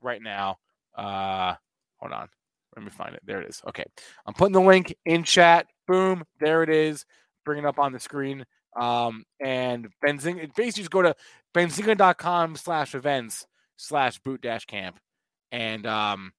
right 0.00 0.22
now. 0.22 0.56
Uh 0.94 1.54
hold 1.98 2.12
on. 2.12 2.28
Let 2.74 2.84
me 2.84 2.90
find 2.90 3.14
it. 3.14 3.22
There 3.24 3.40
it 3.40 3.48
is. 3.48 3.62
Okay. 3.68 3.84
I'm 4.26 4.34
putting 4.34 4.52
the 4.52 4.60
link 4.60 4.94
in 5.04 5.22
chat. 5.22 5.66
Boom. 5.86 6.24
There 6.40 6.62
it 6.62 6.70
is. 6.70 7.04
Bring 7.44 7.58
it 7.58 7.66
up 7.66 7.78
on 7.78 7.92
the 7.92 8.00
screen. 8.00 8.44
Um, 8.76 9.24
and 9.40 9.88
Benzinga, 10.04 10.54
basically 10.54 10.82
just 10.82 10.90
go 10.90 11.00
to 11.00 11.14
benzinga.com 11.56 12.56
slash 12.56 12.94
events 12.94 13.46
slash 13.76 14.18
boot 14.18 14.42
dash 14.42 14.66
camp. 14.66 14.98
And 15.50 15.86
um, 15.86 16.32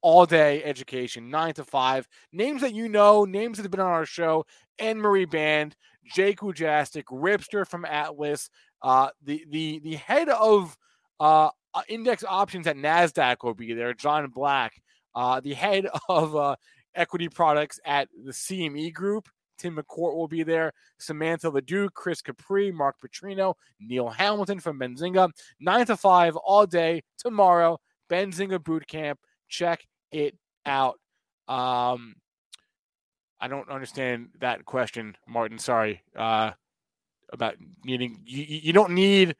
all 0.00 0.24
day 0.24 0.62
education, 0.64 1.28
nine 1.28 1.54
to 1.54 1.64
five. 1.64 2.08
Names 2.32 2.62
that 2.62 2.72
you 2.72 2.88
know, 2.88 3.24
names 3.24 3.58
that 3.58 3.64
have 3.64 3.70
been 3.70 3.80
on 3.80 3.90
our 3.90 4.06
show: 4.06 4.46
Anne 4.78 4.98
Marie 4.98 5.26
Baiynd, 5.26 5.72
Jake 6.14 6.40
Wujastyk, 6.40 7.04
Ripster 7.04 7.66
from 7.66 7.84
Atlas, 7.84 8.48
uh, 8.82 9.10
the 9.22 9.44
the 9.50 9.80
the 9.80 9.96
head 9.96 10.28
of 10.28 10.76
uh, 11.20 11.50
uh, 11.74 11.82
index 11.88 12.24
options 12.26 12.66
at 12.66 12.76
Nasdaq 12.76 13.36
will 13.42 13.54
be 13.54 13.74
there. 13.74 13.92
John 13.92 14.28
Black, 14.28 14.80
uh, 15.14 15.40
the 15.40 15.54
head 15.54 15.86
of 16.08 16.34
uh, 16.34 16.56
equity 16.94 17.28
products 17.28 17.80
at 17.84 18.08
the 18.24 18.32
CME 18.32 18.92
Group. 18.92 19.28
Tim 19.64 19.76
McCourt 19.76 20.14
will 20.14 20.28
be 20.28 20.42
there. 20.42 20.72
Samantha 20.98 21.50
LaDuc, 21.50 21.94
Chris 21.94 22.20
Capre, 22.20 22.70
Mark 22.70 22.96
Petrino, 23.00 23.54
Neil 23.80 24.10
Hamilton 24.10 24.60
from 24.60 24.78
Benzinga. 24.78 25.30
Nine 25.58 25.86
to 25.86 25.96
five 25.96 26.36
all 26.36 26.66
day 26.66 27.02
tomorrow. 27.16 27.78
Benzinga 28.10 28.62
Boot 28.62 28.86
Camp. 28.86 29.18
Check 29.48 29.86
it 30.12 30.36
out. 30.66 30.98
Um, 31.48 32.16
I 33.40 33.48
don't 33.48 33.70
understand 33.70 34.28
that 34.40 34.66
question, 34.66 35.16
Martin. 35.26 35.58
Sorry. 35.58 36.02
Uh, 36.14 36.50
about 37.32 37.54
needing 37.84 38.20
you, 38.26 38.44
you 38.44 38.72
don't 38.74 38.92
need 38.92 39.34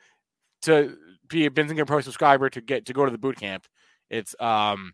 to 0.62 0.96
be 1.28 1.44
a 1.44 1.50
Benzinga 1.50 1.86
Pro 1.86 2.00
subscriber 2.00 2.48
to 2.48 2.62
get 2.62 2.86
to 2.86 2.94
go 2.94 3.04
to 3.04 3.10
the 3.10 3.18
boot 3.18 3.36
camp. 3.36 3.66
It's 4.08 4.34
um 4.40 4.92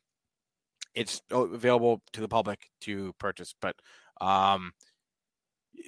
it's 0.95 1.23
available 1.31 2.03
to 2.15 2.21
the 2.21 2.29
public 2.29 2.59
to 2.81 3.13
purchase, 3.21 3.55
but 3.61 3.77
um 4.21 4.73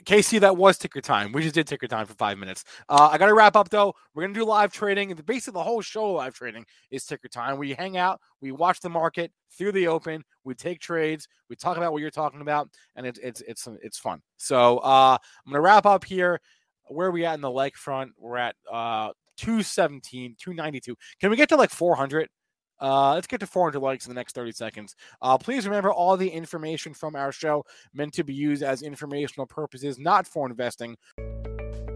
Casey, 0.04 0.38
that 0.38 0.56
was 0.56 0.78
ticker 0.78 1.00
time. 1.00 1.32
We 1.32 1.42
just 1.42 1.54
did 1.54 1.66
ticker 1.66 1.86
time 1.86 2.06
for 2.06 2.14
five 2.14 2.38
minutes. 2.38 2.64
Uh, 2.88 3.10
I 3.12 3.18
got 3.18 3.26
to 3.26 3.34
wrap 3.34 3.56
up 3.56 3.68
though. 3.68 3.94
We're 4.14 4.22
gonna 4.22 4.34
do 4.34 4.44
live 4.44 4.72
trading. 4.72 5.14
Basically, 5.26 5.58
the 5.58 5.62
whole 5.62 5.82
show 5.82 6.12
live 6.12 6.34
trading 6.34 6.64
is 6.90 7.04
ticker 7.04 7.28
time. 7.28 7.58
We 7.58 7.74
hang 7.74 7.96
out, 7.96 8.20
we 8.40 8.52
watch 8.52 8.80
the 8.80 8.90
market 8.90 9.32
through 9.50 9.72
the 9.72 9.88
open, 9.88 10.24
we 10.44 10.54
take 10.54 10.80
trades, 10.80 11.28
we 11.48 11.56
talk 11.56 11.76
about 11.76 11.92
what 11.92 12.00
you're 12.00 12.10
talking 12.10 12.40
about, 12.40 12.68
and 12.96 13.06
it's 13.06 13.18
it's 13.20 13.40
it's 13.42 13.68
it's 13.82 13.98
fun. 13.98 14.20
So 14.36 14.78
uh, 14.78 15.18
I'm 15.46 15.52
gonna 15.52 15.62
wrap 15.62 15.86
up 15.86 16.04
here. 16.04 16.40
Where 16.86 17.08
are 17.08 17.12
we 17.12 17.24
at 17.24 17.34
in 17.34 17.40
the 17.40 17.50
leg 17.50 17.76
front? 17.76 18.12
We're 18.18 18.36
at 18.36 18.56
uh 18.70 19.12
217, 19.36 20.36
292. 20.38 20.96
Can 21.20 21.30
we 21.30 21.36
get 21.36 21.48
to 21.50 21.56
like 21.56 21.70
400? 21.70 22.28
Uh, 22.82 23.14
let's 23.14 23.28
get 23.28 23.40
to 23.40 23.46
400 23.46 23.78
likes 23.78 24.06
in 24.06 24.10
the 24.10 24.18
next 24.18 24.34
30 24.34 24.52
seconds. 24.52 24.96
Uh, 25.22 25.38
please 25.38 25.66
remember 25.66 25.92
all 25.92 26.16
the 26.16 26.28
information 26.28 26.92
from 26.92 27.14
our 27.14 27.30
show 27.30 27.64
meant 27.94 28.12
to 28.14 28.24
be 28.24 28.34
used 28.34 28.62
as 28.62 28.82
informational 28.82 29.46
purposes, 29.46 29.98
not 29.98 30.26
for 30.26 30.48
investing. 30.48 30.96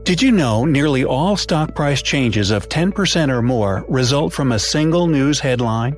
Did 0.05 0.23
you 0.23 0.31
know 0.31 0.65
nearly 0.65 1.05
all 1.05 1.37
stock 1.37 1.75
price 1.75 2.01
changes 2.01 2.53
of 2.53 2.69
10% 2.69 3.29
or 3.29 3.43
more 3.43 3.85
result 3.89 4.33
from 4.33 4.53
a 4.53 4.59
single 4.59 5.09
news 5.09 5.41
headline? 5.41 5.97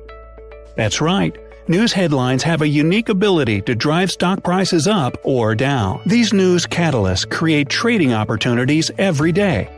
That's 0.75 0.99
right. 0.99 1.37
News 1.67 1.93
headlines 1.93 2.41
have 2.41 2.63
a 2.63 2.67
unique 2.67 3.09
ability 3.09 3.61
to 3.61 3.75
drive 3.75 4.09
stock 4.09 4.43
prices 4.43 4.87
up 4.87 5.15
or 5.23 5.53
down. 5.53 6.01
These 6.07 6.33
news 6.33 6.65
catalysts 6.65 7.29
create 7.29 7.69
trading 7.69 8.11
opportunities 8.11 8.89
every 8.97 9.31
day. 9.31 9.69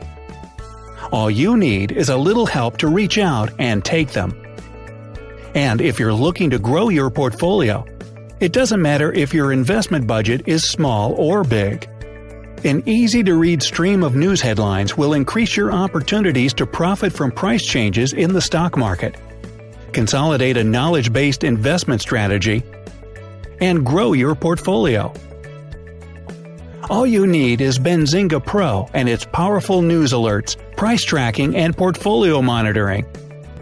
All 1.12 1.30
you 1.30 1.58
need 1.58 1.92
is 1.92 2.08
a 2.08 2.16
little 2.16 2.46
help 2.46 2.78
to 2.78 2.88
reach 2.88 3.18
out 3.18 3.52
and 3.60 3.84
take 3.84 4.12
them. 4.12 4.41
And 5.54 5.82
if 5.82 6.00
you're 6.00 6.14
looking 6.14 6.50
to 6.52 6.60
grow 6.60 6.90
your 6.90 7.10
portfolio, 7.10 7.86
it 8.40 8.54
doesn't 8.54 8.82
matter 8.82 9.12
if 9.12 9.34
your 9.34 9.52
investment 9.52 10.08
budget 10.08 10.48
is 10.48 10.64
small 10.64 11.14
or 11.14 11.44
big. 11.44 11.88
An 12.64 12.84
easy 12.86 13.24
to 13.24 13.36
read 13.36 13.62
stream 13.62 14.04
of 14.04 14.16
news 14.16 14.40
headlines 14.40 14.96
will 14.98 15.14
increase 15.14 15.58
your 15.58 15.72
opportunities 15.72 16.54
to 16.54 16.66
profit 16.66 17.12
from 17.12 17.32
price 17.32 17.66
changes 17.66 18.14
in 18.14 18.34
the 18.34 18.42
stock 18.42 18.78
market, 18.78 19.16
consolidate 19.92 20.58
a 20.58 20.64
knowledge 20.64 21.12
based 21.12 21.44
investment 21.44 22.02
strategy, 22.02 22.64
and 23.60 23.86
grow 23.86 24.14
your 24.14 24.36
portfolio. 24.36 25.14
All 26.90 27.06
you 27.06 27.28
need 27.28 27.62
is 27.62 27.78
Benzinga 27.78 28.46
Pro 28.46 28.88
and 28.94 29.10
its 29.10 29.26
powerful 29.26 29.82
news 29.82 30.14
alerts, 30.14 30.56
price 30.78 31.04
tracking, 31.04 31.56
and 31.56 31.76
portfolio 31.76 32.42
monitoring 32.42 33.06